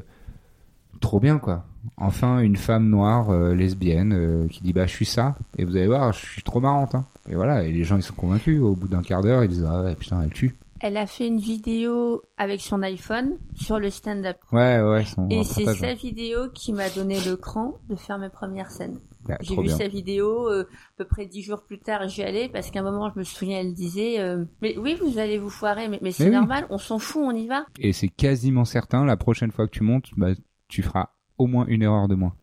trop 0.99 1.19
bien 1.19 1.39
quoi. 1.39 1.65
Enfin, 1.97 2.39
une 2.39 2.55
femme 2.57 2.89
noire 2.89 3.29
euh, 3.29 3.53
lesbienne 3.53 4.13
euh, 4.13 4.47
qui 4.47 4.61
dit 4.63 4.73
bah 4.73 4.85
je 4.85 4.91
suis 4.93 5.05
ça 5.05 5.35
et 5.57 5.65
vous 5.65 5.75
allez 5.75 5.87
voir, 5.87 6.13
je 6.13 6.25
suis 6.25 6.43
trop 6.43 6.59
marrante. 6.59 6.95
hein. 6.95 7.05
Et 7.29 7.35
voilà, 7.35 7.63
et 7.63 7.71
les 7.71 7.83
gens 7.83 7.95
ils 7.97 8.03
sont 8.03 8.13
convaincus. 8.15 8.61
Au 8.61 8.75
bout 8.75 8.87
d'un 8.87 9.01
quart 9.01 9.21
d'heure, 9.21 9.43
ils 9.43 9.49
disent 9.49 9.67
ah 9.69 9.83
ouais, 9.83 9.95
putain 9.95 10.21
elle 10.21 10.31
tue. 10.31 10.55
Elle 10.81 10.95
a 10.95 11.05
fait 11.07 11.27
une 11.27 11.39
vidéo 11.39 12.21
avec 12.37 12.61
son 12.61 12.81
iPhone 12.83 13.31
sur 13.53 13.79
le 13.79 13.89
stand-up. 13.89 14.37
Ouais 14.53 14.81
ouais, 14.81 15.03
son 15.03 15.27
Et 15.29 15.43
c'est 15.43 15.65
sa 15.73 15.93
vidéo 15.93 16.47
qui 16.53 16.71
m'a 16.71 16.89
donné 16.89 17.17
le 17.25 17.35
cran 17.35 17.73
de 17.89 17.95
faire 17.97 18.17
mes 18.17 18.29
premières 18.29 18.71
scènes. 18.71 18.97
Ouais, 19.27 19.35
J'ai 19.41 19.57
vu 19.57 19.63
bien. 19.63 19.77
sa 19.77 19.89
vidéo 19.89 20.47
euh, 20.49 20.63
à 20.63 20.97
peu 20.99 21.05
près 21.05 21.25
dix 21.25 21.41
jours 21.43 21.63
plus 21.63 21.79
tard, 21.79 22.07
j'y 22.07 22.23
allais 22.23 22.47
parce 22.47 22.71
qu'à 22.71 22.79
un 22.79 22.83
moment, 22.83 23.11
je 23.13 23.19
me 23.19 23.25
souviens, 23.25 23.59
elle 23.59 23.73
disait 23.73 24.19
euh, 24.21 24.45
Mais 24.61 24.77
oui, 24.77 24.97
vous 25.03 25.17
allez 25.19 25.37
vous 25.37 25.49
foirer, 25.49 25.89
mais, 25.89 25.99
mais 26.01 26.11
c'est 26.11 26.25
oui. 26.29 26.31
normal, 26.31 26.65
on 26.69 26.77
s'en 26.77 26.97
fout, 26.97 27.23
on 27.25 27.31
y 27.35 27.47
va. 27.47 27.65
Et 27.77 27.91
c'est 27.91 28.07
quasiment 28.07 28.63
certain, 28.63 29.03
la 29.03 29.17
prochaine 29.17 29.51
fois 29.51 29.67
que 29.67 29.71
tu 29.71 29.83
montes, 29.83 30.07
bah, 30.15 30.29
tu 30.69 30.81
feras 30.81 31.09
au 31.39 31.47
moins 31.47 31.65
une 31.67 31.81
erreur 31.81 32.07
de 32.07 32.13
moins. 32.15 32.33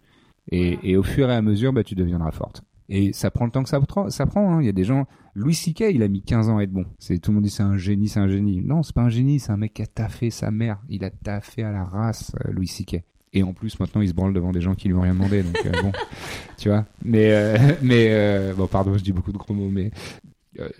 Et, 0.51 0.79
et 0.83 0.97
au 0.97 1.03
fur 1.05 1.31
et 1.31 1.35
à 1.35 1.43
mesure, 1.43 1.73
bah, 1.73 1.85
tu 1.85 1.95
deviendras 1.95 2.33
forte. 2.33 2.63
Et 2.89 3.13
ça 3.13 3.31
prend 3.33 3.45
le 3.47 3.51
temps 3.51 3.63
que 3.65 3.69
ça, 3.69 3.81
prend- 3.81 4.11
ça 4.11 4.27
prend. 4.27 4.53
hein. 4.55 4.63
Il 4.63 4.67
y 4.67 4.69
a 4.69 4.73
des 4.73 4.85
gens. 4.85 5.07
Louis 5.35 5.55
C.K. 5.55 5.87
il 5.93 6.03
a 6.03 6.09
mis 6.09 6.23
15 6.23 6.49
ans 6.49 6.59
à 6.59 6.63
être 6.63 6.71
bon. 6.73 6.87
C'est 6.99 7.19
tout 7.19 7.31
le 7.31 7.35
monde 7.37 7.45
dit 7.45 7.51
c'est 7.51 7.63
un 7.65 7.77
génie, 7.77 8.09
c'est 8.09 8.21
un 8.21 8.29
génie. 8.29 8.63
Non, 8.65 8.83
c'est 8.83 8.95
pas 8.95 9.03
un 9.03 9.09
génie, 9.09 9.39
c'est 9.41 9.51
un 9.53 9.57
mec 9.57 9.75
qui 9.75 9.83
a 9.83 9.87
taffé 9.87 10.31
sa 10.31 10.51
mère. 10.51 10.79
Il 10.89 11.05
a 11.05 11.11
taffé 11.11 11.63
à 11.65 11.73
la 11.73 11.85
race, 11.85 12.33
euh, 12.47 12.53
Louis 12.53 12.69
C.K. 12.69 13.03
Et 13.33 13.43
en 13.43 13.53
plus, 13.53 13.79
maintenant, 13.81 14.01
il 14.03 14.09
se 14.09 14.15
branle 14.15 14.33
devant 14.33 14.53
des 14.53 14.61
gens 14.63 14.75
qui 14.75 14.87
lui 14.89 14.95
ont 14.95 15.01
rien 15.03 15.13
demandé. 15.15 15.43
Donc 15.43 15.57
euh, 15.67 15.83
bon, 15.83 15.93
tu 16.57 16.69
vois? 16.69 16.87
Mais 17.05 17.33
euh, 17.33 17.59
mais 17.83 18.07
euh, 18.11 18.55
bon, 18.55 18.67
pardon, 18.69 18.97
je 18.97 19.03
dis 19.03 19.13
beaucoup 19.13 19.33
de 19.33 19.37
gros 19.39 19.53
mots, 19.53 19.69
mais 19.69 19.91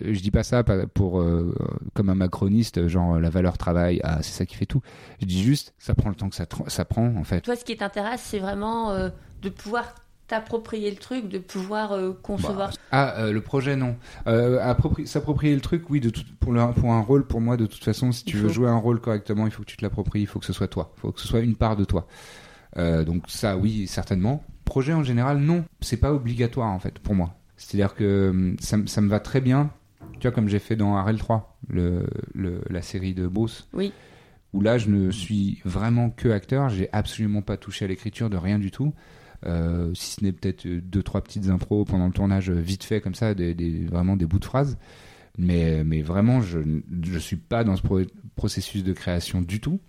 je 0.01 0.19
dis 0.19 0.31
pas 0.31 0.43
ça 0.43 0.63
pour 0.63 1.19
euh, 1.21 1.55
comme 1.93 2.09
un 2.09 2.15
macroniste, 2.15 2.87
genre 2.87 3.15
euh, 3.15 3.19
la 3.19 3.29
valeur 3.29 3.57
travail, 3.57 3.99
ah 4.03 4.21
c'est 4.23 4.31
ça 4.33 4.45
qui 4.45 4.55
fait 4.55 4.65
tout. 4.65 4.81
Je 5.21 5.25
dis 5.25 5.41
juste, 5.43 5.73
ça 5.77 5.93
prend 5.95 6.09
le 6.09 6.15
temps 6.15 6.29
que 6.29 6.35
ça, 6.35 6.45
prend 6.85 7.15
en 7.15 7.23
fait. 7.23 7.41
Toi, 7.41 7.55
ce 7.55 7.65
qui 7.65 7.77
t'intéresse, 7.77 8.21
c'est 8.23 8.39
vraiment 8.39 8.91
euh, 8.91 9.09
de 9.41 9.49
pouvoir 9.49 9.93
t'approprier 10.27 10.89
le 10.91 10.97
truc, 10.97 11.29
de 11.29 11.37
pouvoir 11.39 11.93
euh, 11.93 12.11
concevoir. 12.21 12.69
Bah, 12.71 12.75
ah, 12.91 13.13
euh, 13.21 13.31
le 13.31 13.39
projet, 13.39 13.77
non. 13.77 13.95
Euh, 14.27 14.59
appropri- 14.59 15.05
S'approprier 15.05 15.55
le 15.55 15.61
truc, 15.61 15.89
oui, 15.89 16.01
de 16.01 16.09
tout- 16.09 16.23
pour, 16.41 16.51
le- 16.51 16.73
pour 16.73 16.91
un 16.91 16.99
rôle, 17.01 17.25
pour 17.25 17.39
moi, 17.39 17.55
de 17.55 17.65
toute 17.65 17.83
façon, 17.83 18.11
si 18.11 18.23
Il 18.25 18.31
tu 18.31 18.37
veux 18.37 18.49
faut. 18.49 18.53
jouer 18.53 18.67
un 18.67 18.75
rôle 18.77 18.99
correctement, 18.99 19.45
il 19.45 19.51
faut 19.51 19.61
que 19.63 19.67
tu 19.69 19.77
te 19.77 19.83
l'appropries, 19.85 20.19
il 20.21 20.27
faut 20.27 20.39
que 20.39 20.45
ce 20.45 20.51
soit 20.51 20.67
toi, 20.67 20.91
il 20.97 20.99
faut 20.99 21.11
que 21.13 21.21
ce 21.21 21.27
soit 21.29 21.39
une 21.39 21.55
part 21.55 21.77
de 21.77 21.85
toi. 21.85 22.07
Euh, 22.77 23.05
donc 23.05 23.23
ça, 23.27 23.55
oui, 23.57 23.87
certainement. 23.87 24.43
Projet 24.65 24.91
en 24.91 25.03
général, 25.03 25.37
non, 25.37 25.63
c'est 25.79 25.95
pas 25.97 26.11
obligatoire 26.11 26.67
en 26.69 26.79
fait 26.79 26.99
pour 26.99 27.15
moi. 27.15 27.33
C'est-à-dire 27.57 27.95
que 27.95 28.29
hum, 28.29 28.55
ça, 28.59 28.77
me- 28.77 28.87
ça 28.87 29.01
me 29.01 29.09
va 29.09 29.19
très 29.19 29.41
bien, 29.41 29.71
tu 30.19 30.27
vois, 30.27 30.31
comme 30.31 30.47
j'ai 30.47 30.59
fait 30.59 30.75
dans 30.75 30.95
RL3, 31.03 31.41
le, 31.69 32.05
le- 32.33 32.61
la 32.69 32.81
série 32.81 33.13
de 33.13 33.27
Beauce. 33.27 33.67
Oui. 33.73 33.91
Où 34.53 34.61
là, 34.61 34.77
je 34.77 34.89
ne 34.89 35.11
suis 35.11 35.59
vraiment 35.65 36.09
que 36.09 36.29
acteur, 36.29 36.69
j'ai 36.69 36.87
absolument 36.93 37.41
pas 37.41 37.57
touché 37.57 37.85
à 37.85 37.87
l'écriture 37.89 38.29
de 38.29 38.37
rien 38.37 38.57
du 38.59 38.71
tout. 38.71 38.93
Euh, 39.45 39.91
si 39.93 40.13
ce 40.15 40.23
n'est 40.23 40.31
peut-être 40.31 40.65
euh, 40.65 40.81
deux 40.81 41.03
trois 41.03 41.21
petites 41.21 41.49
impros 41.49 41.85
pendant 41.85 42.07
le 42.07 42.11
tournage 42.13 42.49
euh, 42.49 42.55
vite 42.55 42.83
fait 42.83 43.01
comme 43.01 43.13
ça 43.13 43.35
des, 43.35 43.53
des- 43.53 43.85
vraiment 43.85 44.15
des 44.17 44.25
bouts 44.25 44.39
de 44.39 44.45
phrases 44.45 44.79
mais 45.37 45.83
mais 45.83 46.01
vraiment 46.01 46.41
je 46.41 46.57
je 47.03 47.19
suis 47.19 47.35
pas 47.35 47.63
dans 47.63 47.75
ce 47.75 47.83
pro- 47.83 48.01
processus 48.35 48.83
de 48.83 48.93
création 48.93 49.41
du 49.43 49.59
tout 49.59 49.79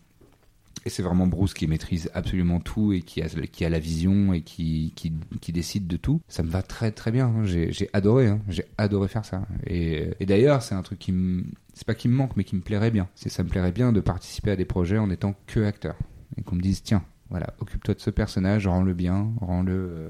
et 0.88 0.90
c'est 0.90 1.03
vraiment 1.03 1.27
Bruce 1.27 1.55
qui 1.55 1.66
maîtrise 1.66 2.11
absolument 2.14 2.61
tout 2.61 2.92
et 2.92 3.03
qui 3.03 3.22
a 3.22 3.29
qui 3.29 3.64
a 3.64 3.68
la 3.68 3.79
vision 3.79 4.33
et 4.33 4.40
qui 4.40 4.92
qui, 4.96 5.12
qui 5.40 5.53
décide 5.53 5.87
de 5.87 5.96
tout 5.96 6.20
ça 6.29 6.42
me 6.42 6.51
va 6.51 6.62
très 6.62 6.90
très 6.90 7.11
bien 7.11 7.27
hein. 7.27 7.44
j'ai 7.44 7.90
adoré 7.92 8.27
hein. 8.27 8.40
j'ai 8.48 8.64
adoré 8.77 9.09
faire 9.09 9.24
ça 9.24 9.46
et, 9.66 10.11
et 10.18 10.27
d'ailleurs 10.27 10.62
c'est 10.62 10.74
un 10.74 10.83
truc 10.83 10.98
qui 10.98 11.12
me 11.12 11.44
c'est 11.74 11.87
pas 11.87 11.94
qui 11.94 12.09
me 12.09 12.14
manque 12.14 12.37
mais 12.37 12.44
qui 12.44 12.57
me 12.57 12.61
plairait 12.61 12.90
bien 12.90 13.09
c'est 13.14 13.29
ça 13.29 13.42
me 13.42 13.48
plairait 13.48 13.72
bien 13.72 13.92
de 13.92 14.01
participer 14.01 14.51
à 14.51 14.57
des 14.57 14.64
projets 14.64 14.98
en 14.98 15.11
étant 15.11 15.35
que 15.46 15.61
acteur 15.61 15.96
et 16.37 16.42
qu'on 16.42 16.57
me 16.57 16.62
dise 16.62 16.83
tiens 16.83 17.05
voilà, 17.31 17.55
occupe-toi 17.61 17.94
de 17.94 18.01
ce 18.01 18.11
personnage, 18.11 18.66
rends-le 18.66 18.94
bien, 18.94 19.31
rends-le 19.40 19.72
euh, 19.72 20.09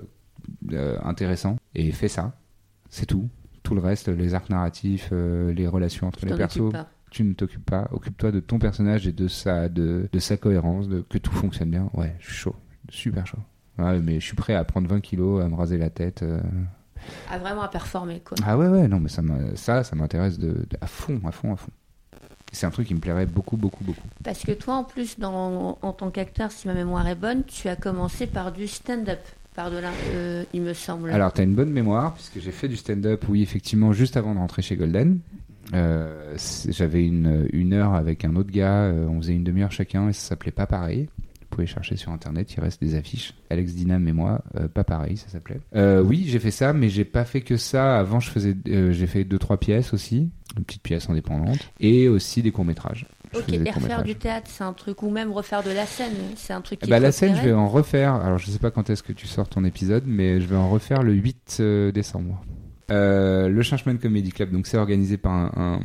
euh, 0.72 0.98
intéressant 1.02 1.56
et 1.74 1.90
fais 1.92 2.08
ça. 2.08 2.38
C'est 2.90 3.06
tout. 3.06 3.28
Tout 3.62 3.74
le 3.74 3.80
reste, 3.80 4.08
les 4.08 4.34
arcs 4.34 4.50
narratifs, 4.50 5.10
euh, 5.12 5.52
les 5.52 5.66
relations 5.66 6.06
entre 6.06 6.24
les 6.24 6.34
persos, 6.34 6.70
pas. 6.72 6.88
Tu 7.10 7.24
ne 7.24 7.32
t'occupes 7.34 7.64
pas. 7.64 7.88
Occupe-toi 7.92 8.32
de 8.32 8.40
ton 8.40 8.58
personnage 8.58 9.06
et 9.06 9.12
de 9.12 9.28
sa, 9.28 9.68
de, 9.68 10.08
de 10.12 10.18
sa 10.18 10.36
cohérence, 10.36 10.88
de, 10.88 11.00
que 11.08 11.18
tout 11.18 11.32
fonctionne 11.32 11.70
bien. 11.70 11.90
Ouais, 11.94 12.14
je 12.20 12.26
suis 12.26 12.34
chaud. 12.36 12.56
Super 12.90 13.26
chaud. 13.26 13.38
Ouais, 13.78 13.98
mais 14.00 14.20
je 14.20 14.24
suis 14.26 14.36
prêt 14.36 14.54
à 14.54 14.64
prendre 14.64 14.88
20 14.88 15.00
kilos, 15.00 15.42
à 15.44 15.48
me 15.48 15.54
raser 15.54 15.78
la 15.78 15.90
tête. 15.90 16.22
euh. 16.22 16.40
Ah, 17.30 17.38
vraiment 17.38 17.62
à 17.62 17.68
performer, 17.68 18.20
quoi. 18.24 18.36
Ah 18.44 18.58
ouais, 18.58 18.66
ouais, 18.68 18.88
non, 18.88 18.98
mais 19.00 19.08
ça, 19.08 19.22
ça, 19.54 19.84
ça 19.84 19.94
m'intéresse 19.96 20.38
de, 20.38 20.48
de- 20.48 20.66
à 20.80 20.86
fond, 20.86 21.20
à 21.26 21.30
fond, 21.32 21.52
à 21.52 21.56
fond. 21.56 21.70
C'est 22.50 22.66
un 22.66 22.70
truc 22.70 22.88
qui 22.88 22.94
me 22.94 22.98
plairait 23.00 23.26
beaucoup, 23.26 23.56
beaucoup, 23.56 23.84
beaucoup. 23.84 24.08
Parce 24.24 24.40
que 24.42 24.52
toi, 24.52 24.76
en 24.76 24.84
plus, 24.84 25.18
dans, 25.18 25.78
en 25.82 25.92
tant 25.92 26.10
qu'acteur, 26.10 26.50
si 26.50 26.66
ma 26.66 26.74
mémoire 26.74 27.06
est 27.06 27.14
bonne, 27.14 27.44
tu 27.44 27.68
as 27.68 27.76
commencé 27.76 28.26
par 28.26 28.52
du 28.52 28.66
stand-up. 28.66 29.20
Par-delà, 29.54 29.90
euh, 30.12 30.44
il 30.54 30.62
me 30.62 30.72
semble. 30.72 31.10
Alors, 31.10 31.32
tu 31.32 31.40
as 31.40 31.44
une 31.44 31.54
bonne 31.54 31.70
mémoire, 31.70 32.14
puisque 32.14 32.38
j'ai 32.40 32.52
fait 32.52 32.68
du 32.68 32.76
stand-up, 32.76 33.24
oui, 33.28 33.42
effectivement, 33.42 33.92
juste 33.92 34.16
avant 34.16 34.32
de 34.34 34.38
rentrer 34.38 34.62
chez 34.62 34.76
Golden. 34.76 35.18
Euh, 35.74 36.36
J'avais 36.68 37.06
une, 37.06 37.48
une 37.52 37.72
heure 37.72 37.94
avec 37.94 38.24
un 38.24 38.36
autre 38.36 38.50
gars, 38.50 38.84
euh, 38.84 39.06
on 39.06 39.20
faisait 39.20 39.34
une 39.34 39.44
demi-heure 39.44 39.72
chacun, 39.72 40.08
et 40.08 40.12
ça 40.12 40.28
s'appelait 40.30 40.52
Pas 40.52 40.66
Pareil. 40.66 41.08
Vous 41.50 41.56
pouvez 41.56 41.66
chercher 41.66 41.96
sur 41.96 42.12
internet, 42.12 42.52
il 42.54 42.60
reste 42.60 42.80
des 42.82 42.94
affiches. 42.94 43.34
Alex 43.48 43.72
Dinam 43.74 44.06
et 44.06 44.12
moi, 44.12 44.42
euh, 44.56 44.68
Pas 44.68 44.84
Pareil, 44.84 45.16
ça 45.16 45.28
s'appelait. 45.28 45.60
Euh, 45.74 46.02
oui, 46.02 46.26
j'ai 46.28 46.38
fait 46.38 46.50
ça, 46.50 46.72
mais 46.74 46.90
j'ai 46.90 47.06
pas 47.06 47.24
fait 47.24 47.40
que 47.40 47.56
ça. 47.56 47.98
Avant, 47.98 48.20
je 48.20 48.30
faisais, 48.30 48.54
euh, 48.68 48.92
j'ai 48.92 49.06
fait 49.06 49.24
deux, 49.24 49.38
trois 49.38 49.56
pièces 49.58 49.94
aussi, 49.94 50.30
une 50.58 50.64
petite 50.64 50.82
pièce 50.82 51.08
indépendante, 51.08 51.58
et 51.80 52.08
aussi 52.08 52.42
des 52.42 52.50
courts-métrages. 52.50 53.06
Je 53.32 53.38
ok, 53.38 53.52
et 53.52 53.70
refaire 53.70 54.02
du 54.02 54.14
théâtre, 54.14 54.50
c'est 54.50 54.64
un 54.64 54.72
truc, 54.74 55.02
ou 55.02 55.10
même 55.10 55.32
refaire 55.32 55.62
de 55.62 55.70
la 55.70 55.86
scène, 55.86 56.12
c'est 56.36 56.52
un 56.52 56.60
truc 56.60 56.80
qui 56.80 56.90
bah, 56.90 56.98
la 57.00 57.12
scène, 57.12 57.34
je 57.34 57.42
vais 57.42 57.52
en 57.52 57.68
refaire. 57.68 58.14
Alors, 58.14 58.38
je 58.38 58.50
sais 58.50 58.58
pas 58.58 58.70
quand 58.70 58.90
est-ce 58.90 59.02
que 59.02 59.12
tu 59.12 59.26
sors 59.26 59.48
ton 59.48 59.64
épisode, 59.64 60.04
mais 60.06 60.40
je 60.40 60.46
vais 60.46 60.56
en 60.56 60.68
refaire 60.68 61.02
le 61.02 61.12
8 61.12 61.58
euh, 61.60 61.92
décembre. 61.92 62.42
Euh, 62.90 63.48
le 63.48 63.62
Changeman 63.62 63.98
Comedy 63.98 64.30
Club, 64.30 64.50
donc 64.50 64.66
c'est 64.66 64.78
organisé 64.78 65.18
par 65.18 65.56
un, 65.58 65.80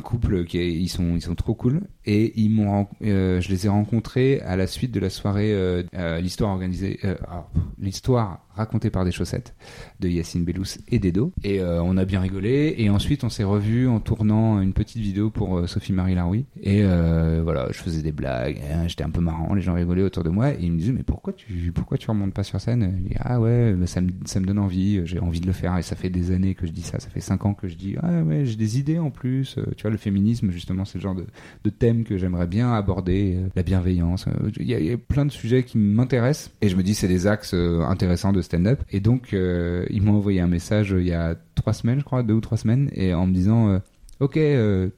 couple 0.00 0.44
qui 0.44 0.58
est- 0.58 0.72
ils 0.72 0.88
sont 0.88 1.14
ils 1.16 1.22
sont 1.22 1.34
trop 1.34 1.54
cool. 1.54 1.82
Et 2.06 2.32
ils 2.40 2.48
m'ont 2.50 2.88
euh, 3.02 3.40
je 3.40 3.48
les 3.50 3.66
ai 3.66 3.68
rencontrés 3.68 4.40
à 4.40 4.56
la 4.56 4.66
suite 4.66 4.90
de 4.90 5.00
la 5.00 5.10
soirée 5.10 5.52
euh, 5.52 5.82
l'histoire 6.20 6.50
organisée 6.50 6.98
alors, 7.02 7.50
l'histoire 7.78 8.46
racontée 8.54 8.90
par 8.90 9.04
des 9.04 9.12
chaussettes 9.12 9.54
de 10.00 10.08
Yacine 10.08 10.44
Bellous 10.44 10.76
et 10.88 10.98
d'Edo. 10.98 11.32
Et 11.44 11.62
on 11.62 11.96
a 11.96 12.04
bien 12.04 12.20
rigolé. 12.20 12.74
Et 12.78 12.90
ensuite 12.90 13.24
on 13.24 13.28
s'est 13.28 13.44
revus 13.44 13.86
en 13.88 14.00
tournant 14.00 14.60
une 14.60 14.72
petite 14.72 15.00
vidéo 15.00 15.30
pour 15.30 15.68
Sophie 15.68 15.92
Marie 15.92 16.14
Laroui. 16.14 16.46
Et 16.62 16.82
voilà 16.82 17.68
je 17.70 17.78
faisais 17.78 18.02
des 18.02 18.12
blagues 18.12 18.60
hein, 18.72 18.88
j'étais 18.88 19.04
un 19.04 19.10
peu 19.10 19.20
marrant 19.20 19.54
les 19.54 19.62
gens 19.62 19.74
rigolaient 19.74 20.02
autour 20.02 20.24
de 20.24 20.30
moi. 20.30 20.50
Et 20.52 20.58
ils 20.62 20.72
me 20.72 20.78
disaient 20.78 20.92
mais 20.92 21.02
pourquoi 21.02 21.32
tu 21.32 21.70
pourquoi 21.74 21.98
tu 21.98 22.10
remontes 22.10 22.34
pas 22.34 22.42
sur 22.44 22.60
scène? 22.60 22.94
Je 22.98 23.08
dis, 23.08 23.14
ah 23.20 23.40
ouais 23.40 23.74
bah, 23.74 23.86
ça 23.86 24.00
me 24.00 24.10
ça 24.24 24.40
me 24.40 24.46
donne 24.46 24.58
envie 24.58 25.00
j'ai 25.04 25.18
envie 25.18 25.40
de 25.40 25.46
le 25.46 25.52
faire 25.52 25.72
ça 25.82 25.96
fait 25.96 26.10
des 26.10 26.30
années 26.30 26.54
que 26.54 26.66
je 26.66 26.72
dis 26.72 26.82
ça. 26.82 27.00
Ça 27.00 27.08
fait 27.10 27.20
cinq 27.20 27.44
ans 27.44 27.54
que 27.54 27.68
je 27.68 27.74
dis 27.74 27.96
ah 28.02 28.22
ouais 28.22 28.44
j'ai 28.44 28.56
des 28.56 28.78
idées 28.78 28.98
en 28.98 29.10
plus. 29.10 29.56
Euh, 29.58 29.64
tu 29.76 29.82
vois 29.82 29.90
le 29.90 29.96
féminisme 29.96 30.50
justement 30.50 30.84
c'est 30.84 30.98
le 30.98 31.02
genre 31.02 31.14
de, 31.14 31.70
thème 31.70 32.04
que 32.04 32.18
j'aimerais 32.18 32.46
bien 32.46 32.72
aborder 32.72 33.36
euh, 33.36 33.48
la 33.56 33.62
bienveillance. 33.62 34.26
Euh, 34.28 34.50
il 34.58 34.66
y, 34.68 34.92
a- 34.92 34.96
plein 34.96 35.24
de 35.24 35.32
sujets 35.32 35.62
qui 35.64 35.78
m'intéressent 35.78 36.52
et 36.60 36.68
je 36.68 36.76
me 36.76 36.82
dis 36.82 36.94
c'est 36.94 37.08
des 37.08 37.26
axes 37.26 37.54
intéressants 37.54 38.32
de 38.32 38.42
stand-up. 38.42 38.80
Et 38.90 39.00
donc 39.00 39.34
euh, 39.34 39.86
ils 39.90 40.02
m'ont 40.02 40.16
envoyé 40.16 40.40
un 40.40 40.46
message 40.46 40.94
il 40.96 41.06
y 41.06 41.12
a 41.12 41.34
trois 41.54 41.72
semaines 41.72 41.98
je 41.98 42.04
crois 42.04 42.22
deux 42.22 42.34
ou 42.34 42.40
trois 42.40 42.58
semaines 42.58 42.90
et 42.94 43.14
en 43.14 43.26
me 43.26 43.34
disant 43.34 43.80
ok 44.20 44.38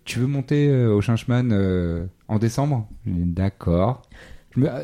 tu 0.04 0.18
veux 0.18 0.26
monter 0.26 0.72
au 0.86 1.00
Changeman 1.00 1.52
en 2.28 2.38
décembre? 2.38 2.88
D'accord 3.06 4.02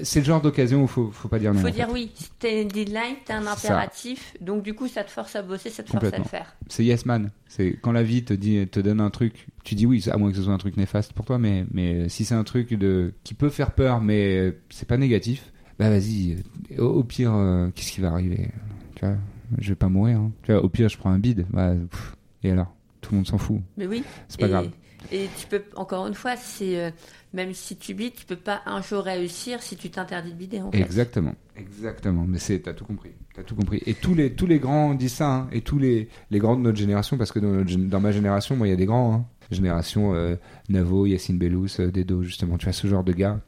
c'est 0.02 0.20
le 0.20 0.26
genre 0.26 0.40
d'occasion 0.40 0.83
où 0.83 0.87
faut 0.87 1.11
faut 1.11 1.28
pas 1.28 1.38
dire 1.38 1.54
non 1.54 1.61
Faut 1.61 1.68
en 1.68 1.70
dire 1.70 1.87
fait. 1.87 1.92
oui, 1.92 2.12
t'as 2.38 2.62
une 2.62 2.68
deadline, 2.68 3.16
t'as 3.24 3.37
un 3.38 3.42
ça. 3.44 3.52
impératif, 3.52 4.35
donc 4.40 4.62
du 4.62 4.74
coup 4.74 4.88
ça 4.88 5.04
te 5.04 5.11
force 5.11 5.37
à 5.37 5.42
bosser, 5.42 5.70
ça 5.70 5.83
te 5.83 5.90
force 5.90 6.12
à 6.12 6.18
le 6.18 6.24
faire. 6.24 6.56
c'est 6.68 6.85
yes 6.85 7.06
man. 7.06 7.30
C'est 7.46 7.78
quand 7.80 7.92
la 7.92 8.02
vie 8.02 8.24
te 8.24 8.33
dit, 8.35 8.66
te 8.66 8.80
donne 8.80 9.00
un 9.00 9.11
truc, 9.11 9.46
tu 9.64 9.74
dis 9.74 9.87
oui, 9.87 10.04
à 10.11 10.16
moins 10.16 10.30
que 10.30 10.37
ce 10.37 10.42
soit 10.42 10.52
un 10.52 10.59
truc 10.59 10.76
néfaste 10.76 11.12
pour 11.12 11.24
toi, 11.24 11.38
mais 11.38 11.64
mais 11.72 12.09
si 12.09 12.24
c'est 12.24 12.35
un 12.35 12.44
truc 12.44 12.74
de 12.74 13.12
qui 13.24 13.35
peut 13.35 13.48
faire 13.50 13.72
peur, 13.72 14.00
mais 14.00 14.56
c'est 14.70 14.88
pas 14.88 14.96
négatif, 14.96 15.52
bah 15.78 15.88
vas-y. 15.90 16.37
Au, 16.78 16.85
au 16.87 17.04
pire, 17.04 17.33
euh, 17.35 17.70
qu'est-ce 17.74 17.92
qui 17.92 18.00
va 18.00 18.11
arriver? 18.11 18.50
Tu 18.96 19.04
vois, 19.06 19.16
je 19.59 19.68
vais 19.70 19.76
pas 19.76 19.88
mourir. 19.88 20.18
hein. 20.18 20.33
Tu 20.42 20.52
vois, 20.52 20.62
au 20.64 20.68
pire, 20.68 20.88
je 20.88 20.98
prends 20.98 21.11
un 21.11 21.18
bide. 21.18 21.46
Bah, 21.50 21.72
pff, 21.90 22.16
et 22.42 22.50
alors, 22.50 22.74
tout 23.00 23.12
le 23.12 23.16
monde 23.18 23.26
s'en 23.26 23.38
fout. 23.38 23.61
Mais 23.76 23.87
oui. 23.87 24.02
C'est 24.28 24.38
pas 24.40 24.46
et, 24.46 24.50
grave. 24.50 24.68
Et 25.13 25.29
tu 25.39 25.47
peux, 25.47 25.63
encore 25.77 26.07
une 26.07 26.15
fois, 26.15 26.37
c'est 26.37 26.79
euh, 26.79 26.91
même 27.33 27.55
si 27.55 27.77
tu 27.77 27.95
bides, 27.95 28.15
tu 28.15 28.27
peux 28.27 28.37
pas 28.37 28.61
un 28.67 28.83
jour 28.83 29.03
réussir 29.03 29.63
si 29.63 29.77
tu 29.77 29.91
t'interdis 29.91 30.31
de 30.33 30.37
bider 30.37 30.61
en 30.61 30.71
fait. 30.71 30.79
Exactement, 30.81 31.35
exactement. 31.57 32.25
Mais 32.29 32.39
c'est, 32.39 32.61
t'as 32.61 32.75
tout 32.75 32.85
compris, 32.85 33.11
t'as 33.35 33.43
tout 33.43 33.55
compris. 33.55 33.83
Et 33.87 33.95
tous 33.95 34.15
les 34.15 34.33
tous 34.35 34.47
les 34.47 34.59
grands 34.59 34.95
disent 34.95 35.15
ça, 35.15 35.31
hein. 35.33 35.49
et 35.53 35.63
tous 35.63 35.79
les 35.79 36.09
les 36.31 36.39
grands 36.39 36.57
de 36.57 36.61
notre 36.63 36.79
génération, 36.79 37.17
parce 37.17 37.33
que 37.33 37.39
dans, 37.39 37.49
notre 37.49 37.71
gén- 37.71 37.89
dans 37.89 38.01
ma 38.01 38.13
génération, 38.13 38.57
moi, 38.57 38.67
il 38.67 38.71
y 38.71 38.75
a 38.75 38.77
des 38.77 38.87
grands. 38.87 39.15
Hein. 39.15 39.25
Génération 39.51 40.15
euh, 40.15 40.37
Navo, 40.69 41.07
Yacine 41.07 41.37
Bellous, 41.39 41.81
euh, 41.81 41.91
Dedo, 41.91 42.23
justement. 42.23 42.57
Tu 42.57 42.67
vois 42.67 42.73
ce 42.73 42.87
genre 42.87 43.03
de 43.03 43.13
gars, 43.13 43.41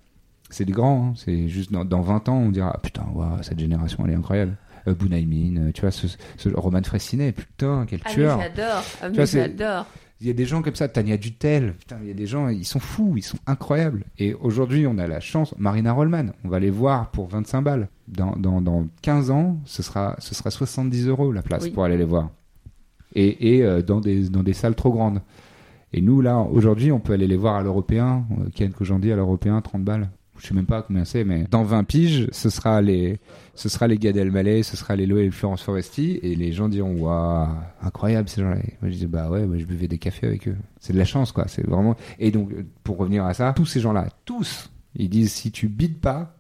c'est 0.51 0.65
des 0.65 0.73
grands. 0.73 1.11
hein. 1.11 1.13
C'est 1.17 1.49
juste 1.49 1.71
dans, 1.71 1.85
dans 1.85 2.01
20 2.01 2.29
ans, 2.29 2.39
on 2.39 2.49
dira 2.51 2.73
ah, 2.75 2.79
putain, 2.81 3.07
waouh, 3.15 3.41
cette 3.43 3.61
génération, 3.61 4.03
elle 4.05 4.13
est 4.13 4.17
incroyable. 4.17 4.57
Euh, 4.89 4.95
Bunaimin, 4.95 5.69
euh, 5.69 5.71
tu 5.73 5.83
vois, 5.83 5.93
ce, 5.93 6.09
ce 6.39 6.49
Roman 6.49 6.83
Fressinet, 6.83 7.31
putain, 7.31 7.87
quel 7.89 8.01
Ah 8.05 8.09
mais 8.09 8.15
tueur. 8.15 8.41
j'adore, 8.41 8.83
ah, 9.01 9.25
j'adore. 9.25 9.87
Il 10.23 10.29
y 10.29 10.31
a 10.31 10.35
des 10.35 10.45
gens 10.45 10.63
comme 10.63 10.77
ça, 10.77 10.87
Tania 10.87 11.17
Dutel, 11.17 11.75
putain, 11.75 11.97
il 12.01 12.07
y 12.07 12.11
a 12.13 12.15
des 12.15 12.27
gens, 12.27 12.47
ils 12.49 12.65
sont 12.65 12.79
fous, 12.79 13.15
ils 13.17 13.23
sont 13.25 13.39
incroyables. 13.49 14.05
Et 14.19 14.35
aujourd'hui, 14.35 14.87
on 14.87 14.97
a 14.99 15.09
la 15.09 15.19
chance, 15.19 15.53
Marina 15.59 15.93
Rollman, 15.93 16.27
on 16.45 16.49
va 16.49 16.61
les 16.61 16.71
voir 16.71 17.11
pour 17.11 17.27
25 17.27 17.61
balles. 17.63 17.89
Dans, 18.07 18.37
dans, 18.37 18.61
dans 18.61 18.87
15 19.03 19.33
ans, 19.33 19.59
ce 19.65 19.83
sera, 19.83 20.15
ce 20.21 20.37
sera 20.37 20.53
70 20.53 21.09
euros 21.09 21.33
la 21.33 21.43
place 21.43 21.65
Oui. 21.65 21.71
pour 21.73 21.83
aller 21.83 21.97
les 21.97 22.05
voir. 22.05 22.31
Et, 23.17 23.57
et 23.57 23.65
euh, 23.65 23.83
dans, 23.83 24.01
des, 24.01 24.29
dans 24.29 24.45
des 24.45 24.53
salles 24.53 24.77
trop 24.77 24.93
grandes. 24.93 25.23
Et 25.93 26.01
nous, 26.01 26.21
là, 26.21 26.39
aujourd'hui, 26.39 26.93
on 26.93 27.01
peut 27.01 27.15
aller 27.15 27.27
les 27.27 27.37
voir 27.37 27.57
à 27.57 27.63
l'européen. 27.65 28.25
Euh, 28.39 28.49
Ken 28.55 28.71
Kojandi 28.73 29.11
à 29.11 29.17
l'européen, 29.17 29.61
30 29.61 29.83
balles. 29.83 30.09
Je 30.39 30.47
sais 30.47 30.55
même 30.55 30.67
pas 30.67 30.83
combien 30.83 31.05
c'est, 31.05 31.25
mais 31.25 31.45
dans 31.51 31.63
20 31.63 31.85
piges, 31.85 32.29
ce 32.33 32.51
sera 32.51 32.81
les, 32.81 33.21
ce 33.55 33.69
sera 33.69 33.87
les 33.87 33.99
Gad 33.99 34.17
Elmaleh, 34.17 34.63
ce 34.63 34.77
sera 34.77 34.97
les 34.97 35.07
Loé 35.07 35.25
et 35.25 35.31
Florence 35.31 35.63
Foresti, 35.63 36.19
et 36.23 36.35
les 36.35 36.53
gens 36.53 36.69
diront, 36.69 36.95
waouh, 36.95 37.49
incroyable 37.83 38.29
ces 38.29 38.41
gens-là. 38.41 38.57
Moi, 38.81 38.91
je 38.91 38.97
dis, 38.97 39.07
bah 39.07 39.31
ouais, 39.31 39.47
moi, 39.47 39.59
je 39.59 39.65
buvais 39.65 39.89
des 39.89 39.99
cafés 39.99 40.27
avec 40.27 40.49
eux. 40.49 40.57
C'est 40.81 40.95
de 40.95 40.99
la 40.99 41.05
chance, 41.05 41.33
quoi. 41.33 41.47
C'est 41.49 41.65
vraiment. 41.67 41.97
Et 42.19 42.31
donc, 42.31 42.51
euh, 42.53 42.65
pour 42.83 42.97
revenir 42.97 43.25
à 43.25 43.35
ça, 43.35 43.53
tous 43.55 43.67
ces 43.67 43.81
gens-là, 43.81 44.09
tous, 44.25 44.71
ils 44.97 45.11
disent, 45.11 45.33
si 45.33 45.53
tu 45.53 45.69
bides 45.69 46.01
pas, 46.01 46.35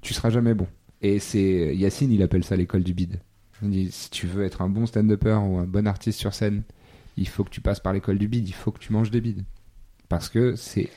tu 0.00 0.14
seras 0.14 0.30
jamais 0.30 0.54
bon. 0.54 0.66
Et 1.00 1.18
c'est 1.18 1.74
Yacine, 1.74 2.12
il 2.12 2.22
appelle 2.22 2.44
ça 2.44 2.56
l'école 2.56 2.82
du 2.82 2.92
bide. 2.92 3.20
Il 3.62 3.70
dit, 3.70 3.90
si 3.90 4.10
tu 4.10 4.26
veux 4.26 4.44
être 4.44 4.62
un 4.62 4.68
bon 4.68 4.86
stand-upper 4.86 5.40
ou 5.44 5.58
un 5.58 5.64
bon 5.64 5.86
artiste 5.86 6.18
sur 6.18 6.34
scène, 6.34 6.62
il 7.16 7.26
faut 7.26 7.42
que 7.42 7.50
tu 7.50 7.60
passes 7.60 7.80
par 7.80 7.92
l'école 7.92 8.18
du 8.18 8.28
bide, 8.28 8.48
il 8.48 8.54
faut 8.54 8.70
que 8.70 8.78
tu 8.78 8.92
manges 8.92 9.10
des 9.10 9.20
bides. 9.20 9.44
Parce 10.08 10.28
que 10.28 10.54
c'est 10.56 10.88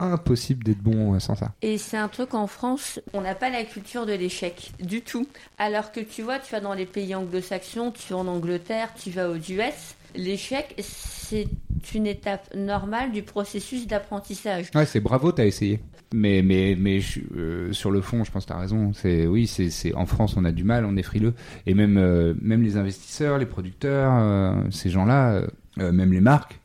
impossible 0.00 0.64
d'être 0.64 0.82
bon 0.82 1.14
euh, 1.14 1.18
sans 1.20 1.34
ça. 1.34 1.52
Et 1.62 1.78
c'est 1.78 1.96
un 1.96 2.08
truc 2.08 2.34
en 2.34 2.46
France, 2.46 3.00
on 3.12 3.20
n'a 3.20 3.34
pas 3.34 3.50
la 3.50 3.64
culture 3.64 4.06
de 4.06 4.12
l'échec 4.12 4.72
du 4.80 5.02
tout. 5.02 5.26
Alors 5.58 5.92
que 5.92 6.00
tu 6.00 6.22
vois, 6.22 6.38
tu 6.38 6.52
vas 6.52 6.60
dans 6.60 6.74
les 6.74 6.86
pays 6.86 7.14
anglo-saxons, 7.14 7.92
tu 7.92 8.12
vas 8.12 8.18
en 8.18 8.26
Angleterre, 8.26 8.88
tu 9.00 9.10
vas 9.10 9.28
aux 9.30 9.36
US, 9.36 9.94
l'échec 10.16 10.74
c'est 10.82 11.46
une 11.94 12.06
étape 12.06 12.52
normale 12.56 13.12
du 13.12 13.22
processus 13.22 13.86
d'apprentissage. 13.86 14.66
Ouais, 14.74 14.84
c'est 14.86 15.00
bravo, 15.00 15.30
t'as 15.32 15.46
essayé. 15.46 15.80
Mais, 16.12 16.42
mais, 16.42 16.76
mais 16.76 16.98
je- 16.98 17.20
euh, 17.36 17.72
sur 17.72 17.92
le 17.92 18.00
fond, 18.00 18.24
je 18.24 18.32
pense 18.32 18.44
que 18.44 18.48
t'as 18.48 18.58
raison. 18.58 18.92
C'est, 18.92 19.28
oui, 19.28 19.46
c'est, 19.46 19.94
en 19.94 20.06
France, 20.06 20.34
on 20.36 20.44
a 20.44 20.50
du 20.50 20.64
mal, 20.64 20.84
on 20.84 20.96
est 20.96 21.02
frileux. 21.04 21.34
Et 21.66 21.74
même, 21.74 21.96
euh, 21.98 22.34
même 22.42 22.62
les 22.64 22.76
investisseurs, 22.76 23.38
les 23.38 23.46
producteurs, 23.46 24.12
euh, 24.16 24.54
ces 24.72 24.90
gens-là, 24.90 25.42
même 25.76 26.12
les 26.12 26.20
marques. 26.20 26.58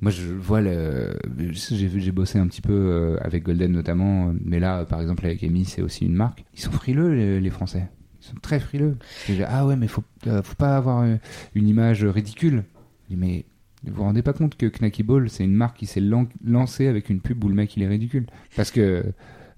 Moi, 0.00 0.10
je 0.10 0.22
vois 0.32 0.60
le, 0.62 1.14
j'ai 1.38 1.86
vu, 1.86 2.00
j'ai 2.00 2.12
bossé 2.12 2.38
un 2.38 2.46
petit 2.46 2.62
peu 2.62 2.72
euh, 2.72 3.16
avec 3.20 3.42
Golden 3.44 3.72
notamment, 3.72 4.28
euh, 4.28 4.32
mais 4.44 4.58
là, 4.58 4.84
par 4.86 5.00
exemple, 5.00 5.26
avec 5.26 5.42
Amy, 5.44 5.64
c'est 5.66 5.82
aussi 5.82 6.06
une 6.06 6.14
marque. 6.14 6.44
Ils 6.54 6.60
sont 6.60 6.70
frileux, 6.72 7.12
les, 7.14 7.40
les 7.40 7.50
Français. 7.50 7.88
Ils 8.22 8.26
sont 8.28 8.36
très 8.40 8.60
frileux. 8.60 8.96
J'ai, 9.28 9.44
ah 9.44 9.66
ouais, 9.66 9.76
mais 9.76 9.88
faut, 9.88 10.02
euh, 10.26 10.42
faut 10.42 10.54
pas 10.54 10.76
avoir 10.76 11.02
euh, 11.02 11.16
une 11.54 11.68
image 11.68 12.04
ridicule. 12.04 12.64
Je 13.04 13.14
dis, 13.14 13.20
mais 13.20 13.44
vous 13.84 13.94
vous 13.94 14.02
rendez 14.02 14.22
pas 14.22 14.32
compte 14.32 14.56
que 14.56 14.66
Knacky 14.66 15.02
Ball, 15.02 15.28
c'est 15.28 15.44
une 15.44 15.54
marque 15.54 15.76
qui 15.78 15.86
s'est 15.86 16.00
lan- 16.00 16.28
lancée 16.44 16.86
avec 16.86 17.10
une 17.10 17.20
pub 17.20 17.42
où 17.44 17.48
le 17.48 17.54
mec 17.54 17.76
il 17.76 17.82
est 17.82 17.88
ridicule 17.88 18.26
Parce 18.56 18.70
que, 18.70 19.04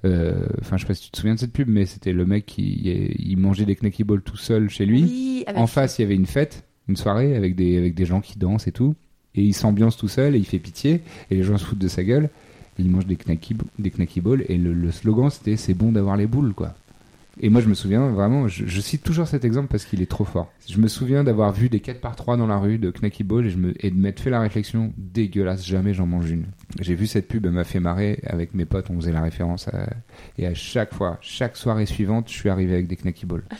euh, 0.04 0.46
enfin, 0.60 0.76
je 0.76 0.82
sais 0.82 0.88
pas 0.88 0.94
si 0.94 1.04
tu 1.06 1.10
te 1.12 1.18
souviens 1.18 1.34
de 1.34 1.40
cette 1.40 1.52
pub, 1.52 1.68
mais 1.68 1.86
c'était 1.86 2.12
le 2.12 2.24
mec 2.26 2.46
qui 2.46 3.14
il 3.18 3.36
mangeait 3.36 3.64
des 3.64 3.76
Knacky 3.76 4.02
Balls 4.04 4.22
tout 4.22 4.36
seul 4.36 4.68
chez 4.70 4.86
lui. 4.86 5.02
Oui, 5.04 5.44
avec 5.46 5.60
En 5.60 5.66
face, 5.68 5.98
il 5.98 6.02
y 6.02 6.04
avait 6.04 6.16
une 6.16 6.26
fête, 6.26 6.64
une 6.88 6.96
soirée 6.96 7.36
avec 7.36 7.54
des, 7.56 7.78
avec 7.78 7.94
des 7.94 8.04
gens 8.06 8.20
qui 8.20 8.38
dansent 8.38 8.66
et 8.66 8.72
tout. 8.72 8.94
Et 9.34 9.42
il 9.42 9.54
s'ambiance 9.54 9.96
tout 9.96 10.08
seul 10.08 10.34
et 10.34 10.38
il 10.38 10.46
fait 10.46 10.58
pitié. 10.58 11.00
Et 11.30 11.36
les 11.36 11.42
gens 11.42 11.56
se 11.58 11.64
foutent 11.64 11.78
de 11.78 11.88
sa 11.88 12.04
gueule. 12.04 12.28
Il 12.78 12.90
mange 12.90 13.06
des 13.06 13.16
knacky, 13.16 13.56
des 13.78 13.90
knacky 13.90 14.20
balls. 14.20 14.44
Et 14.48 14.58
le, 14.58 14.72
le 14.72 14.90
slogan, 14.90 15.30
c'était 15.30 15.56
c'est 15.56 15.74
bon 15.74 15.92
d'avoir 15.92 16.16
les 16.16 16.26
boules, 16.26 16.52
quoi. 16.54 16.74
Et 17.40 17.48
moi, 17.48 17.62
je 17.62 17.68
me 17.68 17.72
souviens 17.72 18.08
vraiment, 18.10 18.46
je, 18.46 18.66
je 18.66 18.80
cite 18.82 19.02
toujours 19.02 19.26
cet 19.26 19.46
exemple 19.46 19.68
parce 19.68 19.86
qu'il 19.86 20.02
est 20.02 20.10
trop 20.10 20.26
fort. 20.26 20.52
Je 20.68 20.78
me 20.78 20.86
souviens 20.86 21.24
d'avoir 21.24 21.50
vu 21.50 21.70
des 21.70 21.80
4 21.80 21.98
par 21.98 22.14
3 22.14 22.36
dans 22.36 22.46
la 22.46 22.58
rue 22.58 22.76
de 22.76 22.90
Knacky 22.90 23.24
Ball 23.24 23.46
et, 23.46 23.50
je 23.50 23.56
me, 23.56 23.72
et 23.84 23.90
de 23.90 23.96
m'être 23.96 24.20
fait 24.20 24.28
la 24.28 24.38
réflexion 24.40 24.92
dégueulasse, 24.98 25.64
jamais 25.66 25.94
j'en 25.94 26.04
mange 26.06 26.30
une. 26.30 26.44
J'ai 26.80 26.94
vu 26.94 27.06
cette 27.06 27.28
pub, 27.28 27.46
elle 27.46 27.52
m'a 27.52 27.64
fait 27.64 27.80
marrer. 27.80 28.20
Avec 28.26 28.52
mes 28.52 28.66
potes, 28.66 28.90
on 28.90 28.96
faisait 29.00 29.12
la 29.12 29.22
référence. 29.22 29.66
à- 29.68 29.88
et 30.36 30.46
à 30.46 30.52
chaque 30.52 30.92
fois, 30.92 31.16
chaque 31.22 31.56
soirée 31.56 31.86
suivante, 31.86 32.28
je 32.28 32.34
suis 32.34 32.50
arrivé 32.50 32.74
avec 32.74 32.86
des 32.86 32.96
Knacky 32.96 33.24
Ball. 33.24 33.42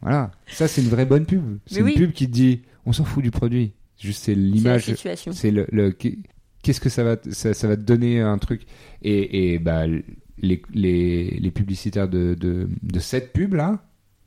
Voilà. 0.00 0.30
Ça, 0.46 0.68
c'est 0.68 0.80
une 0.82 0.88
vraie 0.88 1.06
bonne 1.06 1.26
pub. 1.26 1.58
C'est 1.66 1.80
une 1.80 1.86
oui. 1.86 1.94
pub 1.94 2.12
qui 2.12 2.26
te 2.28 2.32
dit, 2.32 2.62
on 2.86 2.92
s'en 2.92 3.04
fout 3.04 3.22
du 3.22 3.30
produit. 3.32 3.72
Juste, 3.98 4.24
c'est 4.24 4.34
l'image. 4.34 4.84
situation. 4.84 5.32
C'est 5.32 5.50
le, 5.50 5.66
le- 5.72 5.90
qu'est-ce 5.90 6.80
que 6.80 6.88
ça 6.88 7.02
va, 7.04 7.16
te- 7.16 7.30
ça, 7.30 7.52
ça 7.54 7.68
va 7.68 7.76
te 7.76 7.82
donner 7.82 8.20
un 8.20 8.38
truc? 8.38 8.62
Et, 9.02 9.52
et 9.54 9.58
bah, 9.58 9.86
les, 9.86 10.62
les, 10.72 11.30
les 11.30 11.50
publicitaires 11.50 12.08
de, 12.08 12.34
de, 12.38 12.68
de 12.82 12.98
cette 13.00 13.32
pub 13.32 13.54
là, 13.54 13.82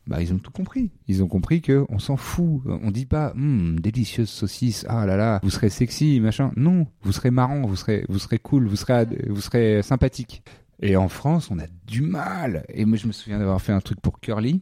bah, 0.08 0.22
ils 0.22 0.34
ont 0.34 0.40
tout 0.40 0.52
compris. 0.52 0.90
Ils 1.08 1.24
ont 1.24 1.28
compris 1.28 1.62
que 1.62 1.86
on 1.90 2.00
s'en 2.00 2.18
fout. 2.18 2.62
On 2.66 2.92
dit 2.92 3.06
pas, 3.06 3.32
Hum, 3.36 3.80
délicieuse 3.80 4.30
saucisse, 4.30 4.86
ah 4.90 5.06
là 5.06 5.16
là, 5.16 5.40
vous 5.44 5.50
serez 5.52 5.70
sexy, 5.70 6.20
machin. 6.20 6.52
Non, 6.58 6.88
vous 7.04 7.12
serez 7.12 7.32
marrant, 7.32 7.62
vous 7.66 7.76
serez, 7.76 8.04
vous 8.10 8.20
serez 8.20 8.40
cool, 8.40 8.68
vous 8.68 8.76
serez, 8.76 9.06
vous 9.30 9.42
serez 9.42 9.82
sympathique. 9.84 10.44
Et 10.82 10.96
en 10.96 11.08
France, 11.08 11.50
on 11.52 11.60
a 11.60 11.68
du 11.86 12.02
mal. 12.02 12.66
Et 12.74 12.86
moi, 12.86 12.98
je 12.98 13.06
me 13.06 13.12
souviens 13.12 13.38
d'avoir 13.38 13.62
fait 13.62 13.72
un 13.72 13.82
truc 13.82 14.02
pour 14.02 14.20
Curly. 14.20 14.62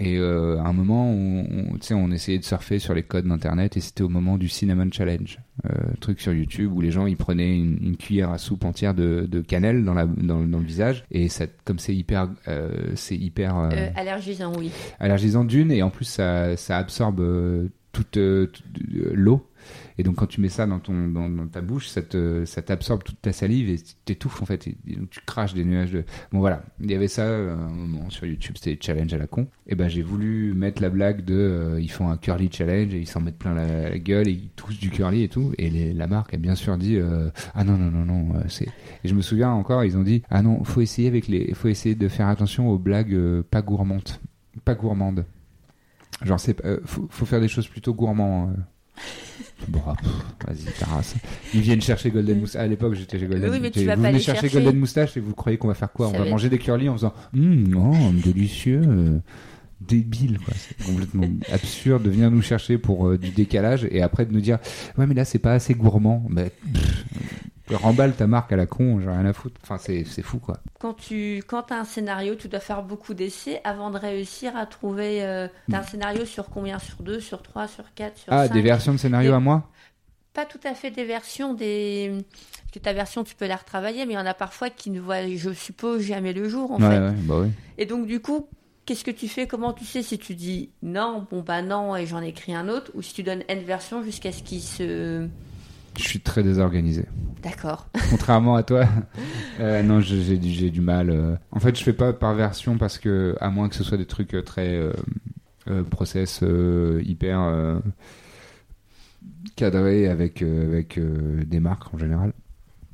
Et 0.00 0.16
euh, 0.16 0.58
à 0.60 0.68
un 0.68 0.72
moment, 0.72 1.10
on, 1.10 1.40
on- 1.50 1.72
tu 1.78 1.88
sais, 1.88 1.94
on 1.94 2.10
essayait 2.12 2.38
de 2.38 2.44
surfer 2.44 2.78
sur 2.78 2.94
les 2.94 3.02
codes 3.02 3.26
d'internet 3.26 3.76
et 3.76 3.80
c'était 3.80 4.02
au 4.02 4.08
moment 4.08 4.38
du 4.38 4.48
Cinnamon 4.48 4.88
Challenge, 4.92 5.38
euh, 5.66 5.70
truc 6.00 6.20
sur 6.20 6.32
YouTube 6.32 6.70
où 6.72 6.80
les 6.80 6.92
gens 6.92 7.06
ils 7.06 7.16
prenaient 7.16 7.56
une, 7.56 7.78
une 7.82 7.96
cuillère 7.96 8.30
à 8.30 8.38
soupe 8.38 8.64
entière 8.64 8.94
de, 8.94 9.26
de 9.28 9.40
cannelle 9.40 9.84
dans, 9.84 9.94
la, 9.94 10.06
dans, 10.06 10.46
dans 10.46 10.58
le 10.58 10.64
visage 10.64 11.04
et 11.10 11.28
ça, 11.28 11.46
comme 11.64 11.80
c'est 11.80 11.96
hyper, 11.96 12.28
euh, 12.46 12.70
c'est 12.94 13.16
hyper 13.16 13.58
euh, 13.58 13.70
Euh, 13.72 13.88
allergisant, 13.96 14.52
oui. 14.56 14.70
allergisant 15.00 15.44
d'une 15.44 15.72
et 15.72 15.82
en 15.82 15.90
plus 15.90 16.04
ça, 16.04 16.56
ça 16.56 16.76
absorbe 16.78 17.18
euh, 17.20 17.68
toute, 17.90 18.12
toute, 18.12 18.62
l'eau 19.14 19.44
et 19.98 20.02
donc 20.02 20.16
quand 20.16 20.26
tu 20.26 20.40
mets 20.40 20.48
ça 20.48 20.66
dans 20.66 20.78
ton 20.78 21.08
dans, 21.08 21.48
ta 21.48 21.60
bouche 21.60 21.88
ça 21.88 22.02
te 22.02 22.44
ça 22.44 22.62
t'absorbe 22.62 23.02
toute 23.02 23.20
ta 23.20 23.32
salive 23.32 23.68
et 23.68 23.78
t'étouffes 24.04 24.40
en 24.42 24.46
fait. 24.46 24.68
Et, 24.68 24.76
donc 24.96 25.10
tu 25.10 25.20
craches 25.26 25.54
des 25.54 25.64
nuages 25.64 25.92
de 25.92 26.04
bon 26.32 26.38
voilà. 26.38 26.62
Il 26.80 26.90
y 26.90 26.94
avait 26.94 27.08
ça 27.08 27.22
euh, 27.22 27.54
un 27.54 27.70
moment 27.70 28.08
sur 28.08 28.26
YouTube 28.26 28.54
c'était 28.56 28.74
des 28.74 28.80
challenges 28.80 29.12
à 29.12 29.18
la 29.18 29.26
con. 29.26 29.48
Et 29.66 29.74
ben 29.74 29.88
j'ai 29.88 30.02
voulu 30.02 30.54
mettre 30.54 30.80
la 30.80 30.90
blague 30.90 31.24
de 31.24 31.34
euh, 31.34 31.80
ils 31.80 31.90
font 31.90 32.08
un 32.08 32.16
curly 32.16 32.48
challenge 32.50 32.94
et 32.94 32.98
ils 32.98 33.08
s'en 33.08 33.20
mettent 33.20 33.38
plein 33.38 33.54
la, 33.54 33.98
gueule 33.98 34.28
et 34.28 34.32
ils 34.32 34.50
touchent 34.50 34.78
du 34.78 34.90
curly 34.90 35.24
et 35.24 35.28
tout. 35.28 35.52
Et 35.58 35.92
la 35.92 36.06
marque 36.06 36.32
a 36.34 36.36
bien 36.36 36.54
sûr 36.54 36.78
dit 36.78 36.96
euh, 36.96 37.30
ah 37.54 37.64
non 37.64 37.76
non 37.76 37.90
non 37.90 38.04
non 38.04 38.36
euh, 38.36 38.42
c'est 38.48 38.68
et 39.04 39.08
je 39.08 39.14
me 39.14 39.22
souviens 39.22 39.50
encore 39.50 39.84
ils 39.84 39.96
ont 39.96 40.02
dit 40.02 40.22
ah 40.30 40.42
non 40.42 40.62
faut 40.64 40.80
essayer 40.80 41.08
avec 41.08 41.28
les 41.28 41.52
faut 41.54 41.68
essayer 41.68 41.94
de 41.94 42.08
faire 42.08 42.28
attention 42.28 42.68
aux 42.70 42.78
blagues 42.78 43.42
pas 43.50 43.62
gourmandes. 43.62 44.08
Pas 44.64 44.74
gourmandes. 44.74 45.24
Genre 46.24 46.40
c'est 46.40 46.64
euh, 46.64 46.80
faut, 46.84 47.26
faire 47.26 47.40
des 47.40 47.48
choses 47.48 47.68
plutôt 47.68 47.94
gourmands 47.94 48.48
euh. 48.48 48.60
Bon, 49.68 49.80
ah, 49.86 49.94
vas-y, 50.46 50.64
ta 50.78 50.86
race. 50.86 51.16
Ils 51.52 51.60
viennent 51.60 51.80
chercher 51.80 52.10
Golden 52.10 52.40
Moustache. 52.40 52.62
À 52.62 52.66
l'époque, 52.66 52.94
j'étais 52.94 53.18
chez 53.18 53.26
Golden 53.26 53.50
Oui, 53.50 53.58
mais 53.60 53.70
tu 53.70 53.80
Vous 53.80 53.86
pas 53.86 53.96
venez 53.96 54.12
les 54.12 54.20
chercher, 54.20 54.42
chercher. 54.42 54.54
Golden 54.54 54.78
Moustache 54.78 55.16
et 55.16 55.20
vous 55.20 55.34
croyez 55.34 55.58
qu'on 55.58 55.68
va 55.68 55.74
faire 55.74 55.92
quoi 55.92 56.10
Ça 56.10 56.14
On 56.14 56.18
va 56.24 56.30
manger 56.30 56.48
des 56.48 56.58
curly 56.58 56.88
en 56.88 56.94
faisant 56.94 57.12
Hum, 57.34 57.74
oh, 57.76 58.12
délicieux. 58.24 59.20
Débile, 59.80 60.38
quoi. 60.38 60.54
C'est 60.56 60.86
complètement 60.86 61.28
absurde 61.52 62.02
de 62.02 62.10
venir 62.10 62.30
nous 62.30 62.42
chercher 62.42 62.78
pour 62.78 63.08
euh, 63.08 63.18
du 63.18 63.30
décalage 63.30 63.86
et 63.90 64.02
après 64.02 64.26
de 64.26 64.32
nous 64.32 64.40
dire 64.40 64.58
Ouais, 64.96 65.06
mais 65.06 65.14
là, 65.14 65.24
c'est 65.24 65.38
pas 65.38 65.52
assez 65.54 65.74
gourmand. 65.74 66.26
Pff, 66.34 67.04
remballe 67.76 68.14
ta 68.14 68.26
marque 68.26 68.52
à 68.52 68.56
la 68.56 68.66
con, 68.66 69.00
j'ai 69.00 69.08
rien 69.08 69.26
à 69.26 69.32
foutre. 69.32 69.60
Enfin, 69.62 69.78
c'est 69.78 70.04
fou, 70.22 70.38
quoi. 70.38 70.58
Quand 70.80 70.94
tu 70.94 71.42
quand 71.46 71.70
as 71.72 71.76
un 71.76 71.84
scénario, 71.84 72.34
tu 72.34 72.48
dois 72.48 72.60
faire 72.60 72.82
beaucoup 72.82 73.14
d'essais 73.14 73.60
avant 73.64 73.90
de 73.90 73.98
réussir 73.98 74.56
à 74.56 74.66
trouver. 74.66 75.22
Euh, 75.24 75.48
t'as 75.70 75.78
un 75.78 75.82
scénario 75.82 76.24
sur 76.24 76.48
combien? 76.50 76.78
Sur 76.78 77.02
2, 77.02 77.20
sur 77.20 77.42
3, 77.42 77.68
sur 77.68 77.84
4, 77.94 78.16
sur 78.16 78.32
Hmm. 78.32 78.36
Ah, 78.36 78.46
5 78.48 78.54
des 78.54 78.62
versions 78.62 78.92
de 78.92 78.98
scénario 78.98 79.30
Des- 79.30 79.36
à 79.36 79.40
moi? 79.40 79.64
Pas 80.34 80.44
tout 80.46 80.60
à 80.64 80.74
fait 80.74 80.90
des 80.90 81.04
versions, 81.04 81.54
des. 81.54 82.12
Parce 82.60 82.70
que 82.72 82.78
ta 82.78 82.92
version, 82.92 83.24
tu 83.24 83.34
peux 83.34 83.46
la 83.46 83.56
retravailler, 83.56 84.06
mais 84.06 84.12
il 84.12 84.16
y 84.16 84.20
en 84.20 84.26
a 84.26 84.34
parfois 84.34 84.70
qui 84.70 84.90
ne 84.90 85.00
voient, 85.00 85.26
je 85.26 85.52
suppose, 85.52 86.02
jamais 86.02 86.32
le 86.32 86.48
jour, 86.48 86.70
en 86.72 86.76
Ouais, 86.78 86.88
fait. 86.88 86.98
ouais, 87.00 87.12
bah 87.22 87.40
oui. 87.42 87.48
Et 87.76 87.86
donc, 87.86 88.06
du 88.06 88.20
coup, 88.20 88.46
qu'est-ce 88.86 89.04
que 89.04 89.10
tu 89.10 89.26
fais? 89.26 89.46
Comment 89.48 89.72
tu 89.72 89.84
sais 89.84 90.02
si 90.02 90.18
tu 90.18 90.34
dis 90.34 90.70
non, 90.82 91.26
bon 91.30 91.40
bah 91.42 91.62
non, 91.62 91.96
et 91.96 92.06
j'en 92.06 92.20
écris 92.20 92.54
un 92.54 92.68
autre, 92.68 92.92
ou 92.94 93.02
si 93.02 93.14
tu 93.14 93.22
donnes 93.24 93.42
N 93.48 93.60
version 93.64 94.02
jusqu'à 94.04 94.30
ce 94.30 94.42
qu'il 94.42 94.60
se. 94.62 95.26
Je 95.98 96.04
suis 96.04 96.20
très 96.20 96.44
désorganisé. 96.44 97.04
D'accord. 97.42 97.88
Contrairement 98.10 98.54
à 98.54 98.62
toi, 98.62 98.86
euh, 99.60 99.82
non, 99.82 100.00
j'ai 100.00 100.38
du, 100.38 100.80
mal. 100.80 101.10
euh. 101.10 101.36
En 101.50 101.58
fait, 101.58 101.76
je 101.76 101.82
fais 101.82 101.92
pas 101.92 102.12
par 102.12 102.34
version 102.34 102.78
parce 102.78 102.98
que, 102.98 103.36
à 103.40 103.50
moins 103.50 103.68
que 103.68 103.74
ce 103.74 103.82
soit 103.82 103.98
des 103.98 104.06
trucs 104.06 104.34
euh, 104.34 104.42
très 104.42 104.78
euh, 105.68 105.82
process 105.90 106.42
hyper 107.02 107.80
cadrés 109.56 110.08
avec, 110.08 110.40
avec 110.40 110.98
des 110.98 111.60
marques 111.60 111.92
en 111.92 111.98
général. 111.98 112.32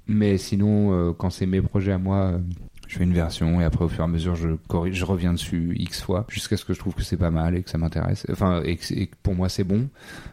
Mais 0.09 0.39
sinon, 0.39 1.15
quand 1.15 1.31
c'est 1.31 1.47
mes 1.47 1.63
projets 1.63 1.93
à 1.93 1.99
moi, 1.99 2.41
je 2.89 2.99
fais 2.99 3.05
une 3.05 3.13
version 3.13 3.61
et 3.61 3.65
après, 3.65 3.85
au 3.85 3.89
fur 3.89 4.01
et 4.01 4.05
à 4.05 4.09
mesure, 4.09 4.37
je 4.37 4.51
corrige, 4.69 4.97
je 4.97 5.05
reviens 5.05 5.33
dessus 5.33 5.75
x 5.79 6.03
fois 6.03 6.27
jusqu'à 6.29 6.57
ce 6.57 6.65
que 6.65 6.75
je 6.75 6.79
trouve 6.79 6.95
que 6.95 7.03
c'est 7.03 7.17
pas 7.17 7.31
mal 7.31 7.57
et 7.57 7.63
que 7.63 7.71
ça 7.71 7.79
m'intéresse. 7.79 8.27
Enfin, 8.31 8.63
et 8.63 8.77
que, 8.77 8.85
pour 9.23 9.35
moi, 9.35 9.49
c'est 9.49 9.65
bon, 9.65 9.89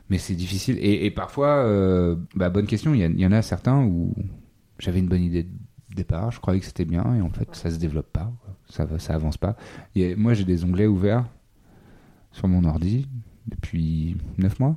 mais 0.09 0.17
c'est 0.17 0.35
difficile. 0.35 0.77
Et, 0.81 1.09
parfois, 1.11 1.65
euh, 1.65 2.15
bah, 2.35 2.49
bonne 2.49 2.67
question, 2.67 2.93
il 2.93 3.19
y, 3.19 3.25
en 3.25 3.31
a 3.31 3.41
certains 3.41 3.81
où 3.83 4.13
j'avais 4.79 4.99
une 4.99 5.07
bonne 5.07 5.23
idée 5.23 5.43
de 5.43 5.95
départ, 5.95 6.31
je 6.31 6.39
croyais 6.39 6.59
que 6.59 6.65
c'était 6.65 6.85
bien 6.85 7.15
et 7.15 7.21
en 7.21 7.29
fait, 7.29 7.53
ça 7.55 7.69
se 7.69 7.77
développe 7.77 8.11
pas, 8.11 8.31
ça, 8.69 8.87
ça 8.99 9.13
avance 9.13 9.37
pas. 9.37 9.55
Moi, 9.95 10.33
j'ai 10.33 10.45
des 10.45 10.63
onglets 10.63 10.87
ouverts 10.87 11.25
sur 12.31 12.47
mon 12.47 12.63
ordi 12.63 13.07
depuis 13.47 14.17
9 14.37 14.59
mois 14.59 14.75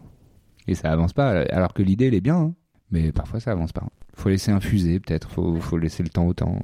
et 0.67 0.75
ça 0.75 0.91
avance 0.91 1.13
pas, 1.13 1.43
alors 1.51 1.75
que 1.75 1.83
l'idée, 1.83 2.07
elle 2.07 2.15
est 2.15 2.21
bien, 2.21 2.37
hein. 2.37 2.55
mais 2.91 3.13
parfois, 3.13 3.41
ça 3.41 3.53
avance 3.53 3.73
pas. 3.73 3.87
Faut 4.15 4.29
laisser 4.29 4.53
infuser, 4.53 5.01
peut-être, 5.01 5.31
faut, 5.31 5.61
faut 5.61 5.77
laisser 5.77 6.03
le 6.03 6.09
temps 6.09 6.27
au 6.27 6.35
temps. 6.35 6.61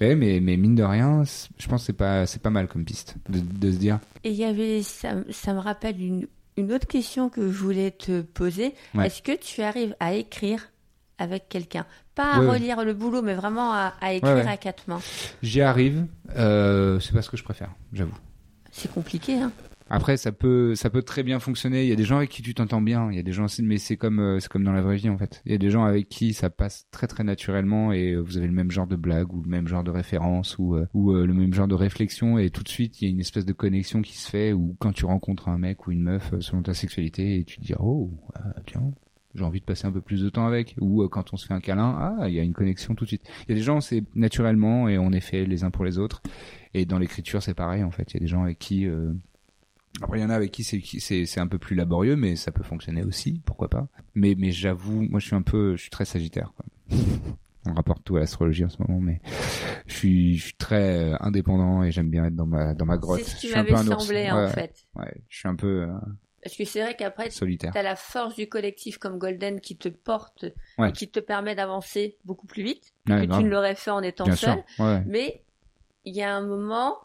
Mais, 0.00 0.40
mais 0.40 0.56
mine 0.56 0.74
de 0.74 0.82
rien, 0.82 1.22
je 1.58 1.68
pense 1.68 1.82
que 1.82 1.86
c'est 1.86 1.92
pas, 1.92 2.26
c'est 2.26 2.40
pas 2.42 2.50
mal 2.50 2.68
comme 2.68 2.84
piste 2.84 3.16
de, 3.28 3.40
de 3.40 3.70
se 3.72 3.76
dire. 3.76 3.98
Et 4.24 4.30
il 4.30 4.36
y 4.36 4.44
avait, 4.44 4.82
ça, 4.82 5.10
ça 5.30 5.52
me 5.52 5.58
rappelle 5.58 6.00
une, 6.00 6.26
une 6.56 6.72
autre 6.72 6.86
question 6.86 7.28
que 7.28 7.50
je 7.52 7.58
voulais 7.58 7.90
te 7.90 8.22
poser. 8.22 8.74
Ouais. 8.94 9.06
Est-ce 9.06 9.20
que 9.22 9.36
tu 9.36 9.60
arrives 9.62 9.94
à 10.00 10.14
écrire 10.14 10.70
avec 11.18 11.48
quelqu'un? 11.48 11.84
Pas 12.14 12.32
à 12.34 12.40
Ouais, 12.40 12.46
ouais. 12.46 12.52
relire 12.52 12.84
le 12.84 12.94
boulot, 12.94 13.20
mais 13.22 13.34
vraiment 13.34 13.72
à, 13.72 13.92
à 14.00 14.12
écrire 14.14 14.48
à 14.48 14.56
quatre 14.56 14.88
mains. 14.88 15.00
J'y 15.42 15.60
arrive, 15.60 16.06
euh, 16.36 16.98
c'est 17.00 17.12
pas 17.12 17.22
ce 17.22 17.28
que 17.30 17.36
je 17.36 17.44
préfère, 17.44 17.70
j'avoue. 17.92 18.16
C'est 18.72 18.90
compliqué, 18.92 19.34
hein 19.34 19.52
Après, 19.92 20.16
ça 20.16 20.30
peut, 20.30 20.76
ça 20.76 20.88
peut 20.88 21.02
très 21.02 21.24
bien 21.24 21.40
fonctionner. 21.40 21.82
Il 21.82 21.88
y 21.88 21.92
a 21.92 21.96
des 21.96 22.04
gens 22.04 22.18
avec 22.18 22.30
qui 22.30 22.42
tu 22.42 22.54
t'entends 22.54 22.80
bien. 22.80 23.10
Il 23.10 23.16
y 23.16 23.18
a 23.18 23.24
des 23.24 23.32
gens, 23.32 23.46
mais 23.60 23.78
c'est 23.78 23.96
comme, 23.96 24.20
euh, 24.20 24.38
c'est 24.38 24.48
comme 24.48 24.62
dans 24.62 24.72
la 24.72 24.82
vraie 24.82 24.96
vie 24.96 25.08
en 25.08 25.18
fait. 25.18 25.42
Il 25.44 25.52
y 25.52 25.54
a 25.54 25.58
des 25.58 25.70
gens 25.70 25.84
avec 25.84 26.08
qui 26.08 26.32
ça 26.32 26.48
passe 26.48 26.86
très 26.92 27.08
très 27.08 27.24
naturellement 27.24 27.92
et 27.92 28.12
euh, 28.12 28.20
vous 28.20 28.36
avez 28.36 28.46
le 28.46 28.52
même 28.52 28.70
genre 28.70 28.86
de 28.86 28.94
blague 28.94 29.32
ou 29.32 29.42
le 29.42 29.48
même 29.48 29.66
genre 29.66 29.82
de 29.82 29.90
référence 29.90 30.58
ou 30.58 30.76
euh, 30.76 30.86
ou 30.94 31.12
le 31.12 31.34
même 31.34 31.52
genre 31.52 31.66
de 31.66 31.74
réflexion 31.74 32.38
et 32.38 32.50
tout 32.50 32.62
de 32.62 32.68
suite 32.68 33.02
il 33.02 33.04
y 33.04 33.08
a 33.08 33.10
une 33.10 33.18
espèce 33.18 33.44
de 33.44 33.52
connexion 33.52 34.00
qui 34.00 34.16
se 34.16 34.30
fait 34.30 34.52
ou 34.52 34.76
quand 34.78 34.92
tu 34.92 35.06
rencontres 35.06 35.48
un 35.48 35.58
mec 35.58 35.86
ou 35.86 35.92
une 35.92 36.02
meuf 36.02 36.32
selon 36.40 36.62
ta 36.62 36.74
sexualité 36.74 37.38
et 37.38 37.44
tu 37.44 37.58
te 37.58 37.64
dis 37.64 37.74
oh 37.78 38.10
ah, 38.34 38.54
tiens 38.66 38.92
j'ai 39.34 39.44
envie 39.44 39.60
de 39.60 39.64
passer 39.64 39.86
un 39.86 39.92
peu 39.92 40.00
plus 40.00 40.22
de 40.22 40.28
temps 40.28 40.46
avec 40.46 40.76
ou 40.80 41.06
quand 41.08 41.32
on 41.32 41.36
se 41.36 41.46
fait 41.46 41.54
un 41.54 41.60
câlin 41.60 41.96
ah 41.98 42.28
il 42.28 42.34
y 42.34 42.40
a 42.40 42.42
une 42.42 42.52
connexion 42.52 42.94
tout 42.94 43.04
de 43.04 43.08
suite 43.08 43.28
il 43.48 43.50
y 43.50 43.52
a 43.52 43.56
des 43.56 43.62
gens 43.62 43.80
c'est 43.80 44.04
naturellement 44.14 44.88
et 44.88 44.98
on 44.98 45.12
est 45.12 45.20
fait 45.20 45.46
les 45.46 45.64
uns 45.64 45.70
pour 45.70 45.84
les 45.84 45.98
autres 45.98 46.22
et 46.74 46.84
dans 46.86 46.98
l'écriture 46.98 47.42
c'est 47.42 47.54
pareil 47.54 47.82
en 47.82 47.90
fait 47.90 48.12
il 48.12 48.14
y 48.14 48.16
a 48.18 48.20
des 48.20 48.28
gens 48.28 48.42
avec 48.42 48.58
qui 48.58 48.86
euh, 48.86 49.12
après, 50.02 50.18
il 50.18 50.22
y 50.22 50.24
en 50.24 50.30
a 50.30 50.34
avec 50.34 50.50
qui 50.52 50.62
c'est 50.64 51.40
un 51.40 51.46
peu 51.46 51.58
plus 51.58 51.74
laborieux, 51.76 52.16
mais 52.16 52.36
ça 52.36 52.52
peut 52.52 52.62
fonctionner 52.62 53.02
aussi, 53.04 53.40
pourquoi 53.44 53.68
pas. 53.68 53.88
Mais 54.14 54.34
mais 54.38 54.52
j'avoue, 54.52 55.02
moi 55.02 55.20
je 55.20 55.26
suis 55.26 55.36
un 55.36 55.42
peu, 55.42 55.76
je 55.76 55.82
suis 55.82 55.90
très 55.90 56.04
Sagittaire. 56.04 56.52
Quoi. 56.56 56.66
On 57.66 57.74
rapporte 57.74 58.02
tout 58.04 58.16
à 58.16 58.20
l'astrologie 58.20 58.64
en 58.64 58.70
ce 58.70 58.78
moment, 58.80 59.00
mais 59.00 59.20
je 59.86 59.92
suis 59.94 60.38
je 60.38 60.44
suis 60.44 60.54
très 60.54 61.12
euh, 61.12 61.16
indépendant 61.20 61.82
et 61.82 61.92
j'aime 61.92 62.08
bien 62.08 62.24
être 62.24 62.34
dans 62.34 62.46
ma 62.46 62.72
dans 62.72 62.86
ma 62.86 62.96
grotte. 62.96 63.20
C'est 63.20 63.36
ce 63.36 63.36
qui 63.36 63.52
m'avait 63.54 63.72
ours. 63.74 63.86
semblé, 63.86 64.30
en 64.30 64.44
Ouais, 64.46 64.48
fait. 64.50 64.86
Ouais, 64.94 65.12
je 65.28 65.38
suis 65.38 65.48
un 65.48 65.56
peu 65.56 65.82
euh, 65.82 65.88
Parce 66.42 66.56
que 66.56 66.64
c'est 66.64 66.80
vrai 66.80 66.96
qu'après, 66.96 67.28
tu 67.28 67.58
as 67.74 67.82
la 67.82 67.96
force 67.96 68.34
du 68.36 68.48
collectif 68.48 68.96
comme 68.96 69.18
Golden 69.18 69.60
qui 69.60 69.76
te 69.76 69.90
porte 69.90 70.46
Ouais. 70.78 70.88
et 70.88 70.92
qui 70.92 71.10
te 71.10 71.20
permet 71.20 71.54
d'avancer 71.54 72.16
beaucoup 72.24 72.46
plus 72.46 72.62
vite 72.62 72.94
Ouais, 73.08 73.20
que 73.22 73.26
grave. 73.26 73.40
tu 73.40 73.44
ne 73.44 73.50
l'aurais 73.50 73.74
fait 73.74 73.90
en 73.90 74.00
étant 74.02 74.24
Bien 74.24 74.36
seul. 74.36 74.64
Ouais. 74.78 75.02
Mais 75.06 75.42
il 76.06 76.14
y 76.16 76.22
a 76.22 76.34
un 76.34 76.46
moment, 76.46 76.96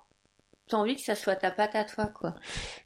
tu 0.68 0.76
as 0.76 0.80
envie 0.80 0.96
que 0.96 1.02
ça 1.02 1.16
soit 1.16 1.36
ta 1.36 1.52
patte 1.52 1.76
à 1.76 1.84
toi, 1.86 2.08
quoi. 2.08 2.36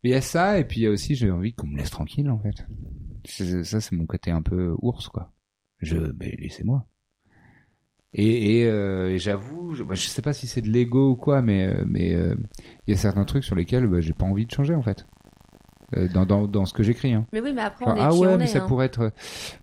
Il 0.03 0.11
y 0.11 0.13
a 0.15 0.21
ça, 0.21 0.59
et 0.59 0.65
puis 0.65 0.82
il 0.82 0.84
y 0.84 0.88
a 0.88 0.91
aussi, 0.91 1.15
j'ai 1.15 1.32
envie 1.32 1.53
qu'on 1.53 1.67
me 1.67 1.77
laisse 1.77 1.91
tranquille, 1.91 2.30
en 2.30 2.39
fait. 2.39 2.65
Ça, 3.63 3.82
c'est 3.82 3.95
mon 3.95 4.05
côté 4.05 4.32
un 4.32 4.41
peu 4.41 4.75
ours, 4.82 5.07
quoi. 5.09 5.32
Je, 5.80 5.97
ben, 5.97 6.34
laissez-moi. 6.39 6.86
Et, 8.13 8.61
et, 8.61 8.65
euh, 8.67 9.09
et 9.11 9.19
j'avoue, 9.19 9.75
je, 9.75 9.84
bah, 9.84 9.93
je 9.95 10.07
sais 10.07 10.21
pas 10.21 10.34
si 10.34 10.47
c'est 10.47 10.61
de 10.61 10.69
l'ego 10.69 11.11
ou 11.11 11.15
quoi, 11.15 11.41
mais 11.41 11.67
euh, 11.67 11.84
mais 11.88 12.15
euh, 12.15 12.36
il 12.88 12.91
y 12.91 12.93
a 12.93 12.97
certains 12.97 13.25
trucs 13.25 13.43
sur 13.43 13.55
lesquels 13.55 13.86
bah, 13.88 14.01
j'ai 14.01 14.13
pas 14.13 14.25
envie 14.25 14.45
de 14.47 14.51
changer, 14.51 14.73
en 14.75 14.82
fait. 14.82 15.05
Euh, 15.97 16.07
dans, 16.07 16.25
dans, 16.25 16.47
dans 16.47 16.65
ce 16.65 16.73
que 16.73 16.83
j'écris, 16.83 17.13
hein. 17.13 17.25
Mais 17.33 17.41
oui, 17.41 17.51
mais 17.53 17.61
après, 17.61 17.85
on 17.87 17.95
est 17.95 17.99
ah 17.99 18.09
qui 18.11 18.19
ouais, 18.19 18.27
on 18.27 18.37
mais 18.37 18.43
est. 18.43 18.47
ça 18.47 18.63
hein. 18.63 18.67
pourrait 18.67 18.85
être. 18.85 19.11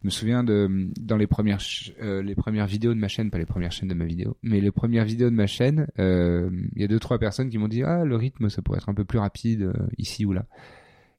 Je 0.03 0.07
me 0.07 0.11
souviens 0.11 0.43
de 0.43 0.89
dans 1.01 1.17
les 1.17 1.27
premières 1.29 1.61
euh, 2.03 2.23
les 2.23 2.35
premières 2.35 2.67
vidéos 2.67 2.95
de 2.95 2.99
ma 2.99 3.09
chaîne, 3.09 3.31
pas 3.31 3.39
les 3.39 3.47
premières 3.47 3.71
chaînes 3.73 3.89
de 3.89 3.95
ma 3.95 4.05
vidéo, 4.07 4.37
mais 4.43 4.61
les 4.61 4.73
premières 4.73 5.05
vidéos 5.05 5.31
de 5.31 5.35
ma 5.37 5.47
chaîne. 5.47 5.87
euh, 5.99 6.51
Il 6.75 6.81
y 6.83 6.85
a 6.85 6.89
deux 6.89 6.99
trois 6.99 7.19
personnes 7.19 7.49
qui 7.49 7.59
m'ont 7.59 7.69
dit 7.69 7.83
ah 7.85 8.05
le 8.05 8.17
rythme 8.17 8.49
ça 8.49 8.61
pourrait 8.63 8.79
être 8.79 8.89
un 8.89 8.95
peu 8.95 9.05
plus 9.05 9.19
rapide 9.21 9.63
euh, 9.63 9.73
ici 9.99 10.25
ou 10.27 10.33
là. 10.33 10.47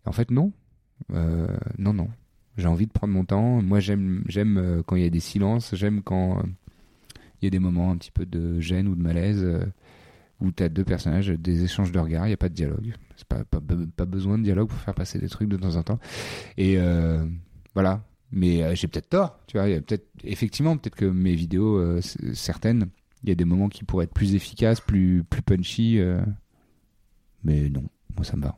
En 0.05 0.11
fait 0.11 0.29
non, 0.31 0.51
Euh, 1.13 1.47
non 1.77 1.93
non. 1.93 2.09
J'ai 2.57 2.67
envie 2.67 2.87
de 2.87 2.91
prendre 2.91 3.13
mon 3.13 3.23
temps. 3.23 3.61
Moi 3.61 3.79
j'aime 3.79 4.23
j'aime 4.27 4.57
euh, 4.57 4.81
quand 4.85 4.95
il 4.97 5.03
y 5.03 5.05
a 5.05 5.09
des 5.09 5.19
silences. 5.19 5.73
J'aime 5.75 6.01
quand 6.01 6.39
euh, 6.39 6.41
il 7.41 7.45
y 7.45 7.47
a 7.47 7.51
des 7.51 7.59
moments 7.59 7.91
un 7.91 7.97
petit 7.97 8.11
peu 8.11 8.25
de 8.25 8.59
gêne 8.59 8.87
ou 8.87 8.95
de 8.95 9.01
malaise. 9.01 9.45
Où 10.39 10.51
tu 10.51 10.63
as 10.63 10.69
deux 10.69 10.83
personnages, 10.83 11.27
des 11.27 11.63
échanges 11.63 11.91
de 11.91 11.99
regards, 11.99 12.25
il 12.25 12.29
n'y 12.29 12.33
a 12.33 12.37
pas 12.37 12.49
de 12.49 12.53
dialogue. 12.53 12.93
C'est 13.15 13.27
pas, 13.27 13.43
pas, 13.43 13.59
pas, 13.95 14.05
besoin 14.05 14.37
de 14.37 14.43
dialogue 14.43 14.69
pour 14.69 14.77
faire 14.79 14.93
passer 14.93 15.19
des 15.19 15.29
trucs 15.29 15.49
de 15.49 15.57
temps 15.57 15.75
en 15.75 15.83
temps. 15.83 15.99
Et 16.57 16.77
euh, 16.77 17.25
voilà. 17.73 18.03
Mais 18.31 18.61
euh, 18.61 18.75
j'ai 18.75 18.87
peut-être 18.87 19.09
tort, 19.09 19.39
tu 19.47 19.57
vois. 19.57 19.69
Y 19.69 19.73
a 19.73 19.81
peut-être, 19.81 20.07
effectivement, 20.23 20.77
peut-être 20.77 20.95
que 20.95 21.05
mes 21.05 21.33
vidéos, 21.33 21.77
euh, 21.77 22.01
certaines, 22.33 22.87
il 23.23 23.29
y 23.29 23.31
a 23.31 23.35
des 23.35 23.45
moments 23.45 23.69
qui 23.69 23.83
pourraient 23.83 24.05
être 24.05 24.13
plus 24.13 24.35
efficaces, 24.35 24.81
plus, 24.81 25.23
plus 25.23 25.41
punchy. 25.41 25.99
mais 27.43 27.69
non, 27.69 27.83
moi 28.15 28.23
ça 28.23 28.37
me 28.37 28.43
va. 28.43 28.57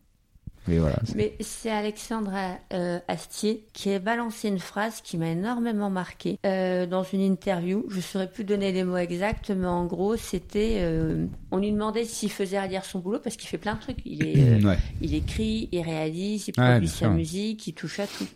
Mais 1.16 1.36
c'est 1.40 1.72
Alexandre 1.72 2.32
euh, 2.74 3.00
Astier 3.08 3.66
qui 3.74 3.92
a 3.92 4.00
balancé 4.00 4.48
une 4.48 4.60
phrase 4.60 5.02
qui 5.02 5.18
m'a 5.18 5.30
énormément 5.30 5.90
marqué 5.90 6.38
euh, 6.46 6.86
dans 6.86 7.04
une 7.04 7.22
interview. 7.22 7.86
Je 7.90 7.98
ne 7.98 8.02
saurais 8.02 8.30
plus 8.30 8.44
donner 8.44 8.72
les 8.72 8.84
mots 8.84 8.98
exacts, 8.98 9.50
mais 9.52 9.68
en 9.68 9.86
gros, 9.86 10.16
c'était. 10.16 10.80
Euh, 10.82 11.26
on 11.52 11.58
lui 11.58 11.72
demandait 11.72 12.06
s'il 12.06 12.32
faisait 12.32 12.68
lire 12.68 12.86
son 12.86 13.00
boulot 13.00 13.20
parce 13.20 13.36
qu'il 13.36 13.50
fait 13.50 13.58
plein 13.58 13.76
de 13.76 13.82
trucs. 13.82 14.00
Il, 14.06 14.26
est, 14.26 14.60
il 15.02 15.14
écrit, 15.16 15.70
il 15.72 15.82
réalise, 15.82 16.48
il 16.48 16.52
produit 16.54 16.88
sa 16.88 17.10
musique, 17.10 17.68
il 17.68 17.74
touche 17.74 18.00
à 18.00 18.08
tout. 18.08 18.28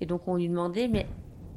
Et 0.00 0.06
donc 0.06 0.28
on 0.28 0.36
lui 0.36 0.48
demandait, 0.48 0.88
mais 0.88 1.06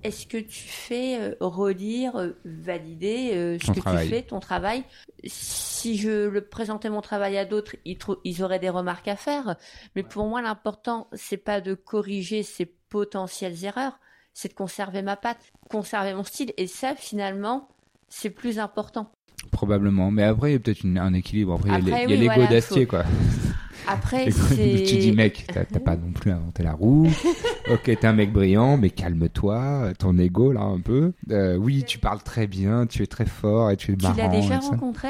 est-ce 0.04 0.26
que 0.26 0.38
tu 0.38 0.68
fais 0.68 1.20
euh, 1.20 1.36
relire, 1.40 2.16
euh, 2.16 2.32
valider 2.46 3.32
euh, 3.34 3.58
ce 3.60 3.72
que 3.72 3.80
tu 3.80 4.10
fais, 4.10 4.24
ton 4.24 4.40
travail? 4.40 4.84
Si 5.26 5.98
je 5.98 6.28
le 6.28 6.42
présentais 6.42 6.90
mon 6.90 7.02
travail 7.02 7.38
à 7.38 7.46
d'autres, 7.46 7.76
ils, 7.86 8.44
auraient 8.44 8.60
des 8.60 8.70
remarques 8.70 9.08
à 9.08 9.16
faire. 9.16 9.56
Mais 9.96 10.04
pour 10.04 10.28
moi, 10.28 10.42
l'important, 10.42 11.08
c'est 11.14 11.38
pas 11.38 11.62
de 11.62 11.74
corriger 11.74 12.44
ces 12.44 12.66
potentielles 12.66 13.64
erreurs, 13.64 14.00
c'est 14.34 14.50
de 14.50 14.54
conserver 14.54 15.02
ma 15.02 15.16
patte, 15.16 15.52
conserver 15.70 16.14
mon 16.14 16.24
style. 16.24 16.54
Et 16.58 16.68
ça, 16.68 16.96
finalement, 16.96 17.68
c'est 18.10 18.30
plus 18.30 18.60
important. 18.60 19.12
Probablement. 19.52 20.12
Mais 20.12 20.24
après, 20.24 20.52
il 20.52 20.54
y 20.54 20.56
a 20.56 20.60
peut-être 20.60 20.86
un 20.86 21.14
équilibre. 21.14 21.54
Après, 21.54 21.80
il 21.82 21.90
y 21.90 21.94
a 21.94 22.36
l'ego 22.36 22.48
d'acier, 22.48 22.86
quoi. 22.86 23.04
Après, 23.88 24.30
c'est. 24.32 24.84
Tu 24.88 24.98
dis, 24.98 25.12
mec, 25.12 25.48
t'as 25.52 25.80
pas 25.80 25.96
non 25.96 26.12
plus 26.12 26.32
inventé 26.32 26.64
la 26.64 26.74
roue. 26.74 27.10
ok, 27.70 27.84
t'es 27.84 28.06
un 28.06 28.14
mec 28.14 28.32
brillant, 28.32 28.78
mais 28.78 28.90
calme-toi, 28.90 29.94
ton 29.98 30.18
ego 30.18 30.52
là 30.52 30.62
un 30.62 30.80
peu. 30.80 31.14
Euh, 31.32 31.56
oui, 31.56 31.84
tu 31.86 32.00
parles 32.00 32.24
très 32.24 32.48
bien, 32.48 32.88
tu 32.88 33.04
es 33.04 33.08
très 33.08 33.26
fort 33.26 33.72
et 33.72 33.78
tu 33.78 33.94
es 33.94 33.96
marrant. 34.02 34.16
Tu 34.16 34.22
l'as 34.22 34.28
déjà 34.28 34.60
rencontré? 34.60 35.10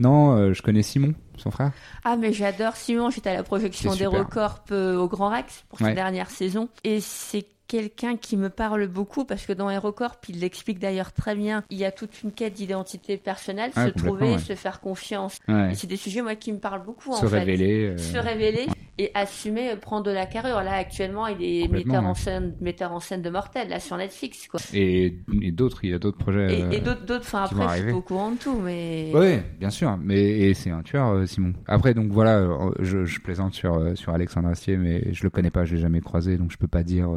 Non, 0.00 0.32
euh, 0.36 0.52
je 0.52 0.62
connais 0.62 0.82
Simon, 0.82 1.14
son 1.36 1.50
frère. 1.50 1.72
Ah, 2.04 2.16
mais 2.16 2.32
j'adore 2.32 2.76
Simon. 2.76 3.10
J'étais 3.10 3.30
à 3.30 3.34
la 3.34 3.42
projection 3.42 3.94
des 3.94 4.06
Records 4.06 4.64
euh, 4.72 4.96
au 4.96 5.08
Grand 5.08 5.28
Rex 5.28 5.64
pour 5.68 5.78
sa 5.78 5.92
dernière 5.92 6.30
saison. 6.30 6.68
Et 6.82 7.00
c'est 7.00 7.46
quelqu'un 7.66 8.16
qui 8.16 8.36
me 8.36 8.50
parle 8.50 8.86
beaucoup 8.88 9.24
parce 9.24 9.46
que 9.46 9.52
dans 9.52 9.70
Aerocorp, 9.70 10.16
il 10.28 10.40
l'explique 10.40 10.78
d'ailleurs 10.78 11.12
très 11.12 11.34
bien. 11.34 11.64
Il 11.70 11.78
y 11.78 11.84
a 11.84 11.92
toute 11.92 12.22
une 12.22 12.32
quête 12.32 12.54
d'identité 12.54 13.16
personnelle, 13.16 13.72
se 13.72 13.88
trouver, 13.88 14.38
se 14.38 14.54
faire 14.54 14.80
confiance. 14.80 15.38
Et 15.48 15.74
c'est 15.74 15.86
des 15.86 15.96
sujets 15.96 16.22
moi 16.22 16.34
qui 16.34 16.52
me 16.52 16.58
parlent 16.58 16.84
beaucoup 16.84 17.14
se 17.14 17.24
en 17.24 17.28
révéler, 17.28 17.94
fait. 17.96 18.02
Se 18.02 18.18
révéler 18.18 18.66
et 18.98 19.10
assumer 19.14 19.70
euh, 19.70 19.76
prendre 19.76 20.04
de 20.04 20.10
la 20.10 20.26
carrure. 20.26 20.62
Là 20.62 20.74
actuellement, 20.74 21.26
il 21.26 21.42
est 21.42 21.68
metteur 21.68 22.04
en 22.04 22.14
scène, 22.14 22.54
metteur 22.60 22.92
en 22.92 23.00
scène 23.00 23.22
de 23.22 23.30
Mortel 23.30 23.68
là 23.68 23.80
sur 23.80 23.96
Netflix 23.96 24.46
quoi. 24.46 24.60
Et, 24.72 25.18
d'autres, 25.52 25.84
il 25.84 25.90
y 25.90 25.94
a 25.94 25.98
d'autres 25.98 26.18
projets. 26.18 26.60
Et, 26.72 26.80
d'autres, 26.80 27.04
d'autres. 27.04 27.24
Enfin 27.26 27.44
après, 27.44 27.78
je 27.78 27.82
suis 27.84 27.92
au 27.92 28.00
courant 28.02 28.32
de 28.32 28.38
tout, 28.38 28.58
mais. 28.58 29.10
Oui, 29.14 29.40
bien 29.58 29.70
sûr. 29.70 29.96
Mais 29.96 30.54
c'est 30.54 30.70
un 30.70 30.82
tueur, 30.82 31.08
euh, 31.08 31.26
Simon. 31.26 31.54
Après 31.66 31.94
donc 31.94 32.12
voilà, 32.12 32.46
je, 32.80 33.04
je 33.04 33.20
plaisante 33.20 33.54
sur 33.54 33.74
euh, 33.74 33.94
sur 33.94 34.12
Alexandre 34.12 34.48
Astier, 34.48 34.76
mais 34.76 35.12
je 35.12 35.22
le 35.24 35.30
connais 35.30 35.50
pas, 35.50 35.64
je 35.64 35.74
l'ai 35.74 35.80
jamais 35.80 36.00
croisé, 36.00 36.36
donc 36.36 36.52
je 36.52 36.58
peux 36.58 36.68
pas 36.68 36.82
dire. 36.82 37.08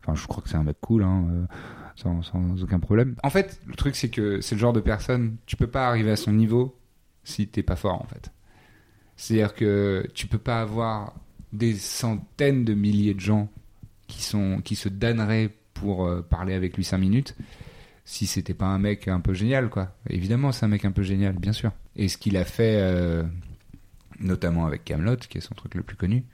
Enfin, 0.00 0.14
je 0.14 0.26
crois 0.26 0.42
que 0.42 0.48
c'est 0.48 0.56
un 0.56 0.64
mec 0.64 0.76
cool. 0.80 1.02
Hein, 1.02 1.46
sans, 1.96 2.22
sans, 2.22 2.62
aucun 2.62 2.78
problème. 2.78 3.16
En 3.22 3.30
fait, 3.30 3.58
le 3.66 3.74
truc, 3.74 3.96
c'est 3.96 4.10
que 4.10 4.42
c'est 4.42 4.54
le 4.54 4.60
genre 4.60 4.74
de 4.74 4.80
personne, 4.80 5.36
tu 5.46 5.56
peux 5.56 5.66
pas 5.66 5.88
arriver 5.88 6.10
à 6.10 6.16
son 6.16 6.32
niveau 6.32 6.78
si 7.24 7.48
t'es 7.48 7.62
pas 7.62 7.74
fort, 7.76 8.00
en 8.00 8.06
fait. 8.06 8.30
C'est-à-dire 9.16 9.54
que 9.54 10.06
tu 10.14 10.26
peux 10.26 10.38
pas 10.38 10.60
avoir 10.60 11.14
des 11.52 11.74
centaines 11.74 12.64
de 12.64 12.74
milliers 12.74 13.14
de 13.14 13.20
gens 13.20 13.48
qui, 14.06 14.22
sont, 14.22 14.60
qui 14.62 14.76
se 14.76 14.88
donneraient 14.88 15.50
pour 15.74 16.06
euh, 16.06 16.22
parler 16.22 16.54
avec 16.54 16.76
lui 16.76 16.84
cinq 16.84 16.98
minutes 16.98 17.36
si 18.04 18.26
c'était 18.26 18.54
pas 18.54 18.66
un 18.66 18.78
mec 18.78 19.08
un 19.08 19.18
peu 19.18 19.34
génial, 19.34 19.68
quoi. 19.68 19.92
Évidemment, 20.08 20.52
c'est 20.52 20.64
un 20.64 20.68
mec 20.68 20.84
un 20.84 20.92
peu 20.92 21.02
génial, 21.02 21.34
bien 21.34 21.52
sûr. 21.52 21.72
Et 21.96 22.06
ce 22.06 22.16
qu'il 22.16 22.36
a 22.36 22.44
fait, 22.44 22.78
euh, 22.80 23.24
notamment 24.20 24.64
avec 24.64 24.84
Camelot, 24.84 25.16
qui 25.16 25.38
est 25.38 25.40
son 25.40 25.54
truc 25.54 25.74
le 25.74 25.82
plus 25.82 25.96
connu, 25.96 26.24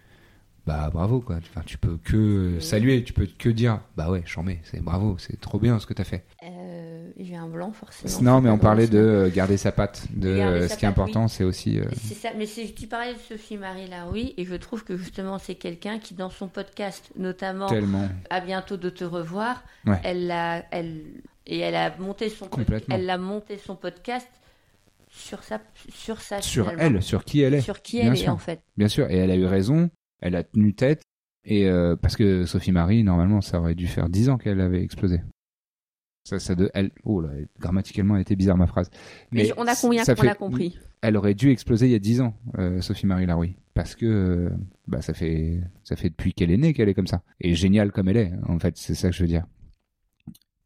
bah 0.66 0.90
bravo 0.92 1.20
quoi. 1.20 1.36
Enfin, 1.36 1.62
tu 1.66 1.78
peux 1.78 1.96
que 2.04 2.60
saluer, 2.60 3.02
tu 3.02 3.12
peux 3.12 3.26
que 3.26 3.48
dire 3.48 3.80
bah 3.96 4.10
ouais, 4.10 4.22
chambé, 4.26 4.60
c'est 4.64 4.82
bravo, 4.82 5.16
c'est 5.18 5.40
trop 5.40 5.58
bien 5.58 5.78
ce 5.78 5.86
que 5.86 5.94
tu 5.94 6.02
as 6.02 6.04
fait. 6.04 6.24
Euh, 6.44 6.61
J'ai 7.18 7.36
un 7.36 7.48
blanc 7.48 7.72
forcément. 7.72 8.22
Non, 8.22 8.40
mais 8.40 8.50
on 8.50 8.58
parlait 8.58 8.86
de 8.86 8.98
euh, 8.98 9.30
garder 9.30 9.56
sa 9.56 9.72
patte. 9.72 10.06
De 10.14 10.28
euh, 10.28 10.68
ce 10.68 10.76
qui 10.76 10.84
est 10.84 10.88
important, 10.88 11.28
c'est 11.28 11.44
aussi. 11.44 11.78
Euh, 11.78 11.84
c'est 12.02 12.14
ça. 12.14 12.30
Mais 12.36 12.46
tu 12.46 12.86
parlais 12.86 13.14
de 13.14 13.18
Sophie 13.18 13.56
Marie 13.56 13.88
Laroui 13.88 14.34
et 14.36 14.44
je 14.44 14.54
trouve 14.54 14.84
que 14.84 14.96
justement 14.96 15.38
c'est 15.38 15.54
quelqu'un 15.54 15.98
qui 15.98 16.14
dans 16.14 16.30
son 16.30 16.48
podcast, 16.48 17.10
notamment 17.16 17.66
Tellement. 17.66 18.08
à 18.30 18.40
bientôt 18.40 18.76
de 18.76 18.90
te 18.90 19.04
revoir, 19.04 19.62
elle 20.04 20.30
a, 20.30 20.64
elle 20.70 21.02
et 21.46 21.58
elle 21.58 21.74
a 21.74 21.96
monté 21.98 22.28
son 22.28 22.48
elle 22.88 23.10
a 23.10 23.18
monté 23.18 23.58
son 23.58 23.74
podcast 23.74 24.28
sur 25.08 25.42
sa 25.42 25.60
sur 25.92 26.20
sa 26.20 26.40
sur 26.40 26.70
elle 26.78 27.02
sur 27.02 27.24
qui 27.24 27.40
elle 27.40 27.54
est 27.54 27.60
sur 27.60 27.82
qui 27.82 27.98
elle 27.98 28.16
est 28.16 28.28
en 28.28 28.38
fait 28.38 28.60
bien 28.76 28.86
sûr 28.86 29.10
et 29.10 29.16
elle 29.16 29.30
a 29.32 29.34
eu 29.34 29.44
raison 29.44 29.90
elle 30.22 30.36
a 30.36 30.44
tenu 30.44 30.72
tête. 30.72 31.02
Et 31.44 31.66
euh, 31.66 31.96
parce 31.96 32.16
que 32.16 32.46
Sophie 32.46 32.72
Marie, 32.72 33.02
normalement, 33.02 33.40
ça 33.40 33.60
aurait 33.60 33.74
dû 33.74 33.88
faire 33.88 34.08
10 34.08 34.30
ans 34.30 34.38
qu'elle 34.38 34.60
avait 34.60 34.82
explosé. 34.82 35.20
Ça, 36.24 36.38
ça 36.38 36.54
de, 36.54 36.70
elle, 36.74 36.90
oh 37.04 37.20
là, 37.20 37.30
grammaticalement, 37.58 38.14
elle 38.14 38.22
était 38.22 38.36
bizarre 38.36 38.56
ma 38.56 38.66
phrase. 38.66 38.90
Mais, 39.32 39.50
on 39.56 39.66
a 39.66 39.74
combien 39.74 40.04
qu'on 40.04 40.28
a 40.28 40.34
compris 40.34 40.78
Elle 41.00 41.16
aurait 41.16 41.34
dû 41.34 41.50
exploser 41.50 41.86
il 41.86 41.92
y 41.92 41.96
a 41.96 41.98
10 41.98 42.20
ans, 42.20 42.34
euh, 42.58 42.80
Sophie 42.80 43.06
Marie 43.06 43.26
Laroui, 43.26 43.56
parce 43.74 43.96
que 43.96 44.06
euh, 44.06 44.50
bah 44.86 45.02
ça 45.02 45.14
fait 45.14 45.60
ça 45.82 45.96
fait 45.96 46.10
depuis 46.10 46.32
qu'elle 46.32 46.52
est 46.52 46.56
née 46.56 46.74
qu'elle 46.74 46.88
est 46.88 46.94
comme 46.94 47.08
ça. 47.08 47.22
Et 47.40 47.54
géniale 47.54 47.90
comme 47.90 48.08
elle 48.08 48.16
est, 48.16 48.32
en 48.48 48.58
fait, 48.58 48.76
c'est 48.76 48.94
ça 48.94 49.10
que 49.10 49.16
je 49.16 49.22
veux 49.22 49.28
dire. 49.28 49.46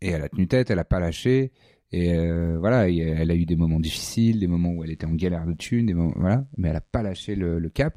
Et 0.03 0.11
elle 0.11 0.23
a 0.23 0.29
tenu 0.29 0.47
tête, 0.47 0.71
elle 0.71 0.79
a 0.79 0.85
pas 0.85 1.01
lâché. 1.01 1.53
Et 1.93 2.15
voilà, 2.59 2.91
elle 2.91 3.31
a 3.31 3.35
eu 3.35 3.47
des 3.47 3.57
moments 3.57 3.81
difficiles, 3.81 4.41
des 4.41 4.49
moments 4.49 4.71
où 4.71 4.85
elle 4.85 4.91
était 4.91 5.07
en 5.07 5.15
galère 5.15 5.47
de 5.47 5.55
thunes, 5.55 5.87
des 5.87 5.95
moments, 5.95 6.13
voilà, 6.17 6.45
mais 6.59 6.69
elle 6.69 6.77
a 6.77 6.81
pas 6.81 7.03
lâché 7.03 7.37
le, 7.37 7.59
le 7.59 7.69
cap. 7.71 7.97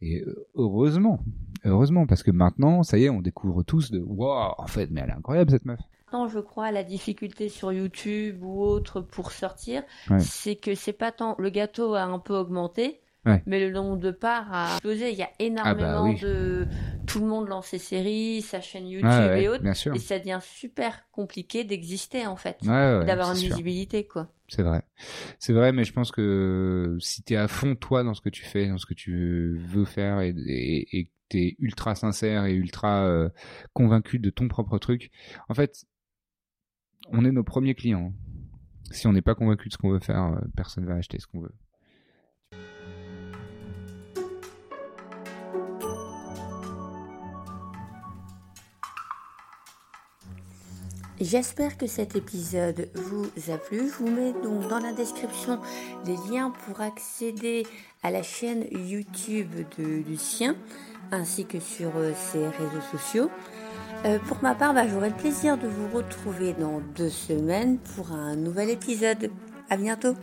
Et 0.00 0.20
euh, 0.20 0.46
heureusement, 0.54 1.20
heureusement, 1.64 2.06
parce 2.06 2.22
que 2.22 2.30
maintenant, 2.30 2.82
ça 2.82 2.98
y 2.98 3.04
est, 3.04 3.10
on 3.10 3.20
découvre 3.20 3.62
tous 3.62 3.90
de 3.90 4.00
waouh, 4.00 4.54
en 4.56 4.66
fait, 4.66 4.90
mais 4.90 5.00
elle 5.00 5.10
est 5.10 5.14
incroyable 5.14 5.50
cette 5.50 5.64
meuf. 5.64 5.80
Tant 6.10 6.28
je 6.28 6.38
crois 6.38 6.72
la 6.72 6.84
difficulté 6.84 7.48
sur 7.48 7.72
YouTube 7.72 8.42
ou 8.42 8.62
autre 8.62 9.00
pour 9.00 9.32
sortir, 9.32 9.82
c'est 10.18 10.56
que 10.56 10.74
c'est 10.74 10.92
pas 10.92 11.12
tant 11.12 11.34
le 11.38 11.50
gâteau 11.50 11.94
a 11.94 12.02
un 12.02 12.18
peu 12.18 12.34
augmenté, 12.34 13.00
mais 13.46 13.60
le 13.60 13.72
nombre 13.72 13.98
de 13.98 14.10
parts 14.10 14.52
a 14.52 14.72
explosé. 14.72 15.10
Il 15.10 15.18
y 15.18 15.22
a 15.22 15.30
énormément 15.38 16.06
ah 16.06 16.12
bah 16.12 16.18
de. 16.20 16.66
Tout 17.06 17.20
le 17.20 17.26
monde 17.26 17.48
lance 17.48 17.68
ses 17.68 17.78
séries, 17.78 18.42
sa 18.42 18.60
chaîne 18.60 18.86
YouTube 18.86 19.32
et 19.36 19.48
autres. 19.48 19.64
Et 19.66 19.98
ça 19.98 20.18
devient 20.18 20.40
super 20.42 21.08
compliqué 21.10 21.64
d'exister, 21.64 22.26
en 22.26 22.36
fait. 22.36 22.58
D'avoir 22.62 23.30
une 23.30 23.38
visibilité, 23.38 24.06
quoi. 24.06 24.30
C'est 24.48 24.62
vrai. 24.62 24.82
C'est 25.38 25.52
vrai, 25.52 25.72
mais 25.72 25.84
je 25.84 25.92
pense 25.92 26.10
que 26.10 26.96
si 27.00 27.22
tu 27.22 27.34
es 27.34 27.36
à 27.36 27.48
fond, 27.48 27.74
toi, 27.76 28.02
dans 28.02 28.14
ce 28.14 28.20
que 28.20 28.30
tu 28.30 28.44
fais, 28.44 28.66
dans 28.66 28.78
ce 28.78 28.86
que 28.86 28.94
tu 28.94 29.58
veux 29.58 29.84
faire 29.84 30.20
et, 30.20 30.34
et, 30.36 31.04
que 31.04 31.10
tu 31.28 31.38
es 31.38 31.56
ultra 31.58 31.94
sincère 31.94 32.46
et 32.46 32.54
ultra 32.54 33.04
euh, 33.04 33.28
convaincu 33.74 34.18
de 34.18 34.30
ton 34.30 34.48
propre 34.48 34.78
truc, 34.78 35.10
en 35.48 35.54
fait, 35.54 35.84
on 37.12 37.24
est 37.24 37.32
nos 37.32 37.44
premiers 37.44 37.74
clients. 37.74 38.12
Si 38.90 39.06
on 39.06 39.12
n'est 39.12 39.22
pas 39.22 39.34
convaincu 39.34 39.68
de 39.68 39.72
ce 39.72 39.78
qu'on 39.78 39.90
veut 39.90 39.98
faire, 39.98 40.24
euh, 40.24 40.40
personne 40.56 40.86
va 40.86 40.94
acheter 40.94 41.18
ce 41.18 41.26
qu'on 41.26 41.40
veut. 41.40 41.54
J'espère 51.20 51.76
que 51.76 51.88
cet 51.88 52.14
épisode 52.14 52.88
vous 52.94 53.26
a 53.50 53.58
plu. 53.58 53.88
Je 53.88 53.94
vous 53.94 54.08
mets 54.08 54.32
donc 54.32 54.68
dans 54.68 54.78
la 54.78 54.92
description 54.92 55.58
les 56.06 56.16
liens 56.30 56.52
pour 56.64 56.80
accéder 56.80 57.66
à 58.04 58.12
la 58.12 58.22
chaîne 58.22 58.64
YouTube 58.70 59.50
de 59.76 60.04
Lucien 60.08 60.54
ainsi 61.10 61.44
que 61.44 61.58
sur 61.58 61.96
euh, 61.96 62.12
ses 62.14 62.46
réseaux 62.46 62.80
sociaux. 62.92 63.30
Euh, 64.04 64.18
pour 64.28 64.38
ma 64.42 64.54
part, 64.54 64.74
bah, 64.74 64.86
j'aurai 64.88 65.08
le 65.08 65.16
plaisir 65.16 65.58
de 65.58 65.66
vous 65.66 65.88
retrouver 65.96 66.52
dans 66.52 66.80
deux 66.96 67.08
semaines 67.08 67.78
pour 67.78 68.12
un 68.12 68.36
nouvel 68.36 68.70
épisode. 68.70 69.30
À 69.70 69.76
bientôt! 69.76 70.14